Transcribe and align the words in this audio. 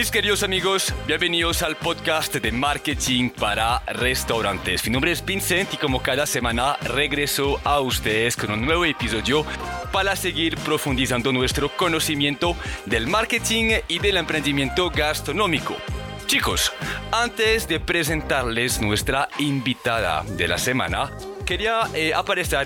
Mis 0.00 0.10
queridos 0.10 0.42
amigos, 0.42 0.94
bienvenidos 1.06 1.62
al 1.62 1.76
podcast 1.76 2.34
de 2.34 2.52
marketing 2.52 3.28
para 3.28 3.80
restaurantes. 3.80 4.82
Mi 4.86 4.92
nombre 4.92 5.12
es 5.12 5.22
Vincent 5.22 5.74
y 5.74 5.76
como 5.76 6.00
cada 6.00 6.24
semana 6.24 6.78
regreso 6.78 7.60
a 7.64 7.80
ustedes 7.80 8.34
con 8.34 8.50
un 8.50 8.64
nuevo 8.64 8.86
episodio 8.86 9.44
para 9.92 10.16
seguir 10.16 10.56
profundizando 10.56 11.32
nuestro 11.32 11.68
conocimiento 11.76 12.56
del 12.86 13.08
marketing 13.08 13.80
y 13.88 13.98
del 13.98 14.16
emprendimiento 14.16 14.88
gastronómico. 14.88 15.76
Chicos, 16.24 16.72
antes 17.12 17.68
de 17.68 17.78
presentarles 17.78 18.80
nuestra 18.80 19.28
invitada 19.38 20.24
de 20.24 20.48
la 20.48 20.56
semana, 20.56 21.10
quería 21.50 21.80
eh, 21.94 22.12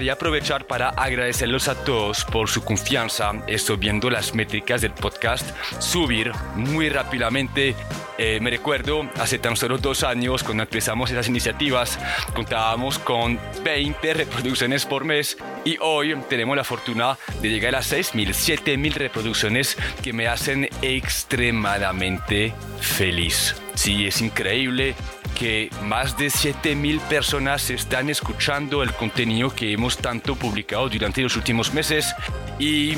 y 0.00 0.08
aprovechar 0.10 0.66
para 0.66 0.90
agradecerlos 0.90 1.68
a 1.68 1.74
todos 1.74 2.22
por 2.26 2.50
su 2.50 2.62
confianza. 2.62 3.32
Estoy 3.46 3.78
viendo 3.78 4.10
las 4.10 4.34
métricas 4.34 4.82
del 4.82 4.92
podcast 4.92 5.48
subir 5.78 6.32
muy 6.54 6.90
rápidamente. 6.90 7.74
Eh, 8.18 8.40
me 8.42 8.50
recuerdo 8.50 9.08
hace 9.18 9.38
tan 9.38 9.56
solo 9.56 9.78
dos 9.78 10.04
años 10.04 10.42
cuando 10.42 10.64
empezamos 10.64 11.10
esas 11.10 11.28
iniciativas 11.28 11.98
contábamos 12.34 12.98
con 12.98 13.40
20 13.64 14.14
reproducciones 14.14 14.84
por 14.84 15.04
mes 15.04 15.38
y 15.64 15.78
hoy 15.80 16.14
tenemos 16.28 16.54
la 16.54 16.62
fortuna 16.62 17.16
de 17.40 17.48
llegar 17.48 17.74
a 17.74 17.80
6.000, 17.80 18.28
7.000 18.28 18.92
reproducciones 18.92 19.78
que 20.02 20.12
me 20.12 20.28
hacen 20.28 20.68
extremadamente 20.82 22.52
feliz. 22.80 23.56
Sí, 23.74 24.06
es 24.06 24.20
increíble 24.20 24.94
que 25.34 25.70
más 25.82 26.16
de 26.16 26.30
7000 26.30 27.00
personas 27.00 27.70
están 27.70 28.08
escuchando 28.08 28.82
el 28.82 28.92
contenido 28.92 29.54
que 29.54 29.72
hemos 29.72 29.98
tanto 29.98 30.36
publicado 30.36 30.88
durante 30.88 31.20
los 31.22 31.36
últimos 31.36 31.74
meses. 31.74 32.14
Y 32.58 32.94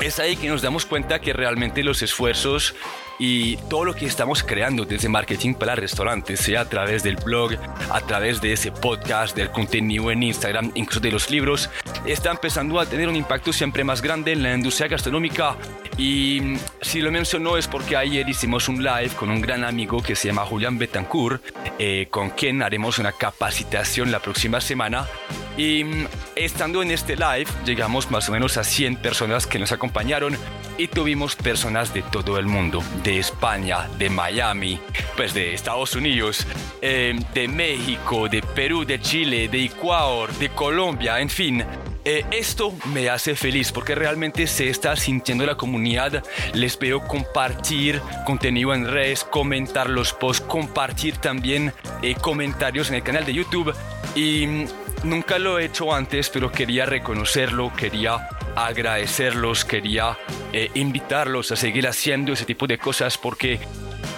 es 0.00 0.18
ahí 0.18 0.36
que 0.36 0.48
nos 0.48 0.62
damos 0.62 0.86
cuenta 0.86 1.20
que 1.20 1.32
realmente 1.32 1.82
los 1.82 2.02
esfuerzos 2.02 2.74
y 3.20 3.58
todo 3.68 3.84
lo 3.84 3.94
que 3.94 4.06
estamos 4.06 4.42
creando 4.42 4.86
desde 4.86 5.10
marketing 5.10 5.52
para 5.52 5.76
restaurantes, 5.76 6.40
sea 6.40 6.62
a 6.62 6.64
través 6.64 7.02
del 7.02 7.16
blog, 7.16 7.52
a 7.90 8.00
través 8.00 8.40
de 8.40 8.54
ese 8.54 8.72
podcast, 8.72 9.36
del 9.36 9.50
contenido 9.50 10.10
en 10.10 10.22
Instagram, 10.22 10.72
incluso 10.74 11.00
de 11.00 11.12
los 11.12 11.30
libros, 11.30 11.68
está 12.06 12.30
empezando 12.30 12.80
a 12.80 12.86
tener 12.86 13.08
un 13.08 13.16
impacto 13.16 13.52
siempre 13.52 13.84
más 13.84 14.00
grande 14.00 14.32
en 14.32 14.42
la 14.42 14.54
industria 14.54 14.88
gastronómica. 14.88 15.56
Y 15.98 16.54
si 16.80 17.02
lo 17.02 17.12
menciono 17.12 17.58
es 17.58 17.68
porque 17.68 17.94
ayer 17.94 18.26
hicimos 18.26 18.68
un 18.70 18.82
live 18.82 19.10
con 19.10 19.30
un 19.30 19.42
gran 19.42 19.64
amigo 19.64 20.02
que 20.02 20.16
se 20.16 20.28
llama 20.28 20.46
Julián 20.46 20.78
Betancourt, 20.78 21.42
eh, 21.78 22.08
con 22.10 22.30
quien 22.30 22.62
haremos 22.62 22.98
una 22.98 23.12
capacitación 23.12 24.10
la 24.10 24.20
próxima 24.20 24.62
semana. 24.62 25.06
Y 25.56 25.84
mm, 25.84 26.06
estando 26.36 26.82
en 26.82 26.90
este 26.90 27.16
live, 27.16 27.46
llegamos 27.64 28.10
más 28.10 28.28
o 28.28 28.32
menos 28.32 28.56
a 28.56 28.64
100 28.64 28.96
personas 28.96 29.46
que 29.46 29.58
nos 29.58 29.72
acompañaron 29.72 30.36
y 30.78 30.88
tuvimos 30.88 31.36
personas 31.36 31.92
de 31.92 32.02
todo 32.02 32.38
el 32.38 32.46
mundo, 32.46 32.82
de 33.02 33.18
España, 33.18 33.88
de 33.98 34.08
Miami, 34.08 34.80
pues 35.16 35.34
de 35.34 35.52
Estados 35.52 35.94
Unidos, 35.94 36.46
eh, 36.80 37.18
de 37.34 37.48
México, 37.48 38.28
de 38.28 38.42
Perú, 38.42 38.84
de 38.84 39.00
Chile, 39.00 39.48
de 39.48 39.64
Ecuador, 39.64 40.32
de 40.34 40.48
Colombia, 40.48 41.20
en 41.20 41.28
fin. 41.28 41.64
Eh, 42.04 42.24
esto 42.30 42.72
me 42.94 43.10
hace 43.10 43.34
feliz 43.34 43.72
porque 43.72 43.94
realmente 43.94 44.46
se 44.46 44.70
está 44.70 44.96
sintiendo 44.96 45.44
la 45.44 45.56
comunidad. 45.56 46.24
Les 46.54 46.78
veo 46.78 47.06
compartir 47.06 48.00
contenido 48.24 48.72
en 48.72 48.86
redes, 48.86 49.22
comentar 49.22 49.90
los 49.90 50.14
posts, 50.14 50.46
compartir 50.46 51.18
también 51.18 51.74
eh, 52.00 52.14
comentarios 52.14 52.88
en 52.88 52.96
el 52.96 53.02
canal 53.02 53.26
de 53.26 53.34
YouTube. 53.34 53.74
Y 54.14 54.46
mm, 54.46 54.66
nunca 55.04 55.38
lo 55.38 55.58
he 55.58 55.66
hecho 55.66 55.92
antes, 55.94 56.30
pero 56.30 56.50
quería 56.50 56.86
reconocerlo, 56.86 57.72
quería 57.74 58.28
agradecerlos, 58.56 59.64
quería 59.64 60.18
eh, 60.52 60.70
invitarlos 60.74 61.52
a 61.52 61.56
seguir 61.56 61.86
haciendo 61.86 62.32
ese 62.32 62.44
tipo 62.44 62.66
de 62.66 62.78
cosas 62.78 63.18
porque 63.18 63.60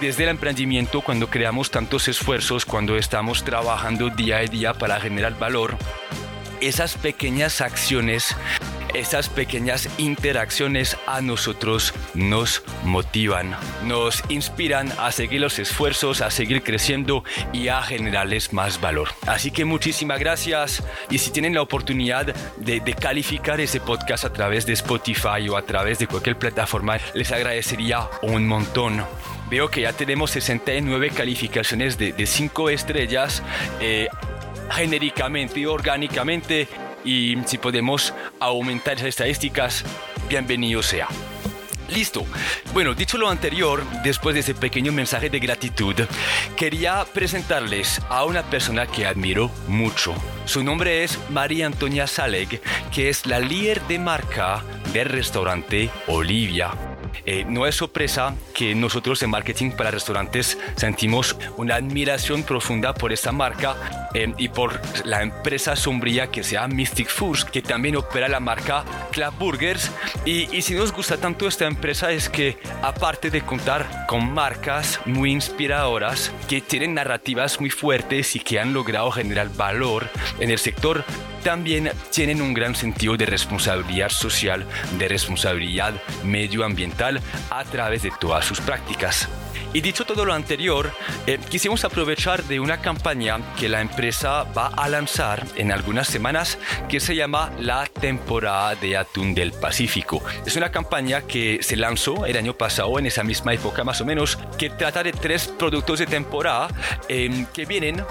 desde 0.01 0.23
el 0.23 0.29
emprendimiento, 0.29 1.01
cuando 1.01 1.29
creamos 1.29 1.71
tantos 1.71 2.07
esfuerzos, 2.07 2.65
cuando 2.65 2.97
estamos 2.97 3.43
trabajando 3.43 4.09
día 4.09 4.37
a 4.37 4.41
día 4.41 4.73
para 4.73 4.99
generar 4.99 5.37
valor, 5.37 5.77
esas 6.67 6.95
pequeñas 6.95 7.61
acciones 7.61 8.35
esas 8.93 9.27
pequeñas 9.27 9.89
interacciones 9.97 10.97
a 11.07 11.21
nosotros 11.21 11.93
nos 12.13 12.63
motivan, 12.83 13.55
nos 13.85 14.23
inspiran 14.29 14.91
a 14.99 15.11
seguir 15.11 15.41
los 15.41 15.59
esfuerzos, 15.59 16.21
a 16.21 16.29
seguir 16.29 16.63
creciendo 16.63 17.23
y 17.51 17.67
a 17.67 17.81
generarles 17.81 18.53
más 18.53 18.79
valor. 18.79 19.09
Así 19.25 19.51
que 19.51 19.65
muchísimas 19.65 20.19
gracias. 20.19 20.83
Y 21.09 21.17
si 21.17 21.31
tienen 21.31 21.55
la 21.55 21.61
oportunidad 21.61 22.35
de, 22.57 22.93
calificar 22.93 23.59
ese 23.59 23.79
podcast 23.79 24.23
a 24.25 24.31
través 24.31 24.65
de 24.65 24.73
Spotify 24.73 25.49
o 25.49 25.57
a 25.57 25.63
través 25.63 25.99
de 25.99 26.07
cualquier 26.07 26.37
plataforma, 26.37 26.97
les 27.15 27.31
agradecería 27.31 28.07
un 28.21 28.47
montón. 28.47 29.03
Veo 29.49 29.69
que 29.69 29.81
ya 29.81 29.93
tenemos 29.93 30.31
69 30.31 31.09
calificaciones 31.09 31.97
de 31.97 32.25
5 32.25 32.69
estrellas. 32.69 33.43
Eh, 33.81 34.07
genéricamente 34.71 35.59
y 35.59 35.65
orgánicamente 35.65 36.67
y 37.05 37.37
si 37.45 37.57
podemos 37.57 38.13
aumentar 38.39 38.95
esas 38.95 39.09
estadísticas, 39.09 39.83
bienvenido 40.29 40.81
sea. 40.81 41.07
Listo. 41.89 42.25
Bueno, 42.73 42.95
dicho 42.95 43.17
lo 43.17 43.29
anterior, 43.29 43.83
después 44.03 44.33
de 44.33 44.39
ese 44.39 44.55
pequeño 44.55 44.91
mensaje 44.91 45.29
de 45.29 45.39
gratitud, 45.39 45.95
quería 46.55 47.05
presentarles 47.13 48.01
a 48.09 48.25
una 48.25 48.41
persona 48.43 48.87
que 48.87 49.05
admiro 49.05 49.51
mucho. 49.67 50.15
Su 50.45 50.63
nombre 50.63 51.03
es 51.03 51.19
María 51.29 51.67
Antonia 51.67 52.07
Saleg, 52.07 52.61
que 52.91 53.09
es 53.09 53.25
la 53.25 53.39
líder 53.39 53.81
de 53.83 53.99
marca 53.99 54.63
del 54.91 55.09
restaurante 55.09 55.89
Olivia. 56.07 56.92
Eh, 57.25 57.45
no 57.47 57.65
es 57.65 57.75
sorpresa 57.75 58.35
que 58.53 58.75
nosotros 58.75 59.21
en 59.23 59.29
marketing 59.29 59.71
para 59.71 59.91
restaurantes 59.91 60.57
sentimos 60.75 61.35
una 61.57 61.75
admiración 61.75 62.43
profunda 62.43 62.93
por 62.93 63.13
esta 63.13 63.31
marca 63.31 64.09
eh, 64.13 64.33
y 64.37 64.49
por 64.49 64.81
la 65.05 65.21
empresa 65.21 65.75
sombría 65.75 66.27
que 66.27 66.43
sea 66.43 66.67
Mystic 66.67 67.09
Foods, 67.09 67.45
que 67.45 67.61
también 67.61 67.95
opera 67.95 68.27
la 68.27 68.39
marca 68.39 68.83
Club 69.11 69.33
Burgers. 69.39 69.91
Y, 70.25 70.55
y 70.55 70.61
si 70.61 70.75
nos 70.75 70.91
gusta 70.91 71.17
tanto 71.17 71.47
esta 71.47 71.65
empresa 71.65 72.11
es 72.11 72.29
que 72.29 72.57
aparte 72.81 73.29
de 73.29 73.41
contar 73.41 74.05
con 74.07 74.33
marcas 74.33 74.99
muy 75.05 75.31
inspiradoras, 75.31 76.31
que 76.47 76.61
tienen 76.61 76.93
narrativas 76.93 77.59
muy 77.59 77.69
fuertes 77.69 78.35
y 78.35 78.39
que 78.39 78.59
han 78.59 78.73
logrado 78.73 79.11
generar 79.11 79.49
valor 79.55 80.09
en 80.39 80.51
el 80.51 80.59
sector, 80.59 81.03
también 81.43 81.91
tienen 82.11 82.41
un 82.41 82.53
gran 82.53 82.75
sentido 82.75 83.17
de 83.17 83.25
responsabilidad 83.25 84.09
social, 84.09 84.65
de 84.97 85.07
responsabilidad 85.07 85.93
medioambiental 86.23 87.21
a 87.49 87.63
través 87.65 88.03
de 88.03 88.11
todas 88.19 88.45
sus 88.45 88.61
prácticas. 88.61 89.27
Y 89.73 89.81
dicho 89.81 90.05
todo 90.05 90.23
lo 90.23 90.33
anterior, 90.33 90.91
eh, 91.25 91.39
quisimos 91.49 91.83
aprovechar 91.83 92.43
de 92.43 92.59
una 92.59 92.79
campaña 92.79 93.39
que 93.59 93.67
la 93.67 93.81
empresa 93.81 94.43
va 94.43 94.67
a 94.67 94.87
lanzar 94.87 95.43
en 95.55 95.71
algunas 95.71 96.07
semanas 96.07 96.59
que 96.87 96.99
se 96.99 97.15
llama 97.15 97.51
la 97.59 97.87
temporada 97.87 98.75
de 98.75 98.95
atún 98.97 99.33
del 99.33 99.51
Pacífico. 99.51 100.23
Es 100.45 100.55
una 100.55 100.69
campaña 100.69 101.21
que 101.21 101.59
se 101.63 101.75
lanzó 101.75 102.27
el 102.27 102.37
año 102.37 102.53
pasado 102.53 102.99
en 102.99 103.07
esa 103.07 103.23
misma 103.23 103.53
época 103.53 103.83
más 103.83 103.99
o 103.99 104.05
menos, 104.05 104.37
que 104.59 104.69
trata 104.69 105.01
de 105.01 105.11
tres 105.11 105.47
productos 105.47 105.97
de 105.97 106.05
temporada 106.05 106.67
eh, 107.09 107.47
que 107.51 107.65
vienen 107.65 108.05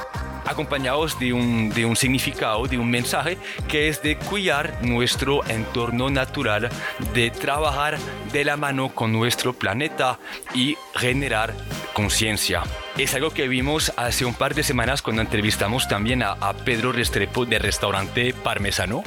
acompañados 0.44 1.18
de 1.18 1.32
un, 1.32 1.70
de 1.70 1.84
un 1.84 1.96
significado, 1.96 2.66
de 2.66 2.78
un 2.78 2.90
mensaje, 2.90 3.38
que 3.68 3.88
es 3.88 4.02
de 4.02 4.16
cuidar 4.16 4.78
nuestro 4.82 5.44
entorno 5.48 6.10
natural, 6.10 6.68
de 7.14 7.30
trabajar 7.30 7.98
de 8.32 8.44
la 8.44 8.56
mano 8.56 8.90
con 8.94 9.12
nuestro 9.12 9.52
planeta 9.52 10.18
y 10.54 10.76
generar 10.94 11.54
conciencia. 11.92 12.62
Es 12.96 13.14
algo 13.14 13.30
que 13.30 13.48
vimos 13.48 13.92
hace 13.96 14.24
un 14.24 14.34
par 14.34 14.54
de 14.54 14.62
semanas 14.62 15.02
cuando 15.02 15.22
entrevistamos 15.22 15.88
también 15.88 16.22
a, 16.22 16.32
a 16.32 16.52
Pedro 16.52 16.92
Restrepo 16.92 17.46
de 17.46 17.58
Restaurante 17.58 18.34
Parmesano. 18.34 19.02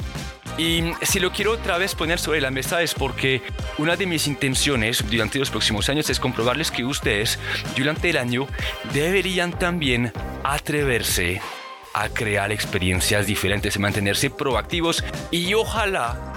Y 0.58 0.92
si 1.02 1.20
lo 1.20 1.32
quiero 1.32 1.52
otra 1.52 1.76
vez 1.76 1.94
poner 1.94 2.18
sobre 2.18 2.40
la 2.40 2.50
mesa 2.50 2.80
es 2.80 2.94
porque 2.94 3.42
una 3.76 3.96
de 3.96 4.06
mis 4.06 4.26
intenciones 4.26 5.04
durante 5.08 5.38
los 5.38 5.50
próximos 5.50 5.88
años 5.90 6.08
es 6.08 6.18
comprobarles 6.18 6.70
que 6.70 6.84
ustedes 6.84 7.38
durante 7.76 8.08
el 8.08 8.16
año 8.16 8.46
deberían 8.94 9.58
también 9.58 10.12
atreverse 10.44 11.42
a 11.92 12.08
crear 12.08 12.52
experiencias 12.52 13.26
diferentes, 13.26 13.78
mantenerse 13.78 14.30
proactivos 14.30 15.04
y 15.30 15.52
ojalá 15.52 16.32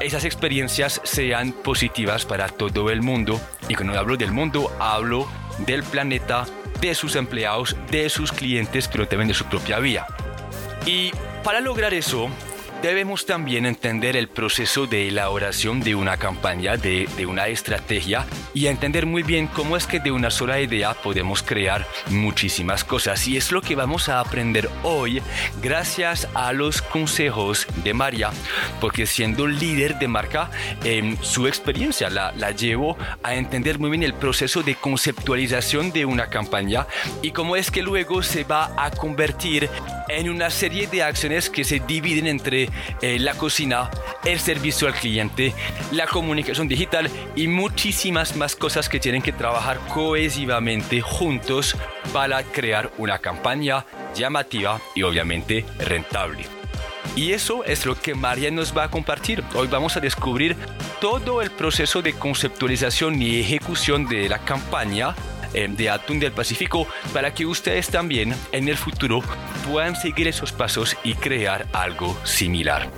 esas 0.00 0.24
experiencias 0.24 1.00
sean 1.04 1.52
positivas 1.52 2.24
para 2.24 2.48
todo 2.48 2.90
el 2.90 3.02
mundo. 3.02 3.40
Y 3.68 3.74
cuando 3.74 3.98
hablo 3.98 4.16
del 4.16 4.32
mundo, 4.32 4.70
hablo 4.78 5.28
del 5.58 5.82
planeta, 5.82 6.46
de 6.80 6.94
sus 6.94 7.16
empleados, 7.16 7.76
de 7.90 8.08
sus 8.08 8.32
clientes, 8.32 8.88
pero 8.88 9.08
también 9.08 9.28
de 9.28 9.34
su 9.34 9.44
propia 9.46 9.78
vida. 9.78 10.06
Y 10.86 11.12
para 11.42 11.60
lograr 11.60 11.94
eso, 11.94 12.28
debemos 12.84 13.24
también 13.24 13.64
entender 13.64 14.14
el 14.14 14.28
proceso 14.28 14.86
de 14.86 15.08
elaboración 15.08 15.80
de 15.80 15.94
una 15.94 16.18
campaña, 16.18 16.76
de, 16.76 17.08
una 17.26 17.48
estrategia 17.48 18.26
y 18.52 18.66
entender 18.66 19.06
muy 19.06 19.22
bien 19.22 19.46
cómo 19.46 19.78
es 19.78 19.86
que 19.86 20.00
de 20.00 20.12
una 20.12 20.30
sola 20.30 20.60
idea 20.60 20.92
podemos 20.92 21.42
crear 21.42 21.86
muchísimas 22.10 22.84
cosas. 22.84 23.26
Y 23.26 23.38
es 23.38 23.52
lo 23.52 23.62
que 23.62 23.74
vamos 23.74 24.10
a 24.10 24.20
aprender 24.20 24.68
hoy 24.82 25.22
gracias 25.62 26.28
a 26.34 26.52
los 26.52 26.82
consejos 26.82 27.66
de 27.82 27.94
María, 27.94 28.30
porque 28.82 29.06
siendo 29.06 29.46
líder 29.46 29.98
de 29.98 30.08
marca, 30.08 30.50
en 30.84 31.16
su 31.24 31.46
experiencia 31.46 32.10
la, 32.10 32.32
la 32.32 32.50
llevo 32.50 32.98
a 33.22 33.34
entender 33.34 33.78
muy 33.78 33.88
bien 33.88 34.02
el 34.02 34.12
proceso 34.12 34.62
de 34.62 34.74
conceptualización 34.74 35.90
de 35.90 36.04
una 36.04 36.26
campaña 36.26 36.86
y 37.22 37.30
cómo 37.30 37.56
es 37.56 37.70
que 37.70 37.82
luego 37.82 38.22
se 38.22 38.44
va 38.44 38.74
a 38.76 38.90
convertir 38.90 39.70
en 40.08 40.28
una 40.28 40.50
serie 40.50 40.86
de 40.86 41.02
acciones 41.02 41.50
que 41.50 41.64
se 41.64 41.80
dividen 41.80 42.26
entre 42.26 42.68
eh, 43.00 43.18
la 43.18 43.34
cocina, 43.34 43.90
el 44.24 44.38
servicio 44.38 44.88
al 44.88 44.94
cliente, 44.94 45.54
la 45.92 46.06
comunicación 46.06 46.68
digital 46.68 47.10
y 47.34 47.48
muchísimas 47.48 48.36
más 48.36 48.56
cosas 48.56 48.88
que 48.88 49.00
tienen 49.00 49.22
que 49.22 49.32
trabajar 49.32 49.78
cohesivamente 49.92 51.00
juntos 51.00 51.76
para 52.12 52.42
crear 52.42 52.90
una 52.98 53.18
campaña 53.18 53.86
llamativa 54.14 54.80
y 54.94 55.02
obviamente 55.02 55.64
rentable. 55.78 56.44
Y 57.16 57.32
eso 57.32 57.64
es 57.64 57.86
lo 57.86 58.00
que 58.00 58.14
María 58.14 58.50
nos 58.50 58.76
va 58.76 58.84
a 58.84 58.90
compartir. 58.90 59.44
Hoy 59.54 59.68
vamos 59.68 59.96
a 59.96 60.00
descubrir 60.00 60.56
todo 61.00 61.42
el 61.42 61.50
proceso 61.50 62.02
de 62.02 62.12
conceptualización 62.12 63.20
y 63.22 63.38
ejecución 63.38 64.06
de 64.06 64.28
la 64.28 64.38
campaña 64.38 65.14
eh, 65.54 65.68
de 65.68 65.90
Atún 65.90 66.20
del 66.20 66.32
Pacífico 66.32 66.86
para 67.12 67.32
que 67.32 67.46
ustedes 67.46 67.88
también 67.88 68.34
en 68.52 68.68
el 68.68 68.76
futuro 68.76 69.22
puedan 69.68 69.96
seguir 69.96 70.28
esos 70.28 70.52
pasos 70.52 70.96
y 71.04 71.14
crear 71.14 71.66
algo 71.72 72.16
similar. 72.24 72.90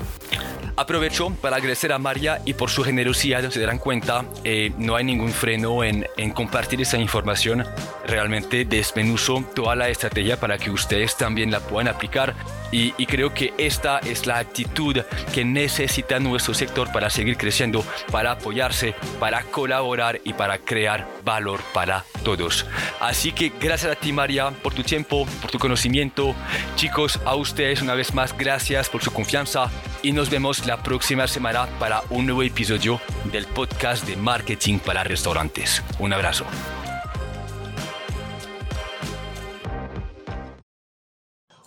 Aprovecho 0.78 1.30
para 1.40 1.56
agradecer 1.56 1.90
a 1.90 1.98
María 1.98 2.42
y 2.44 2.52
por 2.52 2.68
su 2.68 2.84
generosidad, 2.84 3.48
se 3.48 3.60
darán 3.60 3.78
cuenta, 3.78 4.26
eh, 4.44 4.72
no 4.76 4.94
hay 4.94 5.04
ningún 5.04 5.30
freno 5.30 5.82
en, 5.82 6.06
en, 6.18 6.30
compartir 6.32 6.82
esa 6.82 6.98
información. 6.98 7.64
Realmente 8.06 8.66
desmenuzo 8.66 9.42
toda 9.54 9.74
la 9.74 9.88
estrategia 9.88 10.38
para 10.38 10.58
que 10.58 10.70
ustedes 10.70 11.16
también 11.16 11.50
la 11.50 11.60
puedan 11.60 11.88
aplicar 11.88 12.34
y, 12.72 12.92
y, 12.98 13.06
creo 13.06 13.32
que 13.32 13.54
esta 13.56 14.00
es 14.00 14.26
la 14.26 14.38
actitud 14.38 14.98
que 15.32 15.44
necesita 15.44 16.18
nuestro 16.18 16.52
sector 16.52 16.92
para 16.92 17.08
seguir 17.10 17.36
creciendo, 17.36 17.84
para 18.10 18.32
apoyarse, 18.32 18.94
para 19.20 19.44
colaborar 19.44 20.20
y 20.24 20.32
para 20.34 20.58
crear 20.58 21.06
valor 21.24 21.60
para 21.72 22.04
todos. 22.24 22.66
Así 23.00 23.32
que 23.32 23.52
gracias 23.60 23.92
a 23.92 23.94
ti 23.94 24.12
María 24.12 24.50
por 24.50 24.74
tu 24.74 24.82
tiempo, 24.82 25.26
por 25.40 25.50
tu 25.50 25.58
conocimiento. 25.58 26.34
Chicos, 26.74 27.20
a 27.24 27.34
ustedes 27.36 27.82
una 27.82 27.94
vez 27.94 28.12
más 28.12 28.36
gracias 28.36 28.88
por 28.88 29.02
su 29.02 29.12
confianza 29.12 29.70
y 30.02 30.12
nos 30.16 30.30
vemos 30.30 30.66
la 30.66 30.78
próxima 30.82 31.26
semana 31.26 31.66
para 31.78 32.00
un 32.08 32.24
nuevo 32.24 32.42
episodio 32.42 32.98
del 33.30 33.44
podcast 33.44 34.08
de 34.08 34.16
marketing 34.16 34.78
para 34.78 35.04
restaurantes. 35.04 35.84
Un 36.00 36.10
abrazo. 36.10 36.46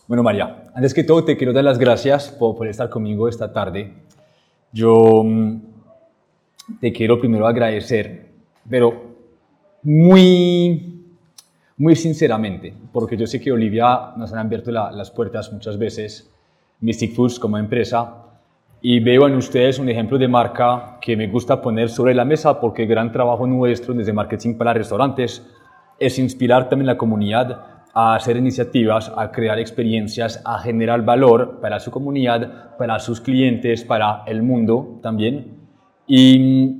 Bueno, 0.07 0.23
María, 0.23 0.63
antes 0.73 0.95
que 0.95 1.03
todo 1.03 1.23
te 1.23 1.37
quiero 1.37 1.53
dar 1.53 1.63
las 1.63 1.77
gracias 1.77 2.29
por, 2.29 2.57
por 2.57 2.67
estar 2.67 2.89
conmigo 2.89 3.29
esta 3.29 3.53
tarde. 3.53 3.93
Yo 4.71 5.21
mm, 5.23 5.61
te 6.81 6.91
quiero 6.91 7.19
primero 7.19 7.45
agradecer, 7.45 8.31
pero 8.67 9.15
muy, 9.83 11.05
muy 11.77 11.95
sinceramente, 11.95 12.73
porque 12.91 13.15
yo 13.15 13.27
sé 13.27 13.39
que 13.39 13.51
Olivia 13.51 14.13
nos 14.17 14.33
han 14.33 14.39
abierto 14.39 14.71
la, 14.71 14.91
las 14.91 15.11
puertas 15.11 15.53
muchas 15.53 15.77
veces, 15.77 16.31
Mystic 16.79 17.13
Foods 17.13 17.37
como 17.37 17.59
empresa, 17.59 18.25
y 18.81 18.99
veo 18.99 19.27
en 19.27 19.35
ustedes 19.35 19.77
un 19.79 19.89
ejemplo 19.89 20.17
de 20.17 20.27
marca 20.27 20.97
que 21.01 21.17
me 21.17 21.27
gusta 21.27 21.61
poner 21.61 21.89
sobre 21.89 22.15
la 22.15 22.23
mesa 22.23 22.59
porque 22.59 22.83
el 22.83 22.89
gran 22.89 23.11
trabajo 23.11 23.45
nuestro 23.45 23.93
desde 23.93 24.13
marketing 24.13 24.55
para 24.55 24.73
restaurantes 24.73 25.45
es 25.99 26.17
inspirar 26.17 26.69
también 26.69 26.87
la 26.87 26.97
comunidad 26.97 27.65
a 27.93 28.15
hacer 28.15 28.37
iniciativas, 28.37 29.11
a 29.17 29.31
crear 29.31 29.59
experiencias, 29.59 30.41
a 30.45 30.59
generar 30.59 31.03
valor 31.03 31.59
para 31.59 31.79
su 31.79 31.91
comunidad, 31.91 32.77
para 32.77 32.99
sus 32.99 33.19
clientes, 33.19 33.83
para 33.83 34.23
el 34.25 34.43
mundo 34.43 34.99
también. 35.01 35.57
Y 36.07 36.77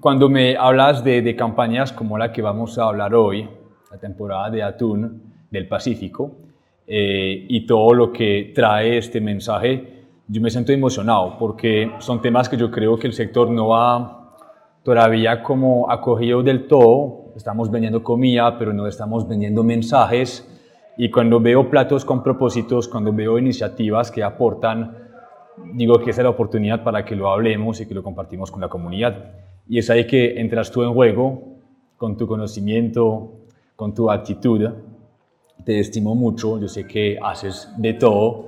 cuando 0.00 0.30
me 0.30 0.56
hablas 0.56 1.04
de, 1.04 1.20
de, 1.20 1.36
campañas 1.36 1.92
como 1.92 2.16
la 2.16 2.32
que 2.32 2.40
vamos 2.40 2.78
a 2.78 2.84
hablar 2.84 3.14
hoy, 3.14 3.46
la 3.90 3.98
temporada 3.98 4.48
de 4.48 4.62
atún 4.62 5.22
del 5.50 5.66
Pacífico, 5.66 6.36
eh, 6.86 7.44
y 7.48 7.66
todo 7.66 7.92
lo 7.92 8.12
que 8.12 8.52
trae 8.54 8.96
este 8.96 9.20
mensaje, 9.20 9.97
yo 10.28 10.42
me 10.42 10.50
siento 10.50 10.72
emocionado 10.72 11.36
porque 11.38 11.90
son 12.00 12.20
temas 12.20 12.48
que 12.48 12.56
yo 12.58 12.70
creo 12.70 12.98
que 12.98 13.06
el 13.06 13.14
sector 13.14 13.50
no 13.50 13.74
ha 13.74 14.34
todavía 14.82 15.42
como 15.42 15.90
acogido 15.90 16.42
del 16.42 16.66
todo. 16.66 17.32
Estamos 17.34 17.70
vendiendo 17.70 18.02
comida, 18.02 18.58
pero 18.58 18.74
no 18.74 18.86
estamos 18.86 19.26
vendiendo 19.26 19.64
mensajes. 19.64 20.46
Y 20.98 21.10
cuando 21.10 21.40
veo 21.40 21.70
platos 21.70 22.04
con 22.04 22.22
propósitos, 22.22 22.88
cuando 22.88 23.12
veo 23.12 23.38
iniciativas 23.38 24.10
que 24.10 24.22
aportan, 24.22 24.98
digo 25.72 25.98
que 25.98 26.10
esa 26.10 26.20
es 26.20 26.24
la 26.24 26.30
oportunidad 26.30 26.84
para 26.84 27.04
que 27.06 27.16
lo 27.16 27.30
hablemos 27.30 27.80
y 27.80 27.86
que 27.86 27.94
lo 27.94 28.02
compartimos 28.02 28.50
con 28.50 28.60
la 28.60 28.68
comunidad. 28.68 29.32
Y 29.66 29.78
es 29.78 29.88
ahí 29.88 30.06
que 30.06 30.38
entras 30.40 30.70
tú 30.70 30.82
en 30.82 30.92
juego 30.92 31.42
con 31.96 32.16
tu 32.18 32.26
conocimiento, 32.26 33.32
con 33.76 33.94
tu 33.94 34.10
actitud. 34.10 34.68
Te 35.64 35.80
estimo 35.80 36.14
mucho, 36.14 36.60
yo 36.60 36.68
sé 36.68 36.86
que 36.86 37.18
haces 37.22 37.72
de 37.78 37.94
todo 37.94 38.47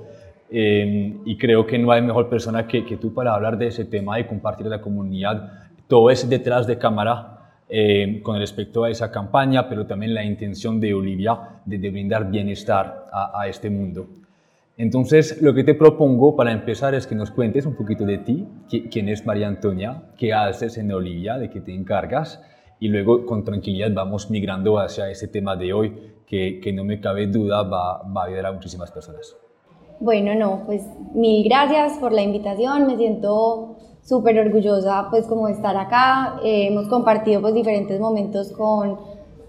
eh, 0.51 1.17
y 1.23 1.37
creo 1.37 1.65
que 1.65 1.79
no 1.79 1.91
hay 1.91 2.01
mejor 2.01 2.29
persona 2.29 2.67
que, 2.67 2.85
que, 2.85 2.97
tú 2.97 3.13
para 3.13 3.33
hablar 3.33 3.57
de 3.57 3.67
ese 3.67 3.85
tema 3.85 4.19
y 4.19 4.25
compartir 4.25 4.67
la 4.67 4.81
comunidad. 4.81 5.69
Todo 5.87 6.09
es 6.09 6.29
detrás 6.29 6.67
de 6.67 6.77
cámara 6.77 7.53
eh, 7.69 8.19
con 8.21 8.37
respecto 8.37 8.83
a 8.83 8.89
esa 8.89 9.11
campaña, 9.11 9.69
pero 9.69 9.87
también 9.87 10.13
la 10.13 10.25
intención 10.25 10.79
de 10.79 10.93
Olivia 10.93 11.61
de, 11.65 11.77
de 11.77 11.89
brindar 11.89 12.29
bienestar 12.29 13.07
a, 13.13 13.41
a 13.41 13.47
este 13.47 13.69
mundo. 13.69 14.07
Entonces, 14.77 15.41
lo 15.41 15.53
que 15.53 15.63
te 15.63 15.73
propongo 15.73 16.35
para 16.35 16.51
empezar 16.51 16.95
es 16.95 17.07
que 17.07 17.15
nos 17.15 17.31
cuentes 17.31 17.65
un 17.65 17.75
poquito 17.75 18.05
de 18.05 18.17
ti, 18.17 18.47
quién 18.89 19.09
es 19.09 19.25
María 19.25 19.47
Antonia, 19.47 20.03
qué 20.17 20.33
haces 20.33 20.77
en 20.77 20.91
Olivia, 20.91 21.37
de 21.37 21.49
qué 21.49 21.61
te 21.61 21.73
encargas, 21.73 22.41
y 22.79 22.87
luego 22.87 23.25
con 23.25 23.45
tranquilidad 23.45 23.91
vamos 23.93 24.31
migrando 24.31 24.79
hacia 24.79 25.09
ese 25.09 25.27
tema 25.27 25.55
de 25.55 25.71
hoy 25.71 25.93
que, 26.25 26.59
que 26.59 26.73
no 26.73 26.83
me 26.83 26.99
cabe 26.99 27.27
duda 27.27 27.61
va, 27.63 28.01
va, 28.03 28.23
a 28.23 28.25
ayudar 28.25 28.47
a 28.47 28.51
muchísimas 28.53 28.91
personas. 28.91 29.37
Bueno, 30.01 30.33
no, 30.33 30.63
pues 30.65 30.81
mil 31.13 31.43
gracias 31.43 31.99
por 31.99 32.11
la 32.11 32.23
invitación, 32.23 32.87
me 32.87 32.97
siento 32.97 33.75
súper 34.03 34.39
orgullosa 34.39 35.09
pues 35.11 35.27
como 35.27 35.45
de 35.45 35.53
estar 35.53 35.77
acá, 35.77 36.39
eh, 36.43 36.69
hemos 36.69 36.87
compartido 36.87 37.39
pues 37.39 37.53
diferentes 37.53 37.99
momentos 37.99 38.51
con 38.51 38.97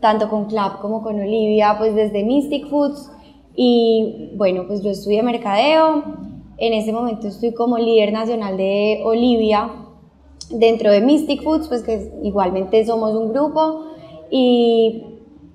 tanto 0.01 0.29
con 0.29 0.45
Club 0.45 0.79
como 0.83 1.03
con 1.03 1.19
Olivia, 1.19 1.77
pues 1.79 1.95
desde 1.95 2.23
Mystic 2.23 2.69
Foods, 2.69 3.11
y 3.57 4.33
bueno, 4.37 4.65
pues 4.67 4.83
yo 4.83 4.91
estudié 4.91 5.23
mercadeo, 5.23 6.05
en 6.59 6.75
ese 6.75 6.93
momento 6.93 7.29
estoy 7.29 7.55
como 7.55 7.79
líder 7.79 8.13
nacional 8.13 8.59
de 8.59 9.01
Olivia 9.07 9.71
dentro 10.51 10.91
de 10.91 11.01
Mystic 11.01 11.43
Foods, 11.43 11.69
pues 11.69 11.83
que 11.83 12.13
igualmente 12.23 12.85
somos 12.85 13.15
un 13.15 13.33
grupo. 13.33 13.87
Y 14.31 15.12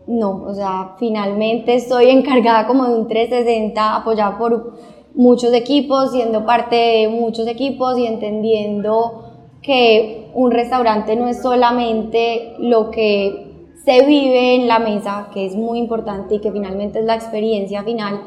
no, 0.07 0.43
o 0.45 0.53
sea, 0.53 0.95
finalmente 0.97 1.75
estoy 1.75 2.09
encargada 2.09 2.65
como 2.67 2.85
de 2.87 2.95
un 2.95 3.07
360 3.07 3.95
apoyada 3.95 4.37
por 4.37 4.73
muchos 5.13 5.53
equipos, 5.53 6.11
siendo 6.11 6.45
parte 6.45 6.75
de 6.75 7.07
muchos 7.09 7.47
equipos 7.47 7.97
y 7.97 8.05
entendiendo 8.05 9.23
que 9.61 10.31
un 10.33 10.51
restaurante 10.51 11.15
no 11.15 11.27
es 11.27 11.41
solamente 11.41 12.53
lo 12.59 12.91
que 12.91 13.71
se 13.83 14.05
vive 14.05 14.55
en 14.55 14.67
la 14.67 14.79
mesa, 14.79 15.29
que 15.33 15.45
es 15.45 15.55
muy 15.55 15.79
importante 15.79 16.35
y 16.35 16.39
que 16.39 16.51
finalmente 16.51 16.99
es 16.99 17.05
la 17.05 17.15
experiencia 17.15 17.83
final 17.83 18.21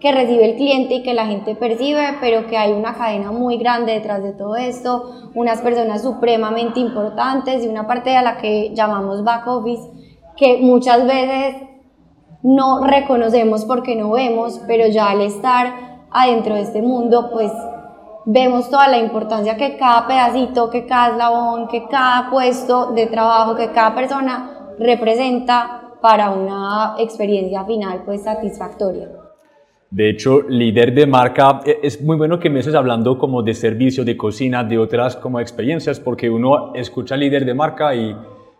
que 0.00 0.12
recibe 0.12 0.44
el 0.44 0.56
cliente 0.56 0.96
y 0.96 1.02
que 1.02 1.14
la 1.14 1.26
gente 1.26 1.54
percibe, 1.54 2.02
pero 2.20 2.46
que 2.46 2.56
hay 2.56 2.72
una 2.72 2.94
cadena 2.94 3.32
muy 3.32 3.56
grande 3.56 3.92
detrás 3.92 4.22
de 4.22 4.32
todo 4.32 4.56
esto, 4.56 5.10
unas 5.34 5.62
personas 5.62 6.02
supremamente 6.02 6.80
importantes 6.80 7.64
y 7.64 7.68
una 7.68 7.86
parte 7.86 8.14
a 8.14 8.22
la 8.22 8.36
que 8.36 8.72
llamamos 8.74 9.24
back 9.24 9.46
office, 9.46 9.88
que 10.36 10.58
muchas 10.58 11.06
veces 11.06 11.62
no 12.42 12.84
reconocemos 12.86 13.64
porque 13.64 13.96
no 13.96 14.12
vemos, 14.12 14.60
pero 14.66 14.86
ya 14.88 15.10
al 15.10 15.22
estar 15.22 16.06
adentro 16.10 16.54
de 16.54 16.62
este 16.62 16.82
mundo, 16.82 17.30
pues 17.32 17.50
vemos 18.24 18.68
toda 18.70 18.88
la 18.88 18.98
importancia 18.98 19.56
que 19.56 19.76
cada 19.76 20.06
pedacito, 20.06 20.70
que 20.70 20.86
cada 20.86 21.12
eslabón, 21.12 21.68
que 21.68 21.86
cada 21.88 22.30
puesto 22.30 22.92
de 22.92 23.06
trabajo, 23.06 23.54
que 23.56 23.70
cada 23.70 23.94
persona 23.94 24.74
representa 24.78 25.94
para 26.00 26.30
una 26.30 26.94
experiencia 26.98 27.64
final 27.64 28.02
pues 28.04 28.22
satisfactoria. 28.22 29.08
De 29.90 30.10
hecho, 30.10 30.42
líder 30.42 30.92
de 30.94 31.06
marca, 31.06 31.60
e, 31.64 31.78
es 31.82 32.02
muy 32.02 32.16
bueno 32.16 32.38
que 32.38 32.50
me 32.50 32.60
estés 32.60 32.74
hablando 32.74 33.16
como 33.16 33.42
de 33.42 33.54
servicio, 33.54 34.04
de 34.04 34.16
cocina, 34.16 34.64
de 34.64 34.78
otras 34.78 35.16
como 35.16 35.40
experiencias, 35.40 36.00
porque 36.00 36.28
uno 36.28 36.74
escucha 36.74 37.16
líder 37.16 37.44
de 37.44 37.54
marca 37.54 37.94
y, 37.94 38.14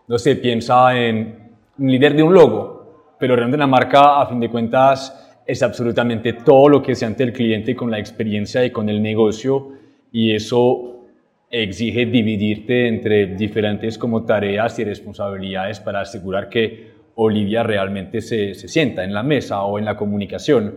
no 0.07 0.17
sé, 0.17 0.37
piensa 0.37 0.97
en 0.97 1.46
líder 1.79 2.15
de 2.15 2.23
un 2.23 2.33
logo, 2.33 3.15
pero 3.19 3.35
realmente 3.35 3.57
la 3.57 3.67
marca, 3.67 4.21
a 4.21 4.27
fin 4.27 4.39
de 4.39 4.49
cuentas, 4.49 5.41
es 5.45 5.63
absolutamente 5.63 6.33
todo 6.33 6.67
lo 6.67 6.81
que 6.81 6.95
se 6.95 7.05
ante 7.05 7.23
el 7.23 7.31
cliente 7.31 7.75
con 7.75 7.89
la 7.89 7.99
experiencia 7.99 8.65
y 8.65 8.71
con 8.71 8.89
el 8.89 9.01
negocio 9.01 9.69
y 10.11 10.33
eso 10.33 11.05
exige 11.49 12.05
dividirte 12.05 12.87
entre 12.87 13.27
diferentes 13.27 13.97
como 13.97 14.25
tareas 14.25 14.77
y 14.79 14.83
responsabilidades 14.83 15.79
para 15.79 16.01
asegurar 16.01 16.49
que 16.49 16.91
Olivia 17.15 17.63
realmente 17.63 18.21
se, 18.21 18.53
se 18.53 18.67
sienta 18.67 19.03
en 19.03 19.13
la 19.13 19.23
mesa 19.23 19.63
o 19.63 19.79
en 19.79 19.85
la 19.85 19.95
comunicación. 19.95 20.75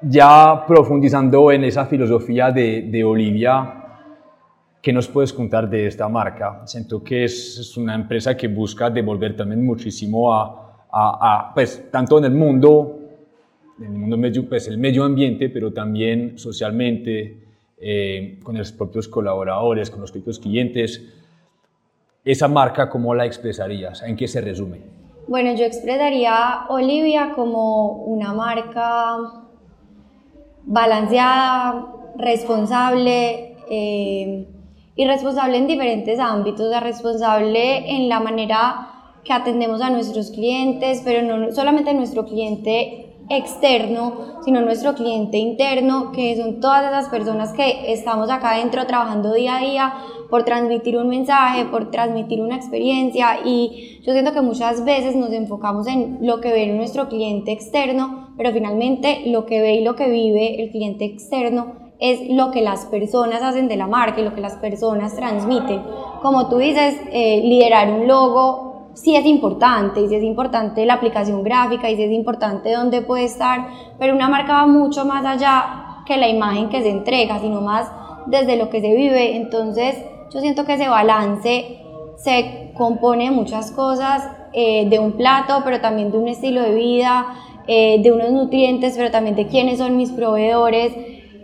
Ya 0.00 0.64
profundizando 0.66 1.52
en 1.52 1.64
esa 1.64 1.86
filosofía 1.86 2.50
de, 2.50 2.82
de 2.82 3.04
Olivia, 3.04 3.81
¿Qué 4.82 4.92
nos 4.92 5.06
puedes 5.06 5.32
contar 5.32 5.70
de 5.70 5.86
esta 5.86 6.08
marca? 6.08 6.62
Siento 6.66 7.04
que 7.04 7.22
es, 7.22 7.56
es 7.56 7.76
una 7.76 7.94
empresa 7.94 8.36
que 8.36 8.48
busca 8.48 8.90
devolver 8.90 9.36
también 9.36 9.64
muchísimo 9.64 10.34
a, 10.34 10.86
a, 10.90 11.50
a, 11.50 11.54
pues, 11.54 11.88
tanto 11.92 12.18
en 12.18 12.24
el 12.24 12.32
mundo, 12.32 12.98
en 13.78 13.84
el 13.84 13.92
mundo 13.92 14.16
medio, 14.16 14.48
pues, 14.48 14.66
el 14.66 14.78
medio 14.78 15.04
ambiente, 15.04 15.50
pero 15.50 15.72
también 15.72 16.36
socialmente, 16.36 17.44
eh, 17.78 18.40
con 18.42 18.58
los 18.58 18.72
propios 18.72 19.06
colaboradores, 19.06 19.88
con 19.88 20.00
los 20.00 20.10
propios 20.10 20.40
clientes. 20.40 21.00
Esa 22.24 22.48
marca, 22.48 22.90
¿cómo 22.90 23.14
la 23.14 23.24
expresarías? 23.24 24.02
¿En 24.02 24.16
qué 24.16 24.26
se 24.26 24.40
resume? 24.40 24.80
Bueno, 25.28 25.54
yo 25.54 25.64
expresaría 25.64 26.66
Olivia 26.68 27.34
como 27.36 28.02
una 28.02 28.34
marca 28.34 29.16
balanceada, 30.64 31.86
responsable, 32.18 33.54
eh, 33.70 34.48
y 34.94 35.04
responsable 35.06 35.56
en 35.56 35.66
diferentes 35.66 36.18
ámbitos, 36.18 36.74
o 36.74 36.80
responsable 36.80 37.96
en 37.96 38.08
la 38.08 38.20
manera 38.20 38.88
que 39.24 39.32
atendemos 39.32 39.80
a 39.80 39.90
nuestros 39.90 40.30
clientes, 40.30 41.02
pero 41.04 41.22
no 41.22 41.52
solamente 41.52 41.94
nuestro 41.94 42.26
cliente 42.26 43.08
externo, 43.28 44.40
sino 44.44 44.60
nuestro 44.60 44.94
cliente 44.94 45.38
interno, 45.38 46.12
que 46.12 46.36
son 46.36 46.60
todas 46.60 46.84
esas 46.84 47.08
personas 47.08 47.52
que 47.52 47.92
estamos 47.92 48.28
acá 48.30 48.52
adentro 48.52 48.86
trabajando 48.86 49.32
día 49.32 49.56
a 49.56 49.60
día 49.60 49.94
por 50.28 50.44
transmitir 50.44 50.96
un 50.96 51.08
mensaje, 51.08 51.66
por 51.66 51.90
transmitir 51.90 52.42
una 52.42 52.56
experiencia. 52.56 53.38
Y 53.44 54.00
yo 54.02 54.12
siento 54.12 54.32
que 54.32 54.42
muchas 54.42 54.84
veces 54.84 55.14
nos 55.14 55.30
enfocamos 55.32 55.86
en 55.86 56.18
lo 56.20 56.40
que 56.40 56.52
ve 56.52 56.66
nuestro 56.66 57.08
cliente 57.08 57.52
externo, 57.52 58.34
pero 58.36 58.52
finalmente 58.52 59.22
lo 59.26 59.46
que 59.46 59.60
ve 59.60 59.74
y 59.76 59.84
lo 59.84 59.94
que 59.94 60.10
vive 60.10 60.62
el 60.62 60.70
cliente 60.70 61.04
externo 61.04 61.81
es 62.02 62.28
lo 62.28 62.50
que 62.50 62.62
las 62.62 62.84
personas 62.86 63.42
hacen 63.42 63.68
de 63.68 63.76
la 63.76 63.86
marca 63.86 64.20
y 64.20 64.24
lo 64.24 64.34
que 64.34 64.40
las 64.40 64.56
personas 64.56 65.14
transmiten. 65.14 65.80
Como 66.20 66.48
tú 66.48 66.56
dices, 66.58 67.00
eh, 67.12 67.42
liderar 67.44 67.92
un 67.92 68.08
logo 68.08 68.90
sí 68.94 69.14
es 69.14 69.24
importante, 69.24 70.00
y 70.00 70.08
sí 70.08 70.16
es 70.16 70.24
importante 70.24 70.84
la 70.84 70.94
aplicación 70.94 71.44
gráfica, 71.44 71.88
y 71.88 71.94
sí 71.94 72.02
es 72.02 72.10
importante 72.10 72.72
dónde 72.72 73.02
puede 73.02 73.24
estar, 73.24 73.68
pero 74.00 74.16
una 74.16 74.28
marca 74.28 74.54
va 74.54 74.66
mucho 74.66 75.04
más 75.04 75.24
allá 75.24 76.02
que 76.04 76.16
la 76.16 76.28
imagen 76.28 76.70
que 76.70 76.82
se 76.82 76.90
entrega, 76.90 77.38
sino 77.38 77.60
más 77.60 77.88
desde 78.26 78.56
lo 78.56 78.68
que 78.68 78.80
se 78.80 78.94
vive. 78.96 79.36
Entonces, 79.36 79.96
yo 80.34 80.40
siento 80.40 80.64
que 80.64 80.74
ese 80.74 80.88
balance 80.88 81.78
se 82.16 82.72
compone 82.76 83.30
muchas 83.30 83.70
cosas, 83.70 84.28
eh, 84.52 84.88
de 84.88 84.98
un 84.98 85.12
plato, 85.12 85.60
pero 85.64 85.80
también 85.80 86.10
de 86.10 86.18
un 86.18 86.26
estilo 86.26 86.62
de 86.62 86.74
vida, 86.74 87.26
eh, 87.68 88.02
de 88.02 88.10
unos 88.10 88.32
nutrientes, 88.32 88.94
pero 88.96 89.12
también 89.12 89.36
de 89.36 89.46
quiénes 89.46 89.78
son 89.78 89.96
mis 89.96 90.10
proveedores, 90.10 90.92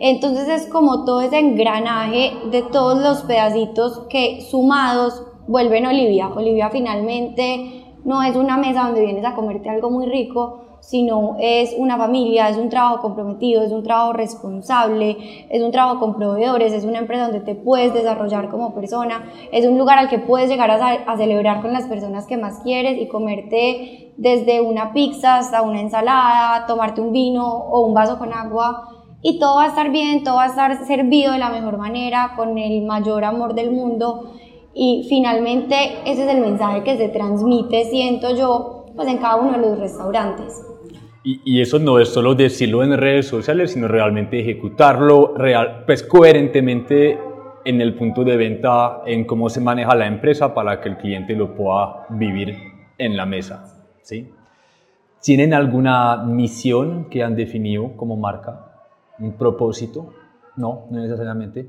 entonces 0.01 0.49
es 0.49 0.67
como 0.67 1.05
todo 1.05 1.21
ese 1.21 1.39
engranaje 1.39 2.33
de 2.51 2.63
todos 2.63 3.03
los 3.03 3.23
pedacitos 3.23 4.07
que 4.09 4.43
sumados 4.43 5.23
vuelven 5.47 5.87
Olivia. 5.87 6.29
Olivia 6.29 6.71
finalmente 6.71 7.85
no 8.05 8.23
es 8.23 8.37
una 8.37 8.57
mesa 8.57 8.85
donde 8.85 9.01
vienes 9.01 9.25
a 9.25 9.35
comerte 9.35 9.69
algo 9.69 9.91
muy 9.91 10.07
rico, 10.07 10.65
sino 10.81 11.37
es 11.41 11.75
una 11.77 11.97
familia, 11.97 12.49
es 12.49 12.57
un 12.57 12.69
trabajo 12.69 13.01
comprometido, 13.01 13.63
es 13.63 13.73
un 13.73 13.83
trabajo 13.83 14.13
responsable, 14.13 15.17
es 15.51 15.63
un 15.63 15.73
trabajo 15.73 15.99
con 15.99 16.15
proveedores, 16.17 16.73
es 16.73 16.85
una 16.85 16.99
empresa 16.99 17.25
donde 17.25 17.41
te 17.41 17.55
puedes 17.55 17.93
desarrollar 17.93 18.49
como 18.49 18.75
persona, 18.75 19.25
es 19.51 19.67
un 19.67 19.77
lugar 19.77 19.99
al 19.99 20.09
que 20.09 20.19
puedes 20.19 20.49
llegar 20.49 20.71
a, 20.71 20.93
a 20.93 21.17
celebrar 21.17 21.61
con 21.61 21.73
las 21.73 21.87
personas 21.87 22.27
que 22.27 22.37
más 22.37 22.61
quieres 22.61 23.01
y 23.01 23.09
comerte 23.09 24.13
desde 24.17 24.61
una 24.61 24.93
pizza 24.93 25.39
hasta 25.39 25.63
una 25.63 25.81
ensalada, 25.81 26.67
tomarte 26.67 27.01
un 27.01 27.13
vino 27.13 27.47
o 27.47 27.81
un 27.81 27.95
vaso 27.95 28.19
con 28.19 28.33
agua 28.33 28.98
y 29.23 29.39
todo 29.39 29.57
va 29.57 29.65
a 29.65 29.69
estar 29.69 29.91
bien, 29.91 30.23
todo 30.25 30.37
va 30.37 30.45
a 30.45 30.49
estar 30.49 30.87
servido 30.87 31.33
de 31.33 31.39
la 31.39 31.51
mejor 31.51 31.79
manera, 31.79 32.35
con 32.37 32.57
el 32.59 32.85
mayor 32.87 33.25
amor 33.25 33.55
del 33.55 33.71
mundo 33.71 34.33
y 34.75 35.07
finalmente 35.09 35.75
ese 36.07 36.25
es 36.25 36.35
el 36.35 36.41
mensaje 36.41 36.85
que 36.85 36.97
se 36.97 37.09
transmite, 37.09 37.85
siento 37.87 38.37
yo, 38.37 38.87
pues 38.95 39.09
en 39.09 39.19
cada 39.19 39.37
uno 39.37 39.53
de 39.53 39.59
los 39.59 39.79
restaurantes. 39.79 40.65
Y, 41.25 41.41
y 41.45 41.61
eso 41.61 41.79
no 41.79 41.99
es 41.99 42.11
solo 42.11 42.35
decirlo 42.35 42.85
en 42.85 42.97
redes 42.97 43.27
sociales, 43.27 43.73
sino 43.73 43.89
realmente 43.89 44.39
ejecutarlo 44.39 45.35
real, 45.37 45.83
pues 45.85 46.05
coherentemente 46.05 47.19
en 47.65 47.81
el 47.81 47.95
punto 47.97 48.25
de 48.25 48.37
venta, 48.37 49.03
en 49.05 49.25
cómo 49.25 49.49
se 49.49 49.61
maneja 49.61 49.95
la 49.95 50.07
empresa 50.07 50.55
para 50.55 50.81
que 50.81 50.89
el 50.91 50.97
cliente 50.97 51.35
lo 51.35 51.55
pueda 51.55 52.07
vivir 52.11 52.57
en 52.97 53.17
la 53.17 53.27
mesa. 53.27 53.65
¿sí? 54.01 54.31
¿Tienen 55.21 55.53
alguna 55.53 56.23
misión 56.25 57.09
que 57.11 57.23
han 57.23 57.37
definido 57.37 57.97
como 57.97 58.17
marca? 58.17 58.68
Un 59.21 59.33
propósito, 59.33 60.15
no, 60.57 60.87
no 60.91 61.01
necesariamente, 61.01 61.69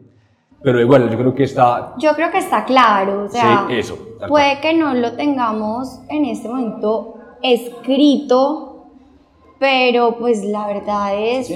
pero 0.62 0.82
igual 0.82 1.10
yo 1.10 1.18
creo 1.18 1.34
que 1.34 1.44
está... 1.44 1.94
Yo 1.98 2.13
creo 2.13 2.32
que 2.32 2.39
está 2.39 2.65
claro, 2.65 3.24
o 3.24 3.29
sea, 3.29 3.65
sí, 3.68 3.75
eso, 3.75 3.98
puede 4.27 4.60
que 4.60 4.74
no 4.74 4.94
lo 4.94 5.13
tengamos 5.13 6.01
en 6.10 6.25
este 6.25 6.50
momento 6.50 7.15
escrito, 7.41 8.88
pero 9.58 10.18
pues 10.18 10.44
la 10.44 10.68
verdad 10.68 11.13
es 11.18 11.50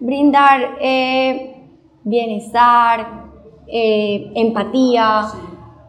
brindar 0.00 0.76
eh, 0.80 1.56
bienestar, 2.04 3.24
eh, 3.66 4.30
empatía, 4.34 5.26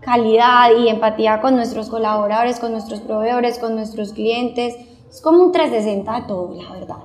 calidad 0.02 0.72
y 0.80 0.88
empatía 0.90 1.42
con 1.42 1.56
nuestros 1.56 1.90
colaboradores, 1.90 2.60
con 2.60 2.72
nuestros 2.72 3.02
proveedores, 3.02 3.60
con 3.60 3.76
nuestros 3.76 4.14
clientes. 4.14 4.76
Es 5.10 5.22
como 5.22 5.44
un 5.44 5.52
360 5.52 6.22
de 6.22 6.28
todo, 6.28 6.56
la 6.56 6.72
verdad. 6.72 6.98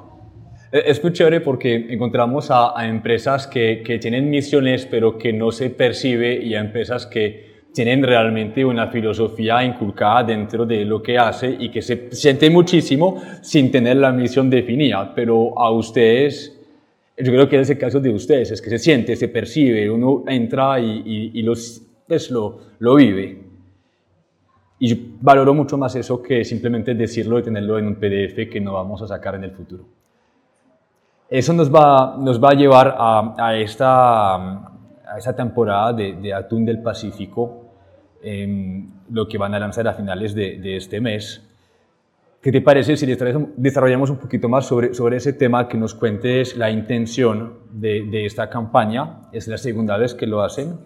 Eh, 0.73 0.85
es 0.87 1.03
muy 1.03 1.13
chévere 1.13 1.41
porque 1.43 1.87
encontramos 1.91 2.51
a, 2.51 2.75
empresas 2.87 3.47
que, 3.47 3.83
que, 3.85 3.99
tienen 3.99 4.31
misiones 4.31 4.87
pero 4.87 5.19
que 5.19 5.33
no 5.33 5.53
se 5.53 5.69
percibe 5.71 6.35
y 6.43 6.55
a 6.55 6.61
empresas 6.61 7.07
que 7.07 7.53
tienen 7.75 8.03
realmente 8.03 8.65
una 8.65 8.89
filosofía 8.89 9.63
inculcada 9.65 10.25
dentro 10.25 10.65
de 10.67 10.85
lo 10.85 11.03
que 11.03 11.19
hace 11.19 11.57
y 11.59 11.71
que 11.71 11.83
se 11.83 12.11
siente 12.15 12.51
muchísimo 12.51 13.23
sin 13.43 13.71
tener 13.71 13.97
la 13.97 14.13
misión 14.13 14.51
definida. 14.51 15.15
Pero 15.15 15.59
a 15.59 15.71
ustedes, 15.71 16.59
yo 17.17 17.33
creo 17.33 17.49
que 17.49 17.61
es 17.61 17.71
el 17.71 17.79
caso 17.79 18.01
de 18.01 18.11
ustedes, 18.11 18.51
es 18.51 18.61
que 18.61 18.71
se 18.71 18.79
siente, 18.79 19.17
se 19.17 19.29
percibe, 19.29 19.91
uno 19.91 20.25
entra 20.27 20.81
y, 20.81 21.03
y, 21.05 21.41
y 21.41 21.43
los, 21.43 21.83
pues 22.07 22.31
lo, 22.31 22.61
lo 22.79 22.97
vive. 22.97 23.39
Y 24.79 24.95
valoro 25.21 25.55
mucho 25.55 25.79
más 25.79 25.95
eso 25.97 26.23
que 26.23 26.45
simplemente 26.45 26.95
decirlo 26.95 27.39
y 27.39 27.43
tenerlo 27.43 27.79
en 27.79 27.87
un 27.87 27.95
PDF 27.95 28.51
que 28.51 28.61
no 28.61 28.75
vamos 28.75 29.01
a 29.01 29.07
sacar 29.07 29.35
en 29.37 29.45
el 29.45 29.53
futuro. 29.53 30.02
Eso 31.33 31.55
nos 31.55 31.75
va, 31.75 32.15
nos 32.19 32.39
va 32.45 32.51
a 32.51 32.53
llevar 32.53 32.95
a, 32.95 33.35
a 33.39 33.57
esta, 33.57 34.35
a 34.35 35.17
esta 35.17 35.35
temporada 35.35 35.95
de, 35.95 36.35
Atún 36.35 36.67
del 36.67 36.83
Pacífico, 36.83 37.71
eh, 38.23 38.85
lo 39.11 39.27
que 39.27 39.39
van 39.39 39.55
a 39.55 39.59
lanzar 39.59 39.89
a 39.89 39.95
finales 39.95 40.35
de, 40.35 40.59
de, 40.59 40.77
este 40.77 41.01
mes. 41.01 41.43
¿Qué 42.43 42.53
te 42.53 42.61
parece 42.61 42.99
si 42.99 43.07
desarrollamos 43.07 44.11
un 44.11 44.19
poquito 44.19 44.51
más 44.51 44.67
sobre, 44.67 44.93
sobre 44.93 45.17
ese 45.17 45.33
tema, 45.33 45.69
que 45.69 45.79
nos 45.79 45.95
cuentes 45.95 46.55
la 46.55 46.71
intención 46.71 47.61
de, 47.71 48.03
de 48.11 48.27
esta 48.27 48.51
campaña? 48.51 49.31
Es 49.33 49.49
la 49.49 49.57
segunda 49.57 49.97
vez 49.97 50.13
que 50.13 50.27
lo 50.27 50.43
hacen. 50.43 50.81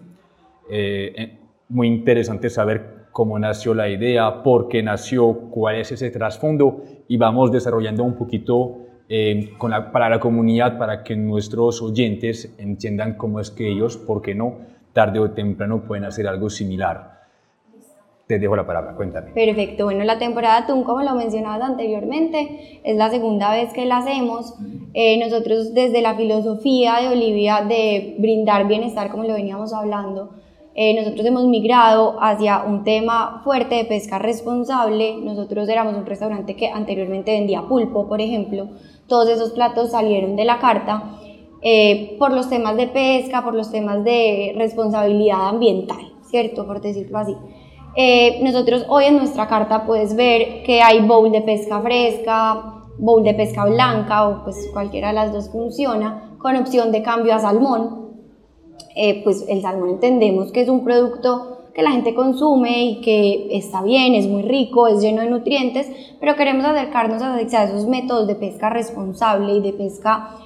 Eh, 0.69 1.13
eh, 1.13 1.39
muy 1.67 1.87
interesante 1.89 2.49
saber 2.49 3.07
cómo 3.11 3.37
nació 3.37 3.73
la 3.73 3.89
idea, 3.89 4.43
por 4.43 4.69
qué 4.69 4.81
nació, 4.81 5.33
cuál 5.51 5.75
es 5.75 5.91
ese 5.91 6.09
trasfondo 6.09 6.85
y 7.09 7.17
vamos 7.17 7.51
desarrollando 7.51 8.05
un 8.05 8.15
poquito 8.15 8.86
eh, 9.09 9.53
con 9.57 9.71
la, 9.71 9.91
para 9.91 10.09
la 10.09 10.19
comunidad, 10.19 10.77
para 10.77 11.03
que 11.03 11.15
nuestros 11.15 11.81
oyentes 11.81 12.53
entiendan 12.57 13.15
cómo 13.15 13.39
es 13.39 13.51
que 13.51 13.69
ellos, 13.69 13.97
por 13.97 14.21
qué 14.21 14.35
no, 14.35 14.55
tarde 14.93 15.19
o 15.19 15.31
temprano 15.31 15.83
pueden 15.83 16.05
hacer 16.05 16.27
algo 16.27 16.49
similar. 16.49 17.17
Te 18.27 18.39
dejo 18.39 18.57
la 18.57 18.67
palabra, 18.67 18.93
cuéntame. 18.95 19.31
Perfecto, 19.31 19.85
bueno, 19.85 20.03
la 20.03 20.19
temporada 20.19 20.67
TUN, 20.67 20.83
como 20.83 21.01
lo 21.01 21.15
mencionabas 21.15 21.61
anteriormente, 21.61 22.81
es 22.83 22.97
la 22.97 23.09
segunda 23.09 23.51
vez 23.53 23.71
que 23.71 23.85
la 23.85 23.99
hacemos. 23.99 24.55
Eh, 24.93 25.17
nosotros 25.17 25.73
desde 25.73 26.01
la 26.01 26.15
filosofía 26.15 26.95
de 26.99 27.07
Olivia 27.07 27.63
de 27.65 28.17
brindar 28.19 28.67
bienestar, 28.67 29.09
como 29.09 29.23
lo 29.23 29.33
veníamos 29.33 29.71
hablando, 29.71 30.31
eh, 30.79 30.93
nosotros 30.93 31.25
hemos 31.25 31.47
migrado 31.47 32.17
hacia 32.21 32.63
un 32.63 32.83
tema 32.83 33.41
fuerte 33.43 33.75
de 33.75 33.85
pesca 33.85 34.19
responsable. 34.19 35.17
Nosotros 35.23 35.67
éramos 35.69 35.95
un 35.95 36.05
restaurante 36.05 36.55
que 36.55 36.67
anteriormente 36.67 37.31
vendía 37.31 37.63
pulpo, 37.63 38.07
por 38.07 38.21
ejemplo, 38.21 38.67
todos 39.07 39.29
esos 39.29 39.51
platos 39.51 39.91
salieron 39.91 40.35
de 40.35 40.45
la 40.45 40.59
carta 40.59 41.17
eh, 41.61 42.15
por 42.19 42.31
los 42.33 42.49
temas 42.49 42.77
de 42.77 42.87
pesca, 42.87 43.43
por 43.43 43.53
los 43.53 43.71
temas 43.71 44.03
de 44.03 44.53
responsabilidad 44.57 45.49
ambiental, 45.49 46.13
¿cierto? 46.29 46.67
Por 46.67 46.81
decirlo 46.81 47.17
así. 47.17 47.35
Eh, 47.95 48.39
nosotros 48.43 48.85
hoy 48.89 49.05
en 49.05 49.17
nuestra 49.17 49.47
carta 49.47 49.85
puedes 49.85 50.15
ver 50.15 50.61
que 50.63 50.81
hay 50.81 50.99
bowl 51.01 51.31
de 51.31 51.41
pesca 51.41 51.81
fresca, 51.81 52.83
bowl 52.99 53.23
de 53.23 53.33
pesca 53.33 53.65
blanca 53.65 54.27
o 54.27 54.43
pues 54.43 54.69
cualquiera 54.71 55.07
de 55.07 55.15
las 55.15 55.33
dos 55.33 55.49
funciona, 55.49 56.35
con 56.37 56.55
opción 56.55 56.91
de 56.91 57.01
cambio 57.01 57.33
a 57.33 57.39
salmón. 57.39 58.07
Eh, 58.95 59.23
pues 59.23 59.45
el 59.47 59.61
salmón 59.61 59.89
entendemos 59.89 60.51
que 60.51 60.61
es 60.61 60.69
un 60.69 60.83
producto 60.83 61.66
que 61.77 61.83
la 61.83 61.91
gente 61.91 62.15
consume 62.15 62.85
y 62.85 63.01
que 63.01 63.55
está 63.55 63.83
bien, 63.83 64.15
es 64.15 64.25
muy 64.25 64.41
rico, 64.41 64.87
es 64.87 64.99
lleno 64.99 65.21
de 65.21 65.29
nutrientes, 65.29 65.87
pero 66.19 66.35
queremos 66.35 66.65
acercarnos 66.65 67.21
a 67.21 67.39
esos 67.39 67.85
métodos 67.85 68.25
de 68.25 68.33
pesca 68.33 68.71
responsable 68.71 69.53
y 69.53 69.61
de 69.61 69.73
pesca 69.73 70.37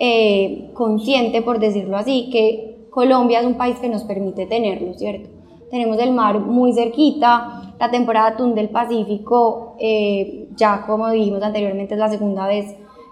eh, 0.00 0.72
consciente, 0.74 1.42
por 1.42 1.60
decirlo 1.60 1.96
así, 1.96 2.28
que 2.32 2.88
Colombia 2.90 3.38
es 3.38 3.46
un 3.46 3.54
país 3.54 3.78
que 3.78 3.88
nos 3.88 4.02
permite 4.02 4.46
tenerlo, 4.46 4.92
¿cierto? 4.94 5.30
Tenemos 5.70 5.96
el 6.00 6.10
mar 6.10 6.40
muy 6.40 6.72
cerquita, 6.72 7.72
la 7.78 7.88
temporada 7.92 8.30
atún 8.30 8.56
del 8.56 8.70
Pacífico, 8.70 9.76
eh, 9.78 10.48
ya 10.56 10.84
como 10.88 11.08
dijimos 11.10 11.40
anteriormente, 11.44 11.94
es 11.94 12.00
la 12.00 12.10
segunda 12.10 12.48
vez 12.48 12.66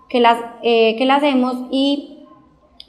que 0.09 0.19
las, 0.19 0.37
eh, 0.65 0.97
que 0.97 1.07
la 1.07 1.15
hacemos 1.15 1.55
y 1.71 2.25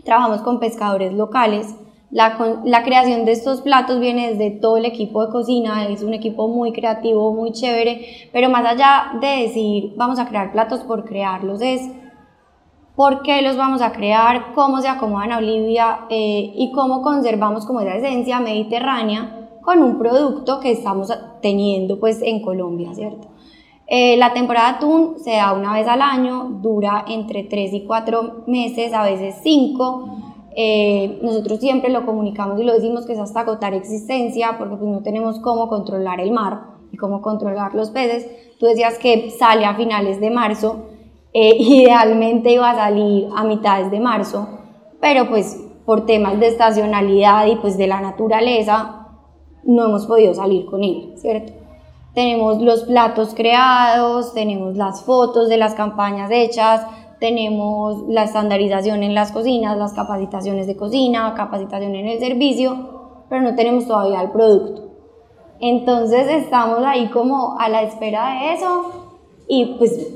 trabajamos 0.04 0.42
con 0.42 0.60
pescadores 0.60 1.14
locales 1.14 1.76
la, 2.12 2.62
la, 2.66 2.84
creación 2.84 3.26
de 3.26 3.34
estos 3.34 3.62
platos 3.62 4.00
viene 4.00 4.34
desde 4.34 4.52
todo 4.52 4.78
el 4.78 4.86
equipo 4.86 5.26
de 5.26 5.32
cocina, 5.32 5.88
es 5.88 6.02
un 6.02 6.14
equipo 6.14 6.48
muy 6.48 6.72
creativo, 6.72 7.34
muy 7.34 7.52
chévere, 7.52 8.30
pero 8.34 8.50
más 8.50 8.66
allá 8.66 9.12
de 9.22 9.44
decir 9.44 9.94
vamos 9.96 10.18
a 10.18 10.28
crear 10.28 10.52
platos 10.52 10.80
por 10.82 11.06
crearlos, 11.06 11.62
es 11.62 11.88
por 12.96 13.22
qué 13.22 13.42
los 13.42 13.56
vamos 13.56 13.82
a 13.82 13.92
crear, 13.92 14.54
cómo 14.54 14.82
se 14.82 14.88
acomodan 14.88 15.32
a 15.32 15.38
Olivia 15.38 16.02
eh, 16.10 16.52
y 16.56 16.72
cómo 16.72 17.02
conservamos 17.02 17.66
como 17.66 17.82
esa 17.82 17.96
esencia 17.96 18.40
mediterránea 18.40 19.48
con 19.62 19.84
un 19.84 20.00
producto 20.00 20.60
que 20.60 20.72
estamos 20.72 21.14
teniendo 21.42 22.00
pues 22.00 22.22
en 22.22 22.42
Colombia, 22.42 22.94
¿cierto? 22.94 23.28
Eh, 23.88 24.18
la 24.18 24.34
temporada 24.34 24.72
de 24.72 24.76
atún 24.78 25.16
se 25.18 25.32
da 25.32 25.54
una 25.54 25.74
vez 25.74 25.88
al 25.88 26.02
año, 26.02 26.58
dura 26.62 27.06
entre 27.08 27.44
3 27.44 27.74
y 27.74 27.86
4 27.86 28.44
meses, 28.48 28.94
a 28.94 29.04
veces 29.04 29.36
5 29.44 30.29
eh, 30.56 31.20
nosotros 31.22 31.60
siempre 31.60 31.90
lo 31.90 32.06
comunicamos 32.06 32.60
y 32.60 32.64
lo 32.64 32.74
decimos 32.74 33.06
que 33.06 33.14
es 33.14 33.20
hasta 33.20 33.42
agotar 33.42 33.74
existencia 33.74 34.56
porque 34.58 34.76
pues 34.76 34.90
no 34.90 35.02
tenemos 35.02 35.40
cómo 35.40 35.68
controlar 35.68 36.20
el 36.20 36.32
mar 36.32 36.62
y 36.92 36.98
cómo 36.98 37.22
controlar 37.22 37.76
los 37.76 37.92
peces. 37.92 38.28
Tú 38.60 38.66
decías 38.66 38.98
que 38.98 39.30
sale 39.32 39.66
a 39.66 39.76
finales 39.76 40.20
de 40.20 40.30
marzo, 40.30 40.88
eh, 41.34 41.56
idealmente 41.60 42.52
iba 42.52 42.70
a 42.70 42.76
salir 42.76 43.28
a 43.36 43.44
mitades 43.44 43.92
de 43.92 44.00
marzo, 44.00 44.48
pero 45.00 45.30
pues 45.30 45.64
por 45.86 46.06
temas 46.06 46.40
de 46.40 46.48
estacionalidad 46.48 47.48
y 47.48 47.56
pues 47.56 47.78
de 47.78 47.88
la 47.88 48.02
naturaleza 48.02 49.08
no 49.64 49.86
hemos 49.86 50.06
podido 50.06 50.34
salir 50.34 50.66
con 50.66 50.84
él, 50.84 51.14
¿cierto? 51.18 51.54
Tenemos 52.14 52.62
los 52.62 52.84
platos 52.84 53.34
creados, 53.36 54.34
tenemos 54.34 54.76
las 54.76 55.04
fotos 55.04 55.48
de 55.48 55.58
las 55.58 55.76
campañas 55.76 56.30
hechas, 56.32 56.86
tenemos 57.20 58.08
la 58.08 58.24
estandarización 58.24 59.04
en 59.04 59.14
las 59.14 59.32
cocinas, 59.32 59.78
las 59.78 59.94
capacitaciones 59.94 60.68
de 60.68 60.76
cocina, 60.76 61.34
capacitación 61.36 61.96
en 61.96 62.08
el 62.08 62.20
servicio, 62.20 63.26
pero 63.30 63.42
no 63.42 63.56
tenemos 63.56 63.88
todavía 63.88 64.22
el 64.22 64.32
producto. 64.32 64.90
Entonces 65.60 66.28
estamos 66.30 66.80
ahí 66.86 67.10
como 67.10 67.60
a 67.60 67.68
la 67.70 67.82
espera 67.82 68.32
de 68.32 68.54
eso 68.54 68.92
y 69.48 69.76
pues 69.78 70.16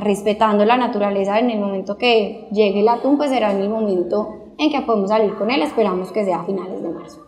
respetando 0.00 0.64
la 0.64 0.76
naturaleza 0.76 1.38
en 1.38 1.50
el 1.50 1.60
momento 1.60 1.98
que 1.98 2.48
llegue 2.52 2.80
el 2.80 2.88
atún, 2.88 3.18
pues 3.18 3.30
será 3.30 3.52
en 3.52 3.60
el 3.60 3.68
momento 3.68 4.34
en 4.58 4.70
que 4.70 4.80
podemos 4.80 5.10
salir 5.10 5.34
con 5.34 5.50
él, 5.50 5.60
esperamos 5.60 6.10
que 6.12 6.24
sea 6.24 6.40
a 6.40 6.44
finales 6.44 6.82
de 6.82 6.88
marzo. 6.88 7.20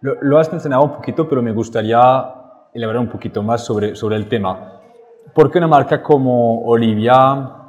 Lo, 0.00 0.14
lo 0.22 0.38
has 0.38 0.52
mencionado 0.52 0.84
un 0.84 0.92
poquito, 0.92 1.28
pero 1.28 1.42
me 1.42 1.52
gustaría 1.52 2.32
elaborar 2.72 3.02
un 3.02 3.08
poquito 3.08 3.42
más 3.42 3.64
sobre, 3.64 3.96
sobre 3.96 4.16
el 4.16 4.28
tema. 4.28 4.74
¿Por 5.34 5.50
qué 5.50 5.58
una 5.58 5.66
marca 5.66 6.02
como 6.02 6.62
Olivia 6.64 7.65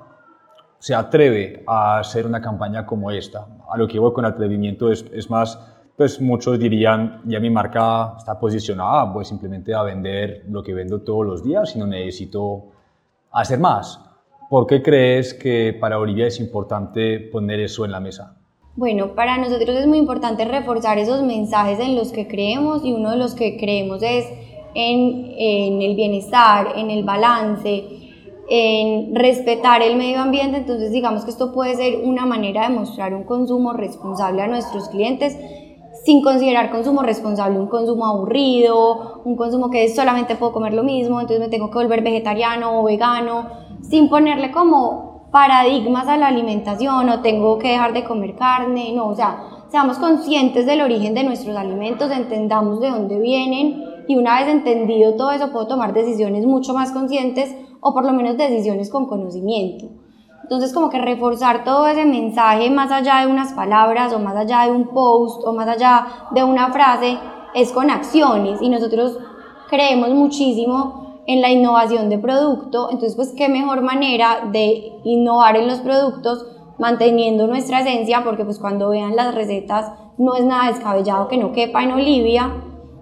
se 0.79 0.93
atreve 0.93 1.63
a 1.67 1.99
hacer 1.99 2.25
una 2.25 2.41
campaña 2.41 2.85
como 2.85 3.11
esta. 3.11 3.47
A 3.69 3.77
lo 3.77 3.87
que 3.87 3.99
voy 3.99 4.13
con 4.13 4.25
atrevimiento 4.25 4.91
es, 4.91 5.05
es 5.11 5.29
más, 5.29 5.59
pues 5.95 6.21
muchos 6.21 6.59
dirían, 6.59 7.21
ya 7.25 7.39
mi 7.39 7.49
marca 7.49 8.15
está 8.17 8.39
posicionada, 8.39 9.05
voy 9.05 9.25
simplemente 9.25 9.73
a 9.73 9.83
vender 9.83 10.45
lo 10.49 10.61
que 10.61 10.73
vendo 10.73 11.01
todos 11.01 11.25
los 11.25 11.43
días 11.43 11.75
y 11.75 11.79
no 11.79 11.87
necesito 11.87 12.65
hacer 13.31 13.59
más. 13.59 13.99
¿Por 14.49 14.65
qué 14.67 14.81
crees 14.81 15.33
que 15.33 15.75
para 15.79 15.99
Olivia 15.99 16.27
es 16.27 16.39
importante 16.39 17.19
poner 17.19 17.59
eso 17.59 17.83
en 17.83 17.91
la 17.91 17.99
mesa? 17.99 18.37
Bueno, 18.75 19.15
para 19.15 19.37
nosotros 19.37 19.75
es 19.75 19.87
muy 19.87 19.97
importante 19.97 20.45
reforzar 20.45 20.99
esos 20.99 21.23
mensajes 21.23 21.79
en 21.79 21.95
los 21.95 22.11
que 22.11 22.27
creemos 22.27 22.85
y 22.85 22.93
uno 22.93 23.09
de 23.09 23.17
los 23.17 23.33
que 23.33 23.57
creemos 23.57 24.03
es 24.03 24.25
en 24.75 25.81
el 25.81 25.95
bienestar, 25.95 26.73
en 26.75 26.91
el 26.91 27.03
balance, 27.03 28.06
en 28.49 29.13
respetar 29.13 29.81
el 29.81 29.97
medio 29.97 30.21
ambiente, 30.21 30.57
entonces 30.57 30.91
digamos 30.91 31.25
que 31.25 31.31
esto 31.31 31.53
puede 31.53 31.75
ser 31.75 31.99
una 32.03 32.25
manera 32.25 32.69
de 32.69 32.75
mostrar 32.75 33.13
un 33.13 33.23
consumo 33.23 33.73
responsable 33.73 34.41
a 34.41 34.47
nuestros 34.47 34.87
clientes 34.89 35.37
sin 36.05 36.21
considerar 36.21 36.71
consumo 36.71 37.01
responsable 37.01 37.59
un 37.59 37.67
consumo 37.67 38.05
aburrido, 38.05 39.21
un 39.25 39.35
consumo 39.35 39.69
que 39.69 39.93
solamente 39.93 40.35
puedo 40.35 40.53
comer 40.53 40.73
lo 40.73 40.83
mismo, 40.83 41.19
entonces 41.19 41.45
me 41.45 41.49
tengo 41.49 41.69
que 41.69 41.79
volver 41.79 42.01
vegetariano 42.01 42.79
o 42.79 42.83
vegano, 42.85 43.47
sin 43.81 44.07
ponerle 44.07 44.51
como 44.51 45.27
paradigmas 45.31 46.07
a 46.07 46.15
la 46.15 46.27
alimentación 46.27 47.09
o 47.09 47.19
tengo 47.19 47.59
que 47.59 47.69
dejar 47.69 47.91
de 47.91 48.05
comer 48.05 48.35
carne, 48.35 48.93
no, 48.93 49.07
o 49.07 49.15
sea, 49.15 49.65
seamos 49.69 49.97
conscientes 49.97 50.65
del 50.65 50.79
origen 50.79 51.13
de 51.13 51.25
nuestros 51.25 51.57
alimentos, 51.57 52.09
entendamos 52.09 52.79
de 52.79 52.89
dónde 52.89 53.19
vienen 53.19 53.83
y 54.07 54.15
una 54.15 54.39
vez 54.39 54.47
entendido 54.47 55.15
todo 55.15 55.31
eso 55.31 55.51
puedo 55.51 55.67
tomar 55.67 55.93
decisiones 55.93 56.45
mucho 56.45 56.73
más 56.73 56.91
conscientes 56.93 57.53
o 57.87 57.93
por 57.93 58.05
lo 58.05 58.11
menos 58.11 58.35
decisiones 58.35 58.89
con 58.89 59.05
conocimiento. 59.05 59.85
Entonces 60.43 60.73
como 60.73 60.89
que 60.89 60.99
reforzar 60.99 61.63
todo 61.63 61.87
ese 61.87 62.05
mensaje 62.05 62.69
más 62.69 62.91
allá 62.91 63.21
de 63.21 63.27
unas 63.27 63.53
palabras 63.53 64.13
o 64.13 64.19
más 64.19 64.35
allá 64.35 64.63
de 64.63 64.71
un 64.71 64.87
post 64.89 65.41
o 65.45 65.53
más 65.53 65.67
allá 65.67 66.07
de 66.31 66.43
una 66.43 66.71
frase 66.71 67.17
es 67.53 67.71
con 67.71 67.89
acciones. 67.89 68.61
Y 68.61 68.69
nosotros 68.69 69.17
creemos 69.69 70.09
muchísimo 70.09 71.21
en 71.27 71.41
la 71.41 71.49
innovación 71.49 72.09
de 72.09 72.17
producto, 72.17 72.89
entonces 72.89 73.15
pues 73.15 73.33
qué 73.37 73.49
mejor 73.49 73.81
manera 73.81 74.47
de 74.51 74.93
innovar 75.03 75.57
en 75.57 75.67
los 75.67 75.79
productos 75.79 76.45
manteniendo 76.77 77.47
nuestra 77.47 77.81
esencia 77.81 78.23
porque 78.23 78.45
pues 78.45 78.59
cuando 78.59 78.89
vean 78.89 79.15
las 79.15 79.35
recetas 79.35 79.91
no 80.17 80.35
es 80.35 80.45
nada 80.45 80.71
descabellado 80.71 81.27
que 81.27 81.37
no 81.37 81.51
quepa 81.51 81.83
en 81.83 81.91
Olivia 81.91 82.51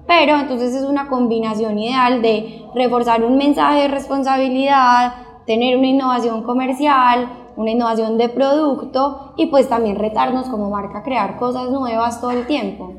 pero 0.08 0.40
entonces 0.40 0.76
es 0.76 0.84
una 0.84 1.08
combinación 1.08 1.78
ideal 1.80 2.22
de 2.22 2.64
reforzar 2.74 3.24
un 3.24 3.38
mensaje 3.38 3.84
de 3.84 3.88
responsabilidad, 3.88 5.14
tener 5.46 5.78
una 5.78 5.88
innovación 5.88 6.44
comercial, 6.44 7.30
una 7.56 7.72
innovación 7.72 8.18
de 8.18 8.30
producto 8.30 9.34
y 9.38 9.48
pues 9.48 9.70
también 9.70 9.98
retarnos 9.98 10.48
como 10.48 10.70
marca 10.70 11.00
a 11.00 11.04
crear 11.04 11.38
cosas 11.38 11.70
nuevas 11.70 12.20
todo 12.22 12.32
el 12.32 12.46
tiempo. 12.46 12.94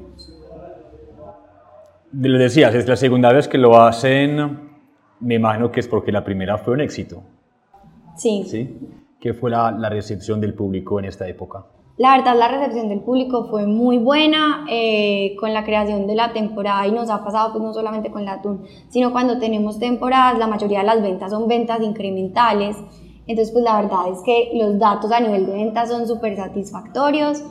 Lo 2.12 2.38
decías, 2.38 2.74
es 2.74 2.88
la 2.88 2.96
segunda 2.96 3.32
vez 3.32 3.46
que 3.46 3.58
lo 3.58 3.78
hacen, 3.80 4.70
me 5.20 5.34
imagino 5.34 5.70
que 5.70 5.80
es 5.80 5.88
porque 5.88 6.12
la 6.12 6.24
primera 6.24 6.56
fue 6.58 6.74
un 6.74 6.80
éxito. 6.80 7.22
Sí. 8.16 8.44
¿Sí? 8.46 8.78
¿Qué 9.20 9.34
fue 9.34 9.50
la, 9.50 9.70
la 9.70 9.90
recepción 9.90 10.40
del 10.40 10.54
público 10.54 10.98
en 10.98 11.06
esta 11.06 11.28
época? 11.28 11.66
La 11.98 12.14
verdad, 12.14 12.36
la 12.36 12.48
recepción 12.48 12.90
del 12.90 13.00
público 13.00 13.46
fue 13.48 13.66
muy 13.66 13.96
buena 13.96 14.66
eh, 14.70 15.34
con 15.40 15.54
la 15.54 15.64
creación 15.64 16.06
de 16.06 16.14
la 16.14 16.34
temporada 16.34 16.86
y 16.86 16.92
nos 16.92 17.08
ha 17.08 17.24
pasado 17.24 17.52
pues 17.52 17.64
no 17.64 17.72
solamente 17.72 18.10
con 18.10 18.26
la 18.26 18.34
atún, 18.34 18.66
sino 18.90 19.12
cuando 19.12 19.38
tenemos 19.38 19.78
temporadas, 19.78 20.38
la 20.38 20.46
mayoría 20.46 20.80
de 20.80 20.86
las 20.86 21.00
ventas 21.00 21.30
son 21.30 21.48
ventas 21.48 21.80
incrementales. 21.80 22.76
Entonces, 23.26 23.50
pues 23.50 23.64
la 23.64 23.80
verdad 23.80 24.08
es 24.12 24.20
que 24.22 24.50
los 24.54 24.78
datos 24.78 25.10
a 25.10 25.20
nivel 25.20 25.46
de 25.46 25.52
ventas 25.52 25.88
son 25.88 26.06
súper 26.06 26.36
satisfactorios, 26.36 27.42